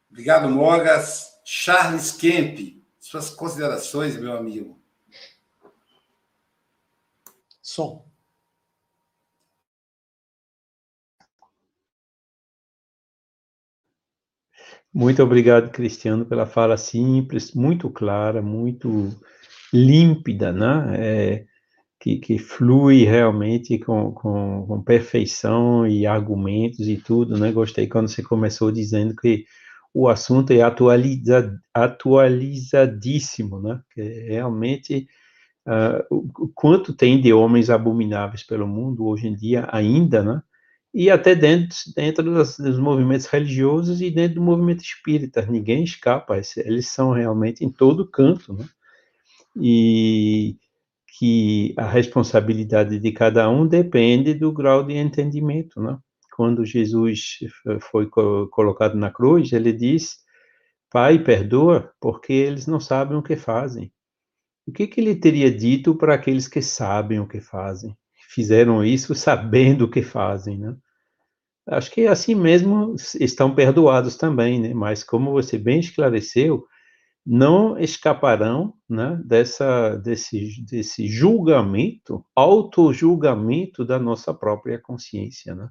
Obrigado, 0.09 0.49
Mogas. 0.49 1.33
Charles 1.43 2.11
Kemp, 2.11 2.81
suas 2.99 3.29
considerações, 3.29 4.15
meu 4.15 4.33
amigo. 4.33 4.82
Som. 7.63 8.05
Muito 14.93 15.23
obrigado, 15.23 15.71
Cristiano, 15.71 16.25
pela 16.25 16.45
fala 16.45 16.77
simples, 16.77 17.53
muito 17.53 17.89
clara, 17.89 18.41
muito 18.41 19.09
límpida, 19.73 20.51
né? 20.51 20.95
É, 20.99 21.45
que, 21.99 22.17
que, 22.19 22.37
flui 22.39 23.05
realmente 23.05 23.79
com, 23.79 24.11
com, 24.11 24.65
com, 24.67 24.83
perfeição 24.83 25.87
e 25.87 26.05
argumentos 26.05 26.87
e 26.87 26.97
tudo, 26.97 27.37
né? 27.39 27.51
Gostei 27.51 27.87
quando 27.87 28.09
você 28.09 28.21
começou 28.23 28.71
dizendo 28.71 29.15
que 29.15 29.45
o 29.93 30.09
assunto 30.09 30.51
é 30.53 30.61
atualiza, 30.61 31.59
atualizadíssimo, 31.73 33.61
né? 33.61 33.81
Que 33.93 34.01
realmente 34.01 35.07
uh, 35.67 36.49
quanto 36.53 36.93
tem 36.93 37.19
de 37.19 37.33
homens 37.33 37.69
abomináveis 37.69 38.43
pelo 38.43 38.67
mundo 38.67 39.05
hoje 39.05 39.27
em 39.27 39.35
dia 39.35 39.67
ainda, 39.71 40.23
né? 40.23 40.41
E 40.93 41.09
até 41.09 41.33
dentro, 41.33 41.75
dentro 41.95 42.23
dos, 42.23 42.57
dos 42.57 42.77
movimentos 42.77 43.25
religiosos 43.25 43.99
e 43.99 44.11
dentro 44.11 44.35
do 44.35 44.43
movimento 44.43 44.83
espírita, 44.83 45.43
ninguém 45.45 45.83
escapa, 45.83 46.39
eles 46.57 46.87
são 46.87 47.11
realmente 47.11 47.65
em 47.65 47.69
todo 47.71 48.07
canto, 48.07 48.53
né? 48.53 48.65
E 49.59 50.55
que 51.19 51.73
a 51.77 51.87
responsabilidade 51.87 52.99
de 52.99 53.11
cada 53.11 53.49
um 53.49 53.67
depende 53.67 54.33
do 54.33 54.51
grau 54.51 54.83
de 54.83 54.95
entendimento, 54.95 55.81
né? 55.81 55.97
Quando 56.35 56.65
Jesus 56.65 57.39
foi 57.91 58.07
colocado 58.07 58.95
na 58.95 59.11
cruz, 59.11 59.51
ele 59.51 59.71
diz: 59.71 60.17
Pai, 60.91 61.19
perdoa, 61.19 61.91
porque 62.01 62.33
eles 62.33 62.67
não 62.67 62.79
sabem 62.79 63.17
o 63.17 63.23
que 63.23 63.35
fazem. 63.35 63.91
O 64.65 64.71
que, 64.71 64.87
que 64.87 65.01
ele 65.01 65.15
teria 65.15 65.51
dito 65.51 65.95
para 65.95 66.15
aqueles 66.15 66.47
que 66.47 66.61
sabem 66.61 67.19
o 67.19 67.27
que 67.27 67.41
fazem? 67.41 67.95
Fizeram 68.29 68.83
isso 68.83 69.13
sabendo 69.15 69.85
o 69.85 69.89
que 69.89 70.01
fazem, 70.01 70.57
né? 70.57 70.75
Acho 71.67 71.91
que 71.91 72.07
assim 72.07 72.35
mesmo 72.35 72.95
estão 73.19 73.55
perdoados 73.55 74.17
também, 74.17 74.59
né? 74.59 74.73
Mas 74.73 75.03
como 75.03 75.31
você 75.31 75.57
bem 75.57 75.79
esclareceu, 75.79 76.65
não 77.25 77.79
escaparão, 77.79 78.73
né, 78.89 79.17
dessa 79.25 79.95
desse 79.95 80.61
desse 80.65 81.07
julgamento, 81.07 82.25
auto-julgamento 82.35 83.85
da 83.85 83.97
nossa 83.97 84.33
própria 84.33 84.77
consciência, 84.79 85.55
né? 85.55 85.69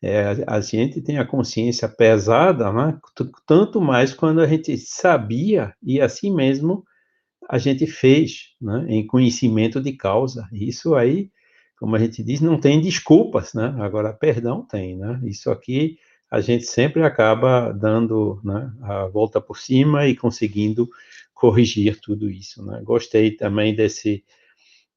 É, 0.00 0.44
a 0.46 0.60
gente 0.60 1.02
tem 1.02 1.18
a 1.18 1.26
consciência 1.26 1.88
pesada, 1.88 2.72
né? 2.72 2.98
Tanto 3.46 3.80
mais 3.80 4.14
quando 4.14 4.40
a 4.40 4.46
gente 4.46 4.76
sabia 4.78 5.74
e 5.82 6.00
assim 6.00 6.32
mesmo 6.34 6.84
a 7.48 7.56
gente 7.56 7.86
fez, 7.86 8.54
né, 8.60 8.84
em 8.88 9.06
conhecimento 9.06 9.80
de 9.80 9.92
causa. 9.92 10.46
Isso 10.52 10.94
aí, 10.94 11.30
como 11.78 11.96
a 11.96 11.98
gente 11.98 12.22
diz, 12.22 12.40
não 12.40 12.60
tem 12.60 12.80
desculpas, 12.80 13.54
né? 13.54 13.74
Agora, 13.78 14.12
perdão 14.12 14.62
tem, 14.62 14.96
né? 14.96 15.20
Isso 15.24 15.50
aqui 15.50 15.98
a 16.30 16.40
gente 16.42 16.66
sempre 16.66 17.02
acaba 17.02 17.72
dando 17.72 18.38
né, 18.44 18.70
a 18.82 19.06
volta 19.06 19.40
por 19.40 19.56
cima 19.56 20.06
e 20.06 20.14
conseguindo 20.14 20.88
corrigir 21.32 21.98
tudo 22.00 22.28
isso, 22.28 22.62
né? 22.66 22.82
Gostei 22.84 23.30
também 23.30 23.74
desse, 23.74 24.22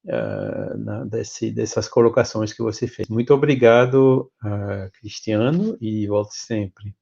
uh, 0.04 1.08
desse, 1.08 1.50
dessas 1.50 1.88
colocações 1.88 2.52
que 2.52 2.62
você 2.62 2.86
fez. 2.86 3.08
Muito 3.08 3.32
obrigado, 3.32 4.30
uh, 4.44 4.90
Cristiano, 5.00 5.78
e 5.80 6.06
volte 6.06 6.36
sempre. 6.36 6.94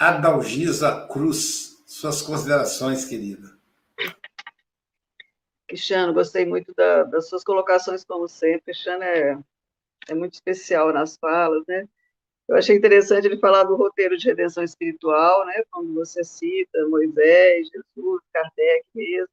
Adalgisa 0.00 1.06
Cruz, 1.12 1.84
suas 1.86 2.22
considerações, 2.22 3.04
querida. 3.04 3.54
Cristiano, 5.68 6.14
gostei 6.14 6.46
muito 6.46 6.72
da, 6.74 7.02
das 7.02 7.28
suas 7.28 7.44
colocações, 7.44 8.02
como 8.02 8.26
sempre. 8.26 8.62
Cristiano 8.62 9.04
é, 9.04 9.38
é 10.08 10.14
muito 10.14 10.32
especial 10.32 10.90
nas 10.90 11.18
falas, 11.18 11.66
né? 11.68 11.86
Eu 12.48 12.56
achei 12.56 12.74
interessante 12.74 13.26
ele 13.26 13.36
falar 13.36 13.64
do 13.64 13.76
roteiro 13.76 14.16
de 14.16 14.26
redenção 14.26 14.64
espiritual, 14.64 15.44
né? 15.44 15.62
Quando 15.70 15.92
você 15.92 16.24
cita 16.24 16.88
Moisés, 16.88 17.68
Jesus, 17.68 18.22
Kardec 18.32 18.86
mesmo. 18.94 19.28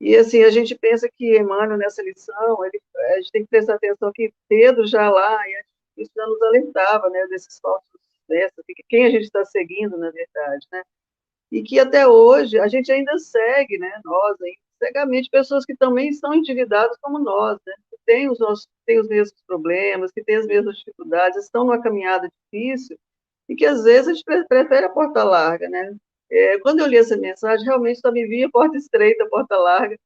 E 0.00 0.16
assim, 0.16 0.42
a 0.44 0.50
gente 0.50 0.74
pensa 0.78 1.10
que 1.14 1.36
Emmanuel, 1.36 1.76
nessa 1.76 2.02
lição, 2.02 2.64
ele, 2.64 2.80
a 2.96 3.16
gente 3.18 3.32
tem 3.32 3.42
que 3.42 3.50
prestar 3.50 3.74
atenção 3.74 4.10
que 4.14 4.32
Pedro 4.48 4.86
já 4.86 5.10
lá, 5.10 5.38
isso 5.98 6.10
já 6.16 6.26
nos 6.26 6.40
alertava, 6.40 7.10
né, 7.10 7.26
desses 7.26 7.60
falsos 7.60 8.00
dessa, 8.30 8.62
quem 8.88 9.06
a 9.06 9.10
gente 9.10 9.24
está 9.24 9.44
seguindo, 9.44 9.98
na 9.98 10.10
verdade, 10.10 10.66
né? 10.72 10.82
E 11.52 11.62
que 11.62 11.78
até 11.80 12.06
hoje 12.06 12.58
a 12.58 12.68
gente 12.68 12.90
ainda 12.92 13.18
segue, 13.18 13.78
né? 13.78 14.00
Nós, 14.04 14.36
cegamente, 14.78 15.28
pessoas 15.30 15.64
que 15.66 15.76
também 15.76 16.12
são 16.12 16.32
endividadas 16.34 16.96
como 17.02 17.18
nós, 17.18 17.58
né? 17.66 17.74
Que 17.90 17.96
têm 18.06 18.30
os, 18.30 18.38
nossos, 18.38 18.68
têm 18.86 19.00
os 19.00 19.08
mesmos 19.08 19.42
problemas, 19.46 20.12
que 20.12 20.22
têm 20.24 20.36
as 20.36 20.46
mesmas 20.46 20.76
dificuldades, 20.78 21.44
estão 21.44 21.64
numa 21.64 21.82
caminhada 21.82 22.28
difícil 22.52 22.96
e 23.48 23.56
que 23.56 23.66
às 23.66 23.82
vezes 23.82 24.08
a 24.08 24.12
gente 24.14 24.24
prefere 24.48 24.86
a 24.86 24.90
porta 24.90 25.24
larga, 25.24 25.68
né? 25.68 25.96
É, 26.30 26.58
quando 26.60 26.80
eu 26.80 26.86
li 26.86 26.96
essa 26.96 27.16
mensagem, 27.16 27.66
realmente 27.66 28.00
só 28.00 28.12
me 28.12 28.24
via 28.26 28.48
porta 28.48 28.76
estreita, 28.76 29.28
porta 29.28 29.56
larga, 29.58 29.98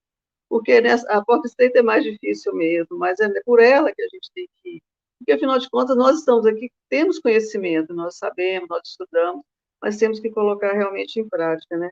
porque 0.49 0.73
a 1.09 1.23
porta 1.23 1.47
estreita 1.47 1.81
é 1.81 1.83
mais 1.83 2.03
difícil 2.05 2.55
mesmo, 2.55 2.97
mas 2.99 3.21
é 3.21 3.29
por 3.45 3.61
ela 3.61 3.93
que 3.93 4.03
a 4.03 4.09
gente 4.09 4.31
tem 4.35 4.49
que 4.63 4.83
porque, 5.25 5.33
afinal 5.33 5.59
de 5.59 5.71
contas, 5.71 5.97
nós 5.97 6.19
estamos 6.19 6.45
aqui, 6.47 6.71
temos 6.91 7.19
conhecimento, 7.19 7.95
nós 7.95 8.19
sabemos, 8.19 8.69
nós 8.69 8.83
estudamos, 8.85 9.43
mas 9.81 9.97
temos 9.97 10.21
que 10.21 10.31
colocar 10.31 10.73
realmente 10.73 11.19
em 11.19 11.27
prática, 11.29 11.77
né? 11.79 11.91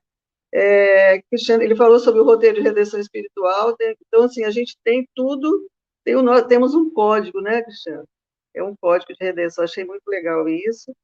É, 0.52 1.22
Cristiano, 1.22 1.62
ele 1.62 1.74
falou 1.74 1.98
sobre 1.98 2.20
o 2.20 2.24
roteiro 2.24 2.56
de 2.56 2.62
redenção 2.62 3.00
espiritual, 3.00 3.74
tem, 3.76 3.96
então, 4.06 4.24
assim, 4.24 4.44
a 4.44 4.50
gente 4.50 4.76
tem 4.84 5.08
tudo, 5.14 5.66
tem 6.04 6.14
o, 6.14 6.46
temos 6.46 6.74
um 6.74 6.90
código, 6.90 7.40
né, 7.40 7.62
Cristiano? 7.62 8.06
É 8.54 8.62
um 8.62 8.76
código 8.76 9.14
de 9.14 9.24
redenção, 9.24 9.64
achei 9.64 9.84
muito 9.84 10.06
legal 10.08 10.46
isso. 10.48 10.94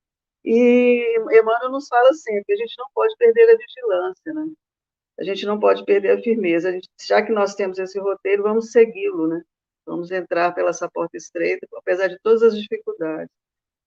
E 0.45 1.18
Emmanuel 1.18 1.70
nos 1.70 1.89
fala 1.89 2.11
assim, 2.11 2.43
que 2.45 2.53
a 2.53 2.57
gente 2.57 2.74
não 2.79 2.87
pode 2.95 3.16
perder 3.16 3.51
a 3.51 3.57
vigilância, 3.57 4.35
né? 4.35 4.47
A 5.18 5.24
gente 5.24 5.47
não 5.47 5.59
pode 5.59 5.85
perder 5.85 6.18
a 6.18 6.22
firmeza. 6.22 6.68
A 6.68 6.72
gente, 6.72 6.89
já 7.07 7.22
que 7.22 7.33
nós 7.33 7.55
temos 7.55 7.79
esse 7.79 7.99
roteiro, 7.99 8.43
vamos 8.45 8.70
segui-lo, 8.70 9.29
né? 9.29 9.43
Vamos 9.89 10.11
entrar 10.11 10.53
pela 10.53 10.68
essa 10.68 10.86
porta 10.86 11.16
estreita, 11.16 11.66
apesar 11.74 12.09
de 12.09 12.18
todas 12.18 12.43
as 12.43 12.59
dificuldades. 12.59 13.30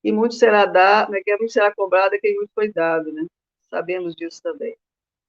E 0.04 0.12
muito 0.12 0.34
será 0.34 0.66
dado, 0.66 1.12
né, 1.12 1.22
que 1.24 1.38
muito 1.38 1.54
será 1.54 1.72
cobrado 1.72 2.18
quem 2.20 2.34
muito 2.36 2.49
foi 2.56 2.72
dado, 2.72 3.14
né? 3.14 3.24
Sabemos 3.70 4.16
disso 4.16 4.41
também. 4.41 4.76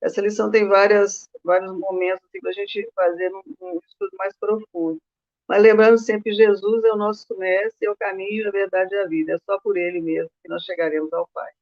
Essa 0.01 0.23
lição 0.23 0.51
tem 0.51 0.67
várias, 0.67 1.29
vários 1.45 1.71
momentos 1.73 2.25
assim, 2.27 2.41
para 2.41 2.51
a 2.51 2.55
gente 2.55 2.89
fazer 2.95 3.31
um, 3.35 3.43
um, 3.61 3.79
estudo 3.87 4.11
mais 4.19 4.35
profundo. 4.41 4.99
Mas 5.47 5.63
lembrando 5.63 5.99
sempre 5.99 6.31
que 6.31 6.37
Jesus 6.37 6.85
é 6.85 6.91
o 6.91 6.97
nosso 6.97 7.37
mestre, 7.37 7.87
é 7.87 7.91
o 7.91 7.97
caminho, 7.97 8.49
a 8.49 8.51
verdade 8.51 8.95
e 8.95 8.99
a 8.99 9.07
vida. 9.07 9.35
É 9.35 9.39
só 9.45 9.61
por 9.61 9.77
ele 9.77 10.01
mesmo 10.01 10.31
que 10.43 10.49
nós 10.49 10.65
chegaremos 10.65 11.13
ao 11.13 11.29
Pai. 11.35 11.53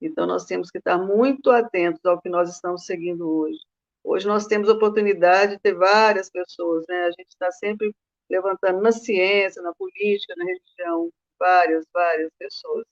Então, 0.00 0.26
nós 0.26 0.44
temos 0.44 0.68
que 0.68 0.78
estar 0.78 0.98
muito 0.98 1.50
atentos 1.50 2.04
ao 2.04 2.20
que 2.20 2.28
nós 2.28 2.50
estamos 2.50 2.84
seguindo 2.84 3.28
hoje. 3.28 3.60
Hoje 4.02 4.26
nós 4.26 4.46
temos 4.46 4.68
a 4.68 4.72
oportunidade 4.72 5.52
de 5.52 5.60
ter 5.60 5.74
várias 5.74 6.28
pessoas, 6.28 6.84
né? 6.88 7.04
A 7.04 7.10
gente 7.10 7.28
está 7.28 7.52
sempre 7.52 7.94
levantando 8.30 8.80
na 8.80 8.92
ciência, 8.92 9.62
na 9.62 9.74
política, 9.74 10.34
na 10.36 10.44
religião, 10.44 11.10
várias, 11.38 11.86
várias 11.92 12.30
pessoas 12.38 12.86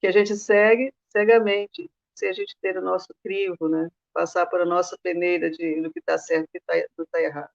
que 0.00 0.06
a 0.06 0.12
gente 0.12 0.36
segue 0.36 0.92
cegamente, 1.08 1.90
se 2.14 2.26
a 2.26 2.32
gente 2.32 2.56
ter 2.60 2.76
o 2.76 2.82
nosso 2.82 3.08
crivo, 3.22 3.68
né? 3.68 3.90
Passar 4.12 4.46
por 4.46 4.60
a 4.60 4.66
nossa 4.66 4.96
peneira 5.02 5.50
de 5.50 5.80
do 5.80 5.92
que 5.92 5.98
está 5.98 6.18
certo 6.18 6.48
e 6.54 6.60
tá, 6.60 6.74
do 6.74 6.80
que 6.96 7.02
está 7.02 7.20
errado. 7.20 7.50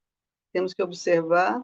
Temos 0.52 0.74
que 0.74 0.82
observar 0.82 1.64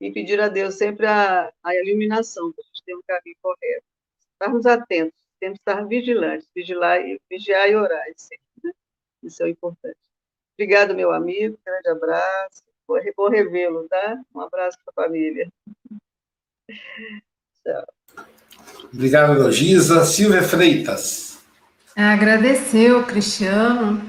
e 0.00 0.12
pedir 0.12 0.40
a 0.40 0.48
Deus 0.48 0.76
sempre 0.76 1.06
a, 1.06 1.52
a 1.62 1.74
iluminação, 1.76 2.52
para 2.52 2.62
a 2.64 2.66
gente 2.66 2.84
ter 2.84 2.94
um 2.96 3.02
caminho 3.06 3.36
correto. 3.42 3.84
Estarmos 4.32 4.66
atentos, 4.66 5.14
temos 5.38 5.58
que 5.58 5.70
estar 5.70 5.86
vigilantes, 5.86 6.48
vigilar 6.54 7.00
e, 7.00 7.20
vigiar 7.30 7.68
e 7.68 7.76
orar 7.76 8.04
sempre, 8.16 8.44
né? 8.62 8.72
Isso 9.22 9.42
é 9.42 9.46
o 9.46 9.48
importante. 9.48 9.98
Obrigado, 10.54 10.94
meu 10.94 11.12
amigo, 11.12 11.58
grande 11.64 11.88
abraço, 11.88 12.62
vou 13.16 13.28
revê-lo, 13.28 13.86
tá? 13.88 14.18
Um 14.34 14.40
abraço 14.40 14.78
para 14.84 15.04
a 15.04 15.06
família. 15.06 15.48
Tchau. 17.62 17.84
Obrigado, 18.92 19.38
Logisa. 19.40 20.04
Silvia 20.04 20.42
Freitas. 20.42 21.38
Agradeceu, 21.96 23.04
Cristiano, 23.04 24.02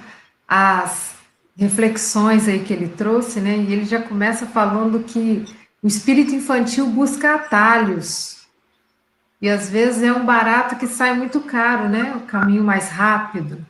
as 0.48 1.16
reflexões 1.58 2.48
aí 2.48 2.64
que 2.64 2.74
ele 2.74 2.90
trouxe, 2.90 3.40
né? 3.40 3.58
E 3.58 3.74
ele 3.74 3.86
já 3.86 4.02
começa 4.02 4.46
falando 4.46 5.04
que 5.04 5.46
o 5.82 5.88
espírito 5.88 6.34
infantil 6.34 6.88
busca 6.88 7.36
atalhos. 7.36 8.46
E 9.42 9.50
às 9.50 9.70
vezes 9.70 10.04
é 10.04 10.12
um 10.12 10.26
barato 10.26 10.76
que 10.78 10.88
sai 10.88 11.16
muito 11.16 11.42
caro, 11.42 11.88
né? 11.88 12.16
O 12.16 12.22
caminho 12.22 12.64
mais 12.64 12.90
rápido. 12.90 13.66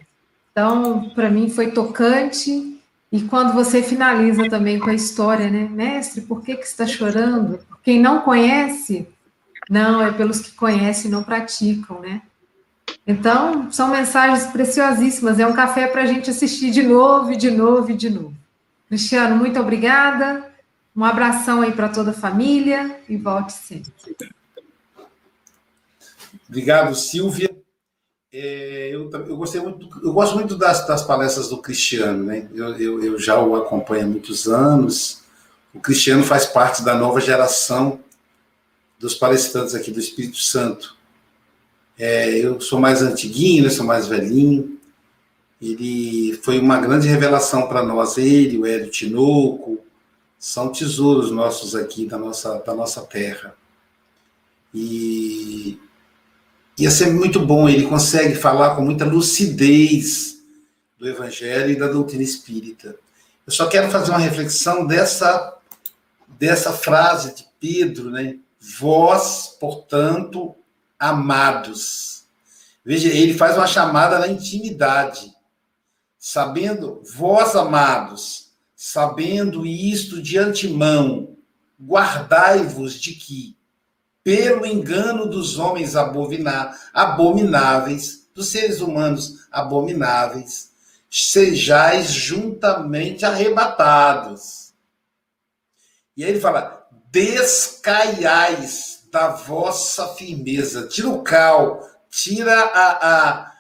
Então, 0.51 1.10
para 1.10 1.30
mim 1.30 1.49
foi 1.49 1.72
tocante. 1.72 2.75
E 3.12 3.22
quando 3.22 3.53
você 3.53 3.82
finaliza 3.82 4.49
também 4.49 4.80
com 4.80 4.89
a 4.89 4.93
história, 4.93 5.49
né? 5.49 5.68
Mestre, 5.72 6.22
por 6.22 6.41
que, 6.41 6.56
que 6.56 6.66
está 6.66 6.86
chorando? 6.86 7.60
Quem 7.84 7.99
não 7.99 8.22
conhece, 8.22 9.08
não, 9.70 10.01
é 10.01 10.12
pelos 10.12 10.41
que 10.41 10.51
conhecem 10.51 11.10
e 11.10 11.12
não 11.12 11.24
praticam, 11.24 12.01
né? 12.01 12.22
Então, 13.08 13.72
são 13.72 13.89
mensagens 13.89 14.47
preciosíssimas. 14.47 15.39
É 15.39 15.45
um 15.45 15.53
café 15.53 15.88
para 15.88 16.01
a 16.01 16.06
gente 16.06 16.30
assistir 16.30 16.72
de 16.72 16.82
novo, 16.82 17.32
e 17.32 17.38
de 17.38 17.51
novo, 17.51 17.91
e 17.91 17.95
de 17.95 18.10
novo. 18.10 18.34
Cristiano, 18.88 19.36
muito 19.36 19.60
obrigada. 19.60 20.51
Um 20.95 21.03
abração 21.03 21.62
aí 21.62 21.72
para 21.72 21.89
toda 21.89 22.12
a 22.12 22.14
família 22.14 22.99
e 23.08 23.18
volte 23.18 23.53
sempre. 23.53 23.91
Obrigado, 26.47 26.95
Silvia. 26.95 27.64
É, 28.38 28.90
eu, 28.92 29.10
eu, 29.10 29.38
gostei 29.38 29.62
muito, 29.62 29.88
eu 30.04 30.12
gosto 30.12 30.36
muito 30.36 30.58
das, 30.58 30.86
das 30.86 31.02
palestras 31.02 31.48
do 31.48 31.58
Cristiano, 31.58 32.22
né? 32.22 32.50
Eu, 32.54 32.76
eu, 32.76 33.02
eu, 33.02 33.18
já 33.18 33.40
o 33.40 33.56
acompanho 33.56 34.04
há 34.04 34.08
muitos 34.08 34.46
anos. 34.46 35.22
O 35.74 35.80
Cristiano 35.80 36.22
faz 36.22 36.46
parte 36.46 36.84
da 36.84 36.98
nova 36.98 37.22
geração 37.22 37.98
dos 39.00 39.14
palestrantes 39.16 39.74
aqui 39.74 39.90
do 39.90 40.02
Espírito 40.02 40.36
Santo. 40.36 40.98
É, 41.98 42.38
eu 42.38 42.60
sou 42.60 42.78
mais 42.78 43.02
antiguinho, 43.02 43.64
né? 43.64 43.70
Sou 43.70 43.86
mais 43.86 44.06
velhinho. 44.06 44.82
Ele 45.62 46.38
foi 46.44 46.60
uma 46.60 46.78
grande 46.78 47.08
revelação 47.08 47.70
para 47.70 47.84
nós, 47.84 48.18
ele, 48.18 48.58
o 48.58 48.66
Hélio 48.66 48.92
Tinoco, 48.92 49.80
são 50.38 50.74
tesouros 50.74 51.32
nossos 51.32 51.74
aqui 51.74 52.06
da 52.06 52.18
nossa, 52.18 52.60
da 52.60 52.74
nossa 52.74 53.02
terra. 53.04 53.56
E 54.74 55.80
ia 56.78 56.92
ser 56.92 57.12
muito 57.12 57.40
bom, 57.40 57.70
ele 57.70 57.88
consegue 57.88 58.36
falar 58.36 58.76
com 58.76 58.82
muita 58.82 59.06
lucidez 59.06 60.38
do 60.98 61.08
Evangelho 61.08 61.72
e 61.72 61.76
da 61.76 61.88
doutrina 61.88 62.24
espírita. 62.24 62.96
Eu 63.46 63.54
só 63.54 63.68
quero 63.68 63.92
fazer 63.92 64.12
uma 64.12 64.20
reflexão 64.20 64.86
dessa, 64.86 65.58
dessa 66.28 66.74
frase 66.74 67.36
de 67.36 67.46
Pedro, 67.60 68.10
né? 68.10 68.38
Vós, 68.80 69.56
portanto, 69.60 70.56
amados. 71.00 72.24
Veja, 72.84 73.10
ele 73.10 73.34
faz 73.34 73.58
uma 73.58 73.68
chamada 73.68 74.20
na 74.20 74.28
intimidade, 74.28 75.34
sabendo, 76.20 77.02
vós, 77.16 77.56
amados, 77.56 78.52
sabendo 78.76 79.66
isto 79.66 80.22
de 80.22 80.38
antemão, 80.38 81.36
guardai-vos 81.82 83.00
de 83.00 83.14
que, 83.14 83.56
pelo 84.26 84.66
engano 84.66 85.28
dos 85.28 85.58
homens 85.60 85.96
abomináveis, 85.96 88.28
dos 88.34 88.50
seres 88.50 88.82
humanos 88.82 89.48
abomináveis, 89.52 90.72
sejais 91.12 92.12
juntamente 92.12 93.24
arrebatados. 93.24 94.74
E 96.18 96.24
aí 96.24 96.32
ele 96.32 96.40
fala: 96.40 96.88
descaiais 97.12 99.08
da 99.12 99.28
vossa 99.28 100.08
firmeza, 100.16 100.88
tira 100.88 101.10
o 101.10 101.22
cal, 101.22 101.88
tira 102.10 102.60
a, 102.60 103.12
a, 103.12 103.54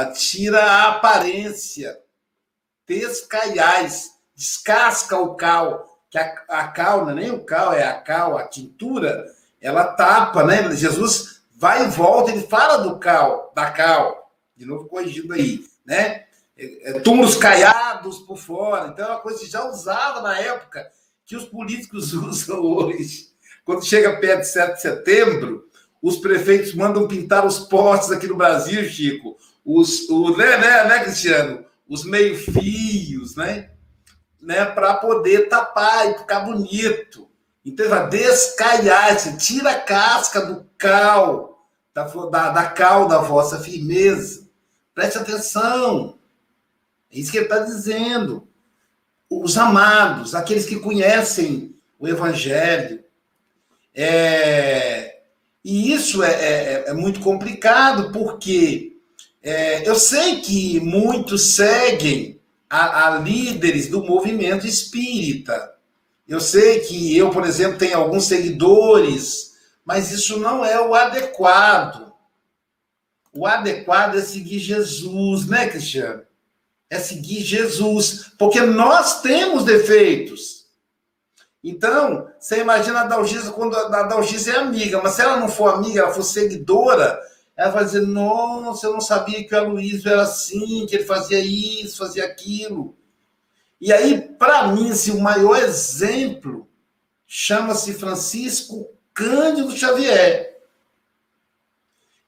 a 0.00 0.06
tira 0.12 0.64
a 0.64 0.88
aparência, 0.88 2.00
descaiais 2.88 4.12
descasca 4.34 5.18
o 5.18 5.34
cal, 5.34 6.00
que 6.10 6.16
a, 6.16 6.34
a 6.48 6.68
cal, 6.68 7.04
não 7.04 7.12
é 7.12 7.14
nem 7.14 7.30
o 7.30 7.44
cal, 7.44 7.74
é 7.74 7.84
a 7.84 8.00
cal, 8.00 8.38
a 8.38 8.48
tintura, 8.48 9.35
ela 9.66 9.84
tapa, 9.84 10.44
né? 10.44 10.70
Jesus 10.74 11.42
vai 11.54 11.84
e 11.84 11.88
volta, 11.88 12.30
ele 12.30 12.46
fala 12.46 12.78
do 12.78 12.98
cal, 12.98 13.52
da 13.54 13.70
cal, 13.70 14.30
de 14.56 14.64
novo 14.64 14.86
corrigindo 14.86 15.32
aí, 15.32 15.64
né? 15.84 16.24
É, 16.58 16.90
é, 16.90 17.00
túmulos 17.00 17.36
caiados 17.36 18.18
por 18.20 18.38
fora, 18.38 18.88
então 18.88 19.06
é 19.06 19.10
uma 19.10 19.20
coisa 19.20 19.40
que 19.40 19.46
já 19.46 19.68
usava 19.68 20.22
na 20.22 20.38
época, 20.38 20.90
que 21.24 21.36
os 21.36 21.44
políticos 21.44 22.12
usam 22.14 22.60
hoje. 22.60 23.28
Quando 23.64 23.84
chega 23.84 24.20
perto 24.20 24.40
de 24.40 24.48
7 24.48 24.74
de 24.74 24.80
setembro, 24.80 25.68
os 26.00 26.18
prefeitos 26.18 26.74
mandam 26.74 27.08
pintar 27.08 27.44
os 27.44 27.58
postes 27.58 28.12
aqui 28.12 28.26
no 28.26 28.36
Brasil, 28.36 28.84
Chico. 28.84 29.36
Os, 29.64 30.08
o, 30.08 30.36
né, 30.36 30.56
né, 30.58 30.84
né, 30.84 31.00
Cristiano? 31.02 31.64
Os 31.88 32.04
meio-fios, 32.04 33.34
né? 33.34 33.70
né, 34.46 34.64
para 34.64 34.94
poder 34.94 35.48
tapar 35.48 36.08
e 36.08 36.18
ficar 36.18 36.40
bonito. 36.40 37.28
Então, 37.66 37.88
vai 37.88 38.08
descaiar, 38.08 39.18
você 39.18 39.36
tira 39.36 39.72
a 39.72 39.80
casca 39.80 40.40
do 40.40 40.64
cal, 40.78 41.68
da, 41.92 42.04
da, 42.04 42.50
da 42.50 42.66
cal 42.68 43.08
da 43.08 43.18
vossa 43.18 43.58
firmeza. 43.58 44.46
Preste 44.94 45.18
atenção. 45.18 46.16
É 47.12 47.18
isso 47.18 47.32
que 47.32 47.38
ele 47.38 47.46
está 47.46 47.58
dizendo. 47.58 48.46
Os 49.28 49.58
amados, 49.58 50.32
aqueles 50.32 50.64
que 50.64 50.78
conhecem 50.78 51.74
o 51.98 52.06
Evangelho. 52.06 53.02
É, 53.92 55.22
e 55.64 55.92
isso 55.92 56.22
é, 56.22 56.30
é, 56.30 56.84
é 56.90 56.94
muito 56.94 57.18
complicado, 57.18 58.12
porque 58.12 58.96
é, 59.42 59.88
eu 59.88 59.96
sei 59.96 60.40
que 60.40 60.78
muitos 60.78 61.56
seguem 61.56 62.40
a, 62.70 63.08
a 63.08 63.18
líderes 63.18 63.88
do 63.88 64.04
movimento 64.04 64.68
espírita. 64.68 65.75
Eu 66.26 66.40
sei 66.40 66.80
que 66.80 67.16
eu, 67.16 67.30
por 67.30 67.44
exemplo, 67.44 67.78
tenho 67.78 67.98
alguns 67.98 68.24
seguidores, 68.24 69.54
mas 69.84 70.10
isso 70.10 70.38
não 70.38 70.64
é 70.64 70.80
o 70.80 70.94
adequado. 70.94 72.12
O 73.32 73.46
adequado 73.46 74.16
é 74.16 74.22
seguir 74.22 74.58
Jesus, 74.58 75.46
né, 75.46 75.68
Cristiano? 75.68 76.22
É 76.90 76.98
seguir 76.98 77.42
Jesus, 77.42 78.32
porque 78.38 78.60
nós 78.60 79.20
temos 79.20 79.64
defeitos. 79.64 80.66
Então, 81.62 82.28
você 82.38 82.60
imagina 82.60 83.00
a 83.00 83.06
Dalgisa 83.06 83.52
quando 83.52 83.76
a 83.76 84.02
Dalgisa 84.04 84.52
é 84.52 84.56
amiga, 84.56 85.00
mas 85.02 85.14
se 85.14 85.22
ela 85.22 85.36
não 85.36 85.48
for 85.48 85.74
amiga, 85.74 86.00
ela 86.00 86.14
for 86.14 86.22
seguidora, 86.22 87.20
ela 87.56 87.70
vai 87.70 87.84
dizer, 87.84 88.02
nossa, 88.02 88.86
eu 88.86 88.92
não 88.92 89.00
sabia 89.00 89.44
que 89.46 89.54
o 89.54 89.58
Aloysio 89.58 90.10
era 90.10 90.22
assim, 90.22 90.86
que 90.86 90.96
ele 90.96 91.04
fazia 91.04 91.40
isso, 91.40 91.98
fazia 91.98 92.24
aquilo. 92.24 92.96
E 93.80 93.92
aí, 93.92 94.20
para 94.20 94.68
mim, 94.68 94.90
assim, 94.90 95.10
o 95.12 95.20
maior 95.20 95.56
exemplo 95.56 96.68
chama-se 97.26 97.94
Francisco 97.94 98.88
Cândido 99.12 99.76
Xavier. 99.76 100.56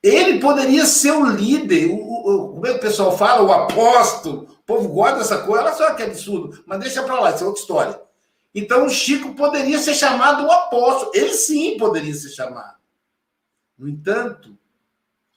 Ele 0.02 0.38
poderia 0.40 0.86
ser 0.86 1.12
o 1.12 1.26
líder, 1.26 1.90
o, 1.90 1.96
o, 1.96 2.48
como 2.52 2.66
é 2.66 2.72
que 2.72 2.78
o 2.78 2.80
pessoal 2.80 3.16
fala, 3.16 3.42
o 3.42 3.52
apóstolo. 3.52 4.44
O 4.44 4.62
povo 4.64 4.88
gosta 4.88 5.18
dessa 5.18 5.38
coisa, 5.42 5.64
olha 5.64 5.74
só 5.74 5.94
que 5.94 6.02
absurdo, 6.02 6.62
mas 6.66 6.80
deixa 6.80 7.02
para 7.02 7.18
lá, 7.18 7.34
isso 7.34 7.42
é 7.42 7.46
outra 7.46 7.60
história. 7.60 8.00
Então, 8.54 8.86
o 8.86 8.90
Chico 8.90 9.34
poderia 9.34 9.78
ser 9.78 9.94
chamado 9.94 10.44
o 10.44 10.50
apóstolo, 10.50 11.12
ele 11.14 11.34
sim 11.34 11.76
poderia 11.78 12.14
ser 12.14 12.30
chamado. 12.30 12.76
No 13.78 13.88
entanto, 13.88 14.56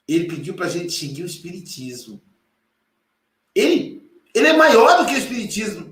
ele 0.06 0.26
pediu 0.26 0.54
para 0.54 0.66
a 0.66 0.68
gente 0.68 0.92
seguir 0.92 1.22
o 1.22 1.26
Espiritismo. 1.26 2.20
Ele, 3.54 4.10
ele 4.34 4.48
é 4.48 4.56
maior 4.56 4.98
do 4.98 5.06
que 5.06 5.14
o 5.14 5.18
Espiritismo. 5.18 5.91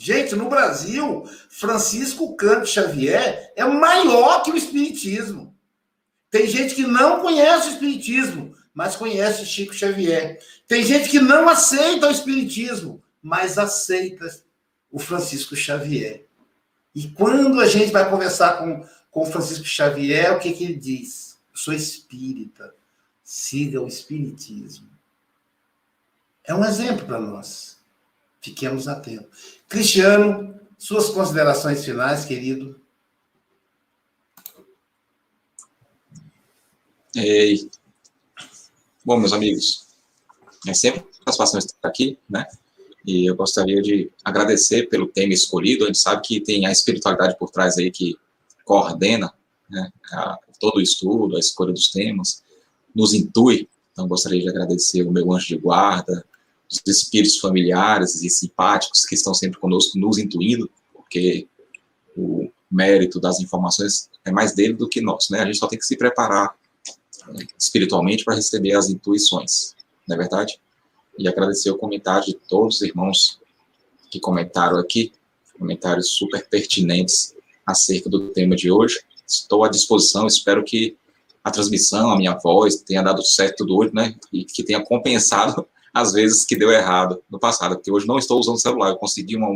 Gente, 0.00 0.36
no 0.36 0.48
Brasil, 0.48 1.28
Francisco 1.50 2.36
Cândido 2.36 2.68
Xavier 2.68 3.52
é 3.56 3.64
maior 3.64 4.44
que 4.44 4.52
o 4.52 4.56
Espiritismo. 4.56 5.52
Tem 6.30 6.46
gente 6.46 6.76
que 6.76 6.86
não 6.86 7.20
conhece 7.20 7.66
o 7.66 7.72
Espiritismo, 7.72 8.54
mas 8.72 8.94
conhece 8.94 9.44
Chico 9.44 9.74
Xavier. 9.74 10.40
Tem 10.68 10.84
gente 10.84 11.08
que 11.08 11.18
não 11.18 11.48
aceita 11.48 12.06
o 12.06 12.12
Espiritismo, 12.12 13.02
mas 13.20 13.58
aceita 13.58 14.24
o 14.88 15.00
Francisco 15.00 15.56
Xavier. 15.56 16.24
E 16.94 17.08
quando 17.08 17.60
a 17.60 17.66
gente 17.66 17.90
vai 17.90 18.08
conversar 18.08 18.58
com, 18.58 18.86
com 19.10 19.22
o 19.22 19.26
Francisco 19.26 19.64
Xavier, 19.64 20.32
o 20.32 20.38
que, 20.38 20.52
que 20.52 20.62
ele 20.62 20.76
diz? 20.76 21.38
Eu 21.50 21.58
sou 21.58 21.74
espírita, 21.74 22.72
siga 23.24 23.82
o 23.82 23.88
Espiritismo. 23.88 24.88
É 26.44 26.54
um 26.54 26.64
exemplo 26.64 27.04
para 27.04 27.18
nós. 27.18 27.78
Fiquemos 28.40 28.86
atentos. 28.86 29.57
Cristiano, 29.68 30.58
suas 30.78 31.10
considerações 31.10 31.84
finais, 31.84 32.24
querido. 32.24 32.80
Ei. 37.14 37.70
Bom, 39.04 39.18
meus 39.18 39.32
amigos, 39.32 39.86
é 40.66 40.72
sempre 40.72 41.00
uma 41.00 41.32
satisfação 41.32 41.58
estar 41.58 41.88
aqui, 41.88 42.18
né? 42.28 42.46
E 43.06 43.26
eu 43.26 43.36
gostaria 43.36 43.80
de 43.82 44.10
agradecer 44.24 44.88
pelo 44.88 45.06
tema 45.06 45.32
escolhido. 45.32 45.84
A 45.84 45.86
gente 45.88 45.98
sabe 45.98 46.22
que 46.22 46.40
tem 46.40 46.66
a 46.66 46.72
espiritualidade 46.72 47.36
por 47.38 47.50
trás 47.50 47.76
aí 47.78 47.90
que 47.90 48.16
coordena 48.64 49.32
né, 49.68 49.90
a, 50.12 50.38
todo 50.60 50.76
o 50.76 50.80
estudo, 50.80 51.36
a 51.36 51.40
escolha 51.40 51.72
dos 51.72 51.90
temas, 51.90 52.42
nos 52.94 53.12
intui. 53.14 53.68
Então, 53.92 54.06
gostaria 54.06 54.40
de 54.40 54.48
agradecer 54.48 55.02
o 55.02 55.12
meu 55.12 55.32
anjo 55.32 55.46
de 55.46 55.56
guarda, 55.56 56.24
os 56.70 56.82
espíritos 56.86 57.38
familiares 57.38 58.22
e 58.22 58.28
simpáticos 58.28 59.06
que 59.06 59.14
estão 59.14 59.32
sempre 59.32 59.58
conosco, 59.58 59.98
nos 59.98 60.18
intuindo, 60.18 60.70
porque 60.92 61.48
o 62.16 62.50
mérito 62.70 63.18
das 63.18 63.40
informações 63.40 64.10
é 64.24 64.30
mais 64.30 64.54
dele 64.54 64.74
do 64.74 64.88
que 64.88 65.00
nosso, 65.00 65.32
né? 65.32 65.40
A 65.40 65.46
gente 65.46 65.58
só 65.58 65.66
tem 65.66 65.78
que 65.78 65.86
se 65.86 65.96
preparar 65.96 66.54
eh, 67.30 67.46
espiritualmente 67.58 68.24
para 68.24 68.34
receber 68.34 68.74
as 68.74 68.90
intuições, 68.90 69.74
não 70.06 70.14
é 70.14 70.18
verdade? 70.18 70.60
E 71.18 71.26
agradecer 71.26 71.70
o 71.70 71.78
comentário 71.78 72.26
de 72.26 72.34
todos 72.34 72.76
os 72.76 72.82
irmãos 72.82 73.40
que 74.10 74.20
comentaram 74.20 74.78
aqui, 74.78 75.12
comentários 75.58 76.10
super 76.10 76.46
pertinentes 76.48 77.34
acerca 77.66 78.08
do 78.08 78.30
tema 78.30 78.54
de 78.54 78.70
hoje. 78.70 79.00
Estou 79.26 79.64
à 79.64 79.68
disposição, 79.68 80.26
espero 80.26 80.64
que 80.64 80.96
a 81.42 81.50
transmissão, 81.50 82.10
a 82.10 82.16
minha 82.16 82.34
voz 82.34 82.76
tenha 82.76 83.02
dado 83.02 83.22
certo 83.22 83.64
do 83.64 83.76
olho, 83.76 83.90
né? 83.92 84.14
E 84.32 84.44
que 84.44 84.62
tenha 84.62 84.84
compensado 84.84 85.66
às 85.92 86.12
vezes 86.12 86.44
que 86.44 86.56
deu 86.56 86.70
errado 86.70 87.22
no 87.30 87.38
passado, 87.38 87.76
porque 87.76 87.90
hoje 87.90 88.06
não 88.06 88.18
estou 88.18 88.38
usando 88.38 88.60
celular, 88.60 88.90
eu 88.90 88.96
consegui 88.96 89.36
uma, 89.36 89.48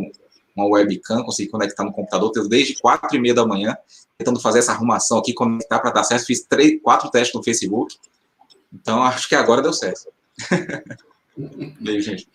uma 0.56 0.66
webcam, 0.66 1.22
consegui 1.22 1.50
conectar 1.50 1.84
no 1.84 1.92
computador 1.92 2.30
desde 2.48 2.74
quatro 2.78 3.16
e 3.16 3.20
meia 3.20 3.34
da 3.34 3.46
manhã, 3.46 3.76
tentando 4.18 4.40
fazer 4.40 4.60
essa 4.60 4.72
arrumação 4.72 5.18
aqui, 5.18 5.32
conectar 5.32 5.78
para 5.78 5.90
dar 5.90 6.04
certo, 6.04 6.26
fiz 6.26 6.42
três, 6.42 6.80
quatro 6.82 7.10
testes 7.10 7.34
no 7.34 7.42
Facebook, 7.42 7.96
então 8.72 9.02
acho 9.02 9.28
que 9.28 9.34
agora 9.34 9.62
deu 9.62 9.72
certo. 9.72 10.08
Beijo, 11.80 12.10
gente. 12.10 12.28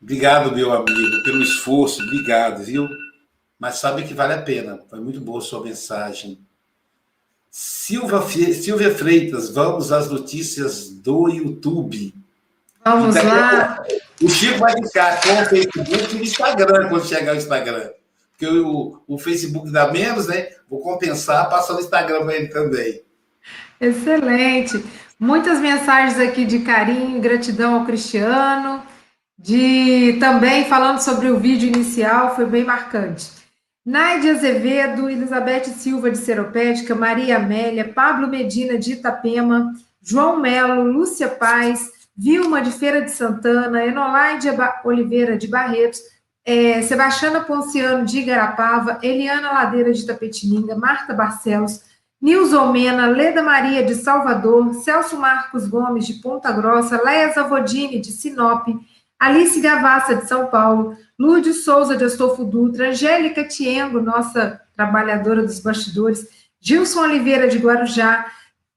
Obrigado, 0.00 0.54
meu 0.54 0.72
amigo, 0.72 1.22
pelo 1.24 1.42
esforço, 1.42 2.02
obrigado, 2.02 2.62
viu? 2.62 2.88
Mas 3.58 3.76
sabe 3.76 4.04
que 4.04 4.14
vale 4.14 4.34
a 4.34 4.42
pena, 4.42 4.78
foi 4.88 5.00
muito 5.00 5.20
boa 5.20 5.38
a 5.40 5.42
sua 5.42 5.62
mensagem. 5.62 6.38
Silva, 7.50 8.26
Silvia 8.28 8.94
Freitas, 8.94 9.50
vamos 9.50 9.90
às 9.90 10.10
notícias 10.10 10.90
do 10.90 11.28
YouTube. 11.28 12.14
Vamos 12.84 13.14
lá. 13.16 13.82
O 14.22 14.28
Chico 14.28 14.58
vai 14.58 14.72
ficar 14.72 15.20
com 15.20 15.42
o 15.42 15.46
Facebook 15.46 16.16
e 16.16 16.20
o 16.20 16.22
Instagram 16.22 16.88
quando 16.88 17.06
chegar 17.06 17.34
o 17.34 17.36
Instagram. 17.36 17.90
Porque 18.32 18.46
o, 18.46 19.00
o 19.06 19.18
Facebook 19.18 19.70
dá 19.70 19.90
menos, 19.90 20.28
né? 20.28 20.48
Vou 20.68 20.80
compensar 20.80 21.48
passando 21.48 21.78
o 21.78 21.80
Instagram 21.80 22.24
para 22.24 22.36
ele 22.36 22.48
também. 22.48 23.02
Excelente. 23.80 24.84
Muitas 25.18 25.60
mensagens 25.60 26.18
aqui 26.20 26.44
de 26.44 26.60
carinho 26.60 27.16
e 27.16 27.20
gratidão 27.20 27.74
ao 27.74 27.84
Cristiano. 27.84 28.82
De 29.38 30.16
também 30.18 30.64
falando 30.64 31.00
sobre 31.00 31.30
o 31.30 31.38
vídeo 31.38 31.68
inicial, 31.68 32.34
foi 32.34 32.44
bem 32.44 32.64
marcante. 32.64 33.37
Naide 33.88 34.28
Azevedo, 34.28 35.08
Elizabeth 35.08 35.64
Silva 35.70 36.10
de 36.10 36.18
Seropédica, 36.18 36.94
Maria 36.94 37.38
Amélia, 37.38 37.90
Pablo 37.90 38.28
Medina 38.28 38.76
de 38.76 38.92
Itapema, 38.92 39.72
João 40.02 40.38
Melo, 40.38 40.82
Lúcia 40.82 41.26
Paz, 41.26 41.90
Vilma 42.14 42.60
de 42.60 42.70
Feira 42.70 43.00
de 43.00 43.10
Santana, 43.10 43.86
Enolaide 43.86 44.50
Oliveira 44.84 45.38
de 45.38 45.48
Barretos, 45.48 46.00
é, 46.44 46.82
Sebastiana 46.82 47.40
Ponciano 47.40 48.04
de 48.04 48.18
Igarapava, 48.18 48.98
Eliana 49.02 49.52
Ladeira 49.52 49.90
de 49.90 50.04
Tapetininga, 50.06 50.76
Marta 50.76 51.14
Barcelos, 51.14 51.80
Nilson 52.20 52.70
Mena, 52.70 53.06
Leda 53.06 53.42
Maria 53.42 53.82
de 53.82 53.94
Salvador, 53.94 54.74
Celso 54.84 55.16
Marcos 55.16 55.66
Gomes 55.66 56.06
de 56.06 56.20
Ponta 56.20 56.52
Grossa, 56.52 57.02
Leia 57.02 57.32
Zavodini 57.32 58.02
de 58.02 58.12
Sinop, 58.12 58.68
Alice 59.18 59.58
Gavassa 59.62 60.14
de 60.14 60.28
São 60.28 60.44
Paulo, 60.50 60.94
Lourdes 61.18 61.64
Souza 61.64 61.96
de 61.96 62.04
Astolfo 62.04 62.44
Dutra, 62.44 62.90
Angélica 62.90 63.42
Tiengo, 63.44 64.00
nossa 64.00 64.60
trabalhadora 64.76 65.42
dos 65.42 65.58
bastidores, 65.58 66.28
Gilson 66.60 67.00
Oliveira 67.00 67.48
de 67.48 67.58
Guarujá, 67.58 68.30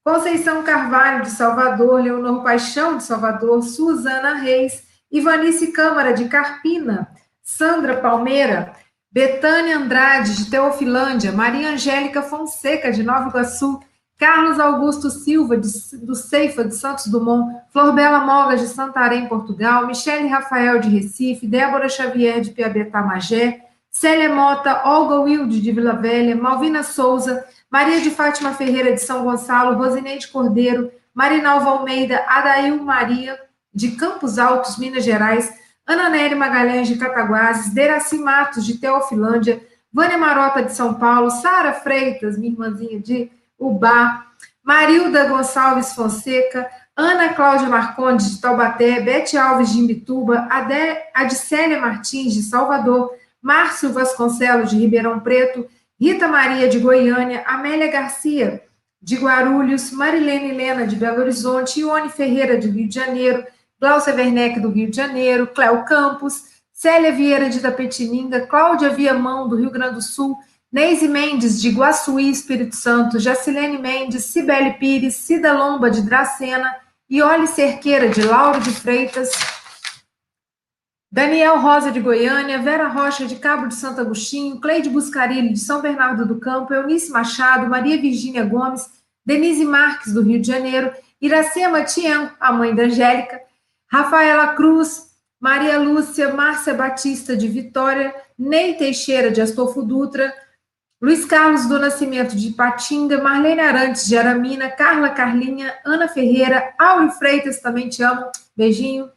Conceição 0.04 0.64
Carvalho 0.64 1.22
de 1.22 1.30
Salvador, 1.30 2.02
Leonor 2.02 2.42
Paixão 2.42 2.96
de 2.96 3.04
Salvador, 3.04 3.62
Suzana 3.62 4.34
Reis, 4.34 4.82
Ivanice 5.10 5.68
Câmara 5.68 6.12
de 6.12 6.28
Carpina, 6.28 7.08
Sandra 7.42 7.98
Palmeira, 7.98 8.72
Betânia 9.12 9.78
Andrade 9.78 10.36
de 10.36 10.50
Teofilândia, 10.50 11.30
Maria 11.30 11.70
Angélica 11.70 12.22
Fonseca 12.22 12.90
de 12.90 13.04
Nova 13.04 13.28
Iguaçu, 13.28 13.78
Carlos 14.22 14.60
Augusto 14.60 15.10
Silva, 15.10 15.56
de, 15.56 15.68
do 15.96 16.14
Ceifa, 16.14 16.64
de 16.64 16.76
Santos 16.76 17.08
Dumont, 17.08 17.60
Florbela 17.72 18.20
Mogas, 18.20 18.60
de 18.60 18.68
Santarém, 18.68 19.26
Portugal, 19.26 19.84
Michele 19.84 20.28
Rafael, 20.28 20.78
de 20.78 20.88
Recife, 20.88 21.44
Débora 21.44 21.88
Xavier, 21.88 22.40
de 22.40 22.52
Piabetá, 22.52 23.02
Magé, 23.02 23.62
Célia 23.90 24.32
Mota, 24.32 24.82
Olga 24.84 25.18
Wilde, 25.18 25.60
de 25.60 25.72
Vila 25.72 25.94
Velha, 25.94 26.36
Malvina 26.36 26.84
Souza, 26.84 27.44
Maria 27.68 28.00
de 28.00 28.10
Fátima 28.10 28.52
Ferreira, 28.52 28.92
de 28.92 29.00
São 29.00 29.24
Gonçalo, 29.24 29.76
Rosineide 29.76 30.28
Cordeiro, 30.28 30.92
Marinalva 31.12 31.70
Almeida, 31.70 32.24
Adail 32.28 32.80
Maria, 32.80 33.36
de 33.74 33.90
Campos 33.96 34.38
Altos, 34.38 34.78
Minas 34.78 35.02
Gerais, 35.02 35.52
Ana 35.84 36.08
Nery 36.08 36.36
Magalhães, 36.36 36.86
de 36.86 36.94
Cataguases, 36.94 37.74
Deraci 37.74 38.18
Matos, 38.18 38.64
de 38.64 38.78
Teofilândia, 38.78 39.60
Vânia 39.92 40.16
Marota, 40.16 40.62
de 40.62 40.72
São 40.72 40.94
Paulo, 40.94 41.28
Sara 41.28 41.72
Freitas, 41.72 42.38
minha 42.38 42.52
irmãzinha 42.52 43.00
de 43.00 43.28
Ubá, 43.62 44.26
Marilda 44.62 45.24
Gonçalves 45.28 45.92
Fonseca, 45.94 46.68
Ana 46.96 47.32
Cláudia 47.32 47.68
Marcondes, 47.68 48.30
de 48.30 48.40
Taubaté, 48.40 49.00
Bete 49.00 49.36
Alves, 49.36 49.72
de 49.72 49.78
Imbituba, 49.78 50.48
Adicélia 51.14 51.80
Martins, 51.80 52.34
de 52.34 52.42
Salvador, 52.42 53.12
Márcio 53.40 53.92
Vasconcelos, 53.92 54.70
de 54.70 54.76
Ribeirão 54.76 55.20
Preto, 55.20 55.66
Rita 55.98 56.28
Maria, 56.28 56.68
de 56.68 56.78
Goiânia, 56.78 57.44
Amélia 57.46 57.90
Garcia, 57.90 58.62
de 59.00 59.16
Guarulhos, 59.16 59.90
Marilene 59.90 60.50
Helena, 60.50 60.86
de 60.86 60.96
Belo 60.96 61.20
Horizonte, 61.20 61.80
Ione 61.80 62.08
Ferreira, 62.08 62.58
de 62.58 62.68
Rio 62.68 62.88
de 62.88 62.94
Janeiro, 62.94 63.44
Glaucia 63.80 64.14
Werneck, 64.14 64.60
do 64.60 64.70
Rio 64.70 64.90
de 64.90 64.96
Janeiro, 64.96 65.46
Cléo 65.48 65.84
Campos, 65.84 66.44
Célia 66.72 67.12
Vieira, 67.12 67.48
de 67.48 67.60
Tapetininga, 67.60 68.46
Cláudia 68.46 68.90
Viamão, 68.90 69.48
do 69.48 69.56
Rio 69.56 69.70
Grande 69.70 69.94
do 69.94 70.02
Sul, 70.02 70.36
Neise 70.72 71.06
Mendes, 71.06 71.60
de 71.60 71.68
Guaçuí, 71.68 72.30
Espírito 72.30 72.74
Santo, 72.74 73.18
Jacilene 73.18 73.76
Mendes, 73.76 74.24
Cibele 74.24 74.72
Pires, 74.74 75.16
Cida 75.16 75.52
Lomba, 75.52 75.90
de 75.90 76.00
Dracena, 76.00 76.74
Iole 77.10 77.46
Cerqueira, 77.46 78.08
de 78.08 78.22
Lauro 78.22 78.58
de 78.58 78.70
Freitas, 78.70 79.30
Daniel 81.12 81.60
Rosa, 81.60 81.92
de 81.92 82.00
Goiânia, 82.00 82.62
Vera 82.62 82.88
Rocha, 82.88 83.26
de 83.26 83.36
Cabo 83.36 83.66
de 83.66 83.74
Santo 83.74 84.00
Agostinho, 84.00 84.58
Cleide 84.58 84.88
Buscarilho, 84.88 85.52
de 85.52 85.58
São 85.58 85.82
Bernardo 85.82 86.24
do 86.24 86.40
Campo, 86.40 86.72
Eunice 86.72 87.12
Machado, 87.12 87.68
Maria 87.68 88.00
Virgínia 88.00 88.42
Gomes, 88.42 88.88
Denise 89.26 89.66
Marques, 89.66 90.14
do 90.14 90.22
Rio 90.22 90.40
de 90.40 90.46
Janeiro, 90.46 90.90
Iracema 91.20 91.84
Tiengo, 91.84 92.30
a 92.40 92.50
mãe 92.50 92.74
da 92.74 92.84
Angélica, 92.84 93.42
Rafaela 93.86 94.54
Cruz, 94.54 95.10
Maria 95.38 95.78
Lúcia, 95.78 96.32
Márcia 96.32 96.72
Batista 96.72 97.36
de 97.36 97.46
Vitória, 97.46 98.14
Ney 98.38 98.78
Teixeira 98.78 99.30
de 99.30 99.42
Astolfo 99.42 99.82
Dutra, 99.82 100.32
Luiz 101.02 101.24
Carlos 101.24 101.66
do 101.66 101.80
Nascimento 101.80 102.36
de 102.36 102.52
Patinga, 102.52 103.20
Marlene 103.20 103.60
Arantes 103.60 104.06
de 104.06 104.16
Aramina, 104.16 104.70
Carla 104.70 105.10
Carlinha, 105.10 105.74
Ana 105.84 106.06
Ferreira, 106.06 106.72
Auri 106.78 107.10
Freitas, 107.10 107.58
também 107.58 107.88
te 107.88 108.04
amo, 108.04 108.30
beijinho, 108.56 109.10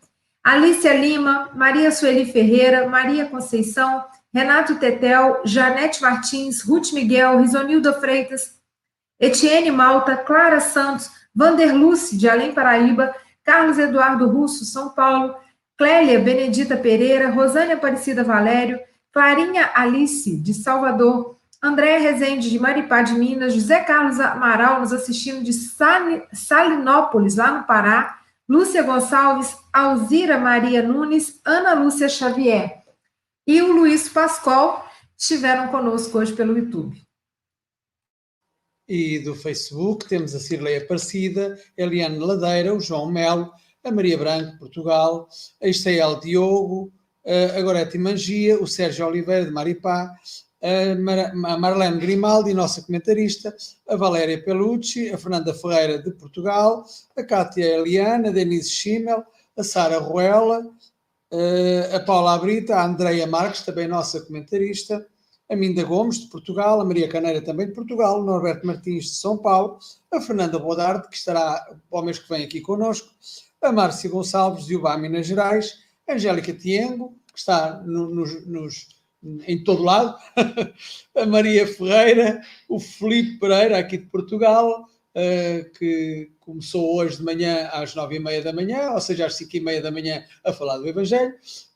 Alicia 0.43 0.95
Lima, 0.95 1.51
Maria 1.53 1.91
Sueli 1.91 2.25
Ferreira, 2.25 2.89
Maria 2.89 3.27
Conceição, 3.27 4.03
Renato 4.33 4.79
Tetel, 4.79 5.43
Janete 5.45 6.01
Martins, 6.01 6.63
Ruth 6.63 6.91
Miguel, 6.91 7.37
Risonilda 7.39 7.93
Freitas, 7.93 8.59
Etienne 9.19 9.69
Malta, 9.69 10.17
Clara 10.17 10.59
Santos, 10.61 11.11
Vanderluce, 11.35 12.17
de 12.17 12.27
Além 12.27 12.51
Paraíba, 12.51 13.13
Carlos 13.43 13.77
Eduardo 13.77 14.27
Russo, 14.27 14.65
São 14.65 14.89
Paulo, 14.89 15.35
Clélia 15.77 16.19
Benedita 16.19 16.75
Pereira, 16.75 17.29
Rosânia 17.29 17.75
Aparecida 17.75 18.23
Valério, 18.23 18.79
Clarinha 19.13 19.69
Alice, 19.75 20.35
de 20.35 20.51
Salvador, 20.51 21.34
Andréa 21.65 21.99
Rezende, 21.99 22.49
de 22.49 22.59
Maripá 22.59 23.01
de 23.01 23.13
Minas, 23.13 23.53
José 23.53 23.81
Carlos 23.83 24.19
Amaral, 24.19 24.79
nos 24.79 24.93
assistindo 24.93 25.43
de 25.43 25.51
Salinópolis, 26.33 27.35
lá 27.35 27.59
no 27.59 27.65
Pará, 27.65 28.19
Lúcia 28.47 28.83
Gonçalves, 28.83 29.57
Alzira 29.73 30.37
Maria 30.37 30.83
Nunes, 30.83 31.41
Ana 31.43 31.73
Lúcia 31.73 32.07
Xavier 32.07 32.85
e 33.47 33.61
o 33.61 33.71
Luiz 33.71 34.09
Pascoal 34.09 34.89
estiveram 35.17 35.69
conosco 35.69 36.17
hoje 36.17 36.33
pelo 36.33 36.57
YouTube. 36.57 36.99
E 38.87 39.19
do 39.19 39.35
Facebook 39.35 40.07
temos 40.07 40.35
a 40.35 40.39
Cirlei 40.39 40.77
Aparecida, 40.77 41.59
Eliane 41.77 42.19
Ladeira, 42.19 42.73
o 42.73 42.79
João 42.79 43.11
Melo, 43.11 43.51
a 43.83 43.91
Maria 43.91 44.17
Branco, 44.17 44.59
Portugal, 44.59 45.27
a 45.61 45.67
Estael 45.67 46.19
Diogo, 46.19 46.91
a 47.57 47.61
Gorete 47.61 47.97
Mangia, 47.97 48.61
o 48.61 48.67
Sérgio 48.67 49.07
Oliveira 49.07 49.45
de 49.45 49.51
Maripá, 49.51 50.11
a 50.65 51.57
Marlene 51.57 51.99
Grimaldi, 51.99 52.53
nossa 52.53 52.81
comentarista, 52.81 53.55
a 53.87 53.95
Valéria 53.95 54.43
Pelucci, 54.43 55.11
a 55.11 55.17
Fernanda 55.17 55.53
Ferreira 55.53 55.99
de 55.99 56.11
Portugal, 56.11 56.83
a 57.15 57.23
Cátia 57.23 57.63
Eliana, 57.63 58.29
a 58.29 58.31
Denise 58.31 58.69
Schimmel, 58.69 59.23
a 59.55 59.63
Sara 59.63 59.99
Ruela, 59.99 60.65
a 61.93 61.99
Paula 61.99 62.37
Brita, 62.39 62.75
a 62.75 62.85
Andreia 62.85 63.27
Marques, 63.27 63.61
também 63.61 63.87
nossa 63.87 64.21
comentarista, 64.21 65.05
a 65.47 65.55
Minda 65.55 65.83
Gomes, 65.83 66.19
de 66.19 66.27
Portugal, 66.29 66.81
a 66.81 66.85
Maria 66.85 67.07
Caneira, 67.07 67.41
também 67.41 67.67
de 67.67 67.73
Portugal, 67.73 68.19
o 68.19 68.23
Norberto 68.23 68.65
Martins, 68.65 69.05
de 69.05 69.15
São 69.17 69.37
Paulo, 69.37 69.77
a 70.11 70.19
Fernanda 70.19 70.57
Bodarde, 70.57 71.07
que 71.09 71.15
estará 71.15 71.63
para 71.89 71.99
o 71.99 72.03
mês 72.03 72.17
que 72.17 72.27
vem 72.27 72.43
aqui 72.43 72.61
connosco, 72.61 73.07
a 73.61 73.71
Márcia 73.71 74.09
Gonçalves, 74.09 74.65
de 74.65 74.75
Ubá, 74.75 74.97
Minas 74.97 75.27
Gerais, 75.27 75.79
a 76.09 76.13
Angélica 76.13 76.53
Tiengo, 76.53 77.15
que 77.31 77.39
está 77.39 77.81
no, 77.85 78.09
nos, 78.09 78.47
nos 78.47 78.94
em 79.47 79.63
todo 79.63 79.83
lado, 79.83 80.15
a 81.15 81.25
Maria 81.25 81.65
Ferreira, 81.67 82.41
o 82.69 82.79
Felipe 82.79 83.39
Pereira, 83.39 83.77
aqui 83.77 83.97
de 83.97 84.05
Portugal, 84.05 84.85
uh, 85.15 85.71
que 85.77 86.31
começou 86.39 86.95
hoje 86.95 87.17
de 87.17 87.23
manhã 87.23 87.67
às 87.73 87.95
nove 87.95 88.17
e 88.17 88.19
meia 88.19 88.41
da 88.41 88.53
manhã, 88.53 88.91
ou 88.91 89.01
seja, 89.01 89.25
às 89.25 89.35
cinco 89.35 89.57
e 89.57 89.59
meia 89.59 89.81
da 89.81 89.91
manhã, 89.91 90.23
a 90.43 90.53
falar 90.53 90.77
do 90.77 90.87
Evangelho, 90.87 91.33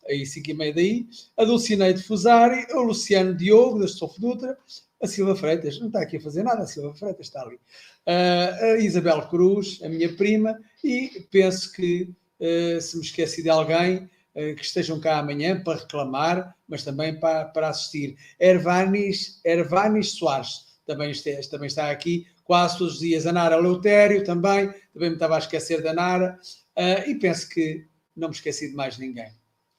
aí 0.08 0.26
cinco 0.26 0.52
e 0.52 0.54
meia 0.54 0.74
daí, 0.74 1.08
a 1.36 1.44
Dulcineide 1.44 2.04
Fusari, 2.04 2.68
o 2.74 2.82
Luciano 2.82 3.34
Diogo, 3.34 3.80
da 3.80 3.86
Estofo 3.86 4.22
Dutra, 4.22 4.58
a 5.02 5.08
Silva 5.08 5.36
Freitas, 5.36 5.80
não 5.80 5.88
está 5.88 6.02
aqui 6.02 6.18
a 6.18 6.22
fazer 6.22 6.44
nada, 6.44 6.64
a 6.64 6.68
Silva 6.68 6.94
Freitas 6.94 7.28
está 7.28 7.42
ali, 7.42 7.56
uh, 7.56 8.64
a 8.64 8.78
Isabel 8.78 9.28
Cruz, 9.28 9.80
a 9.84 9.90
minha 9.90 10.14
prima, 10.16 10.60
e 10.84 11.26
penso 11.32 11.72
que, 11.74 12.14
uh, 12.40 12.80
se 12.80 12.98
me 12.98 13.04
esqueci 13.04 13.42
de 13.42 13.50
alguém, 13.50 13.96
eh, 13.98 14.19
que 14.34 14.64
estejam 14.64 15.00
cá 15.00 15.18
amanhã 15.18 15.62
para 15.62 15.80
reclamar, 15.80 16.56
mas 16.68 16.84
também 16.84 17.20
para, 17.20 17.46
para 17.46 17.70
assistir. 17.70 18.16
Ervanis, 18.40 19.42
Ervanis 19.44 20.12
Soares 20.12 20.70
também 20.86 21.12
está, 21.12 21.32
também 21.50 21.68
está 21.68 21.92
aqui 21.92 22.26
quase 22.50 22.80
todos 22.80 22.96
os 22.96 23.00
dias. 23.00 23.28
A 23.28 23.32
Nara 23.32 23.58
Leutério 23.58 24.24
também, 24.24 24.74
também 24.92 25.10
me 25.10 25.16
estava 25.16 25.36
a 25.36 25.40
esquecer 25.40 25.84
da 25.84 25.94
Nara, 25.94 26.40
uh, 26.76 27.08
e 27.08 27.14
penso 27.14 27.48
que 27.48 27.86
não 28.16 28.30
me 28.30 28.34
esqueci 28.34 28.70
de 28.70 28.76
mais 28.76 28.98
ninguém. 28.98 29.32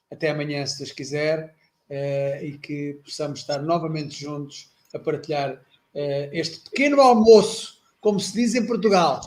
Até 0.09 0.30
amanhã, 0.30 0.64
se 0.64 0.78
Deus 0.78 0.92
quiser, 0.92 1.53
uh, 1.90 2.44
e 2.44 2.57
que 2.59 3.01
possamos 3.03 3.40
estar 3.40 3.61
novamente 3.61 4.14
juntos 4.20 4.70
a 4.94 5.01
partilhar 5.01 5.55
uh, 5.55 6.30
este 6.32 6.61
pequeno 6.70 7.01
almoço, 7.01 7.82
como 8.01 8.20
se 8.20 8.32
diz 8.34 8.55
em 8.55 8.64
Portugal. 8.64 9.20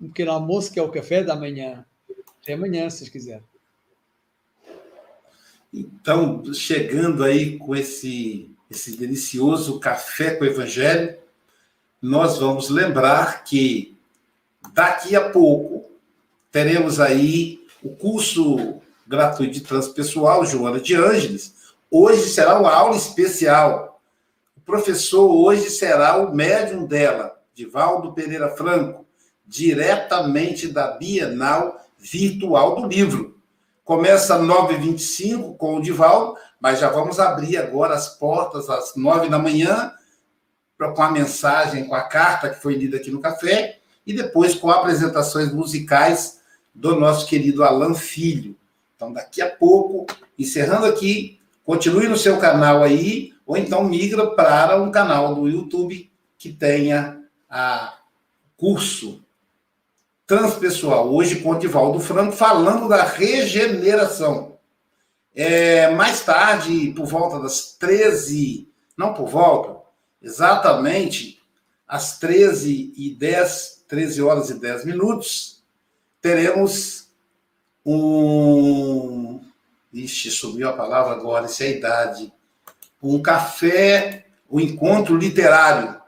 Um 0.00 0.08
pequeno 0.08 0.32
almoço 0.32 0.72
que 0.72 0.78
é 0.78 0.82
o 0.82 0.90
café 0.90 1.22
da 1.22 1.36
manhã. 1.36 1.84
Até 2.42 2.54
amanhã, 2.54 2.88
se 2.88 3.00
Deus 3.00 3.10
quiser. 3.10 3.42
Então, 5.72 6.42
chegando 6.54 7.22
aí 7.22 7.58
com 7.58 7.76
esse, 7.76 8.50
esse 8.70 8.96
delicioso 8.96 9.78
café 9.78 10.34
com 10.34 10.44
o 10.44 10.46
Evangelho, 10.46 11.16
nós 12.00 12.38
vamos 12.38 12.70
lembrar 12.70 13.44
que 13.44 13.96
daqui 14.72 15.14
a 15.14 15.30
pouco 15.30 15.90
teremos 16.50 17.00
aí 17.00 17.66
o 17.82 17.90
curso 17.90 18.80
gratuito 19.06 19.54
de 19.54 19.60
transpessoal 19.60 20.44
Joana 20.46 20.80
de 20.80 20.94
Ângeles. 20.94 21.54
Hoje 21.90 22.28
será 22.28 22.58
uma 22.58 22.72
aula 22.72 22.96
especial. 22.96 24.00
O 24.56 24.60
professor 24.60 25.30
hoje 25.30 25.70
será 25.70 26.18
o 26.18 26.34
médium 26.34 26.86
dela, 26.86 27.40
Divaldo 27.54 28.12
Pereira 28.12 28.50
Franco, 28.50 29.06
diretamente 29.46 30.68
da 30.68 30.92
Bienal 30.92 31.80
Virtual 31.98 32.80
do 32.80 32.86
Livro. 32.86 33.37
Começa 33.88 34.34
às 34.34 34.42
9h25 34.42 35.56
com 35.56 35.76
o 35.76 35.80
Dival, 35.80 36.36
mas 36.60 36.78
já 36.78 36.90
vamos 36.90 37.18
abrir 37.18 37.56
agora 37.56 37.94
as 37.94 38.06
portas 38.06 38.68
às 38.68 38.94
9 38.94 39.30
da 39.30 39.38
manhã, 39.38 39.94
com 40.94 41.02
a 41.02 41.10
mensagem, 41.10 41.86
com 41.86 41.94
a 41.94 42.02
carta 42.02 42.50
que 42.50 42.60
foi 42.60 42.74
lida 42.74 42.98
aqui 42.98 43.10
no 43.10 43.18
café, 43.18 43.78
e 44.06 44.12
depois 44.12 44.54
com 44.54 44.70
apresentações 44.70 45.50
musicais 45.54 46.42
do 46.74 47.00
nosso 47.00 47.26
querido 47.26 47.64
Alan 47.64 47.94
Filho. 47.94 48.54
Então, 48.94 49.10
daqui 49.10 49.40
a 49.40 49.48
pouco, 49.48 50.06
encerrando 50.38 50.84
aqui, 50.84 51.40
continue 51.64 52.08
no 52.08 52.18
seu 52.18 52.36
canal 52.36 52.82
aí, 52.82 53.32
ou 53.46 53.56
então 53.56 53.82
migra 53.84 54.26
para 54.32 54.78
um 54.82 54.90
canal 54.90 55.34
do 55.34 55.48
YouTube 55.48 56.10
que 56.36 56.52
tenha 56.52 57.22
a 57.48 57.94
curso 58.54 59.24
transpessoal, 60.28 61.10
hoje 61.10 61.40
com 61.40 61.52
o 61.52 61.58
Divaldo 61.58 61.98
Franco, 61.98 62.32
falando 62.32 62.86
da 62.86 63.02
regeneração. 63.02 64.58
É, 65.34 65.90
mais 65.92 66.20
tarde, 66.20 66.92
por 66.94 67.06
volta 67.06 67.40
das 67.40 67.72
13, 67.78 68.70
não 68.94 69.14
por 69.14 69.26
volta, 69.26 69.80
exatamente 70.20 71.40
às 71.86 72.18
13 72.18 72.92
e 72.94 73.14
10, 73.14 73.84
13 73.88 74.20
horas 74.20 74.50
e 74.50 74.60
10 74.60 74.84
minutos, 74.84 75.64
teremos 76.20 77.08
um. 77.84 79.40
Ixi, 79.90 80.30
sumiu 80.30 80.68
a 80.68 80.74
palavra 80.74 81.14
agora, 81.14 81.46
isso 81.46 81.62
é 81.62 81.68
a 81.68 81.70
idade. 81.70 82.32
Um 83.02 83.22
café, 83.22 84.26
um 84.50 84.60
encontro 84.60 85.16
literário. 85.16 85.98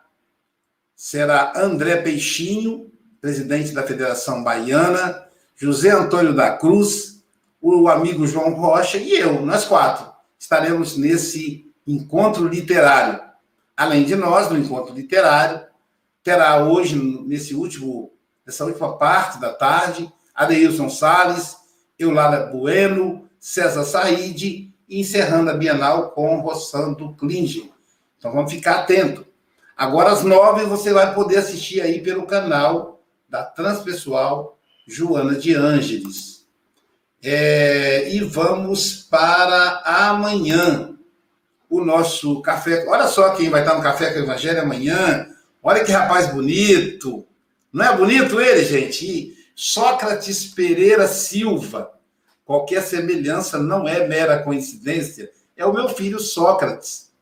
Será 0.95 1.55
André 1.57 1.97
Peixinho 2.03 2.91
presidente 3.21 3.73
da 3.73 3.83
Federação 3.83 4.43
Baiana, 4.43 5.25
José 5.57 5.91
Antônio 5.91 6.35
da 6.35 6.57
Cruz, 6.57 7.23
o 7.61 7.89
amigo 7.89 8.27
João 8.27 8.55
Rocha 8.55 8.97
e 8.97 9.13
eu, 9.13 9.45
nós 9.45 9.67
quatro, 9.67 10.11
estaremos 10.39 10.97
nesse 10.97 11.71
encontro 11.87 12.49
literário. 12.49 13.21
Além 13.77 14.05
de 14.05 14.17
nós, 14.17 14.51
no 14.51 14.59
encontro 14.59 14.95
literário, 14.95 15.63
terá 16.23 16.65
hoje, 16.65 16.97
nesse 16.97 17.55
último, 17.55 18.13
nessa 18.47 18.65
última 18.65 18.97
parte 18.97 19.39
da 19.39 19.53
tarde, 19.53 20.11
Adeilson 20.35 20.89
Salles, 20.89 21.57
Eulália 21.99 22.47
Bueno, 22.47 23.29
César 23.39 23.85
Said, 23.85 24.43
e 24.89 25.01
encerrando 25.01 25.51
a 25.51 25.55
Bienal 25.55 26.11
com 26.11 26.41
Rossando 26.41 27.15
Klinger. 27.15 27.71
Então 28.19 28.33
vamos 28.33 28.53
ficar 28.53 28.81
atento. 28.81 29.27
Agora 29.77 30.11
às 30.11 30.23
nove 30.23 30.65
você 30.65 30.93
vai 30.93 31.15
poder 31.15 31.39
assistir 31.39 31.81
aí 31.81 32.01
pelo 32.03 32.27
canal 32.27 33.00
da 33.31 33.45
transpessoal 33.45 34.59
Joana 34.87 35.37
de 35.37 35.55
Ângeles. 35.55 36.45
É, 37.23 38.13
e 38.13 38.21
vamos 38.21 39.07
para 39.09 39.83
amanhã. 39.85 40.97
O 41.69 41.85
nosso 41.85 42.43
café. 42.43 42.85
Olha 42.89 43.07
só 43.07 43.31
quem 43.37 43.49
vai 43.49 43.61
estar 43.61 43.77
no 43.77 43.83
Café 43.83 44.13
com 44.13 44.19
o 44.19 44.23
Evangelho 44.25 44.61
amanhã. 44.61 45.29
Olha 45.63 45.85
que 45.85 45.93
rapaz 45.93 46.33
bonito. 46.33 47.25
Não 47.73 47.85
é 47.85 47.97
bonito 47.97 48.41
ele, 48.41 48.65
gente? 48.65 49.37
Sócrates 49.55 50.47
Pereira 50.47 51.07
Silva. 51.07 51.93
Qualquer 52.45 52.83
semelhança 52.83 53.57
não 53.57 53.87
é 53.87 54.09
mera 54.09 54.43
coincidência. 54.43 55.31
É 55.57 55.65
o 55.65 55.73
meu 55.73 55.89
filho 55.91 56.19
Sócrates. 56.19 57.13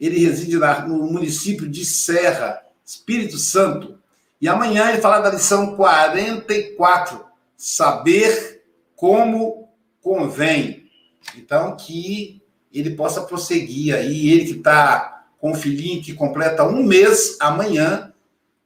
Ele 0.00 0.26
reside 0.26 0.56
no 0.56 1.12
município 1.12 1.68
de 1.68 1.84
Serra, 1.84 2.62
Espírito 2.82 3.36
Santo 3.36 4.01
E 4.42 4.48
amanhã 4.48 4.88
ele 4.88 5.00
fala 5.00 5.20
da 5.20 5.30
lição 5.30 5.76
44, 5.76 7.24
saber 7.56 8.64
como 8.96 9.68
convém. 10.00 10.90
Então, 11.36 11.76
que 11.76 12.42
ele 12.74 12.90
possa 12.96 13.20
prosseguir 13.20 13.94
aí, 13.94 14.32
ele 14.32 14.46
que 14.46 14.58
está 14.58 15.26
com 15.38 15.52
o 15.52 15.54
filhinho 15.54 16.02
que 16.02 16.12
completa 16.12 16.64
um 16.64 16.82
mês 16.82 17.36
amanhã, 17.38 18.12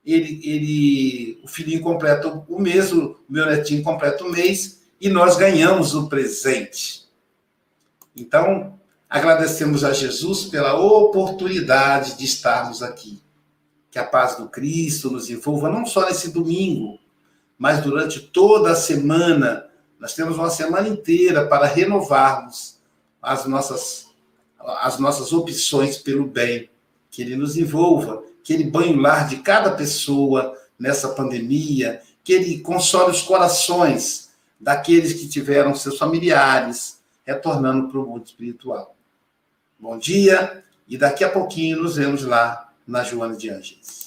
ele, 0.03 0.41
ele, 0.45 1.41
o 1.45 1.49
filhinho 1.49 1.83
completa 1.83 2.27
o 2.49 2.59
mês, 2.59 2.91
o 2.91 3.19
meu 3.29 3.45
netinho 3.45 3.83
completa 3.83 4.25
o 4.25 4.33
mês, 4.33 4.81
e 4.99 5.11
nós 5.11 5.37
ganhamos 5.37 5.95
o 5.95 6.09
presente. 6.09 7.05
Então, 8.17 8.79
agradecemos 9.11 9.85
a 9.85 9.93
Jesus 9.93 10.47
pela 10.47 10.81
oportunidade 10.81 12.17
de 12.17 12.25
estarmos 12.25 12.83
aqui. 12.83 13.21
Que 13.91 13.99
a 13.99 14.05
paz 14.05 14.37
do 14.37 14.49
Cristo 14.49 15.11
nos 15.11 15.31
envolva 15.31 15.71
não 15.71 15.87
só 15.87 16.07
nesse 16.07 16.31
domingo, 16.31 16.99
mas 17.59 17.83
durante 17.83 18.21
toda 18.21 18.73
a 18.73 18.77
semana. 18.77 19.67
Nós 19.99 20.15
temos 20.15 20.37
uma 20.37 20.51
semana 20.51 20.89
inteira 20.89 21.47
para 21.47 21.67
renovarmos 21.67 22.79
as 23.23 23.47
nossas, 23.47 24.09
as 24.59 24.99
nossas 24.99 25.33
opções 25.33 25.97
pelo 25.97 26.27
bem. 26.27 26.69
Que 27.11 27.23
Ele 27.23 27.37
nos 27.37 27.57
envolva, 27.57 28.23
que 28.45 28.53
Ele 28.53 28.65
banhe 28.65 28.95
o 28.95 29.01
lar 29.01 29.27
de 29.27 29.37
cada 29.37 29.71
pessoa 29.71 30.57
nessa 30.79 31.09
pandemia, 31.11 32.03
que 32.23 32.33
Ele 32.33 32.59
console 32.61 33.11
os 33.11 33.23
corações 33.23 34.31
daqueles 34.61 35.13
que 35.15 35.29
tiveram 35.29 35.75
seus 35.75 35.99
familiares 35.99 37.01
retornando 37.25 37.89
para 37.89 38.01
o 38.01 38.07
mundo 38.07 38.25
espiritual. 38.25 38.95
Bom 39.79 39.99
dia 39.99 40.65
e 40.89 40.97
daqui 40.97 41.25
a 41.25 41.29
pouquinho 41.29 41.83
nos 41.83 41.97
vemos 41.97 42.25
lá 42.25 42.66
na 42.87 43.03
Joana 43.03 43.37
de 43.37 43.51
Ângeles. 43.51 44.06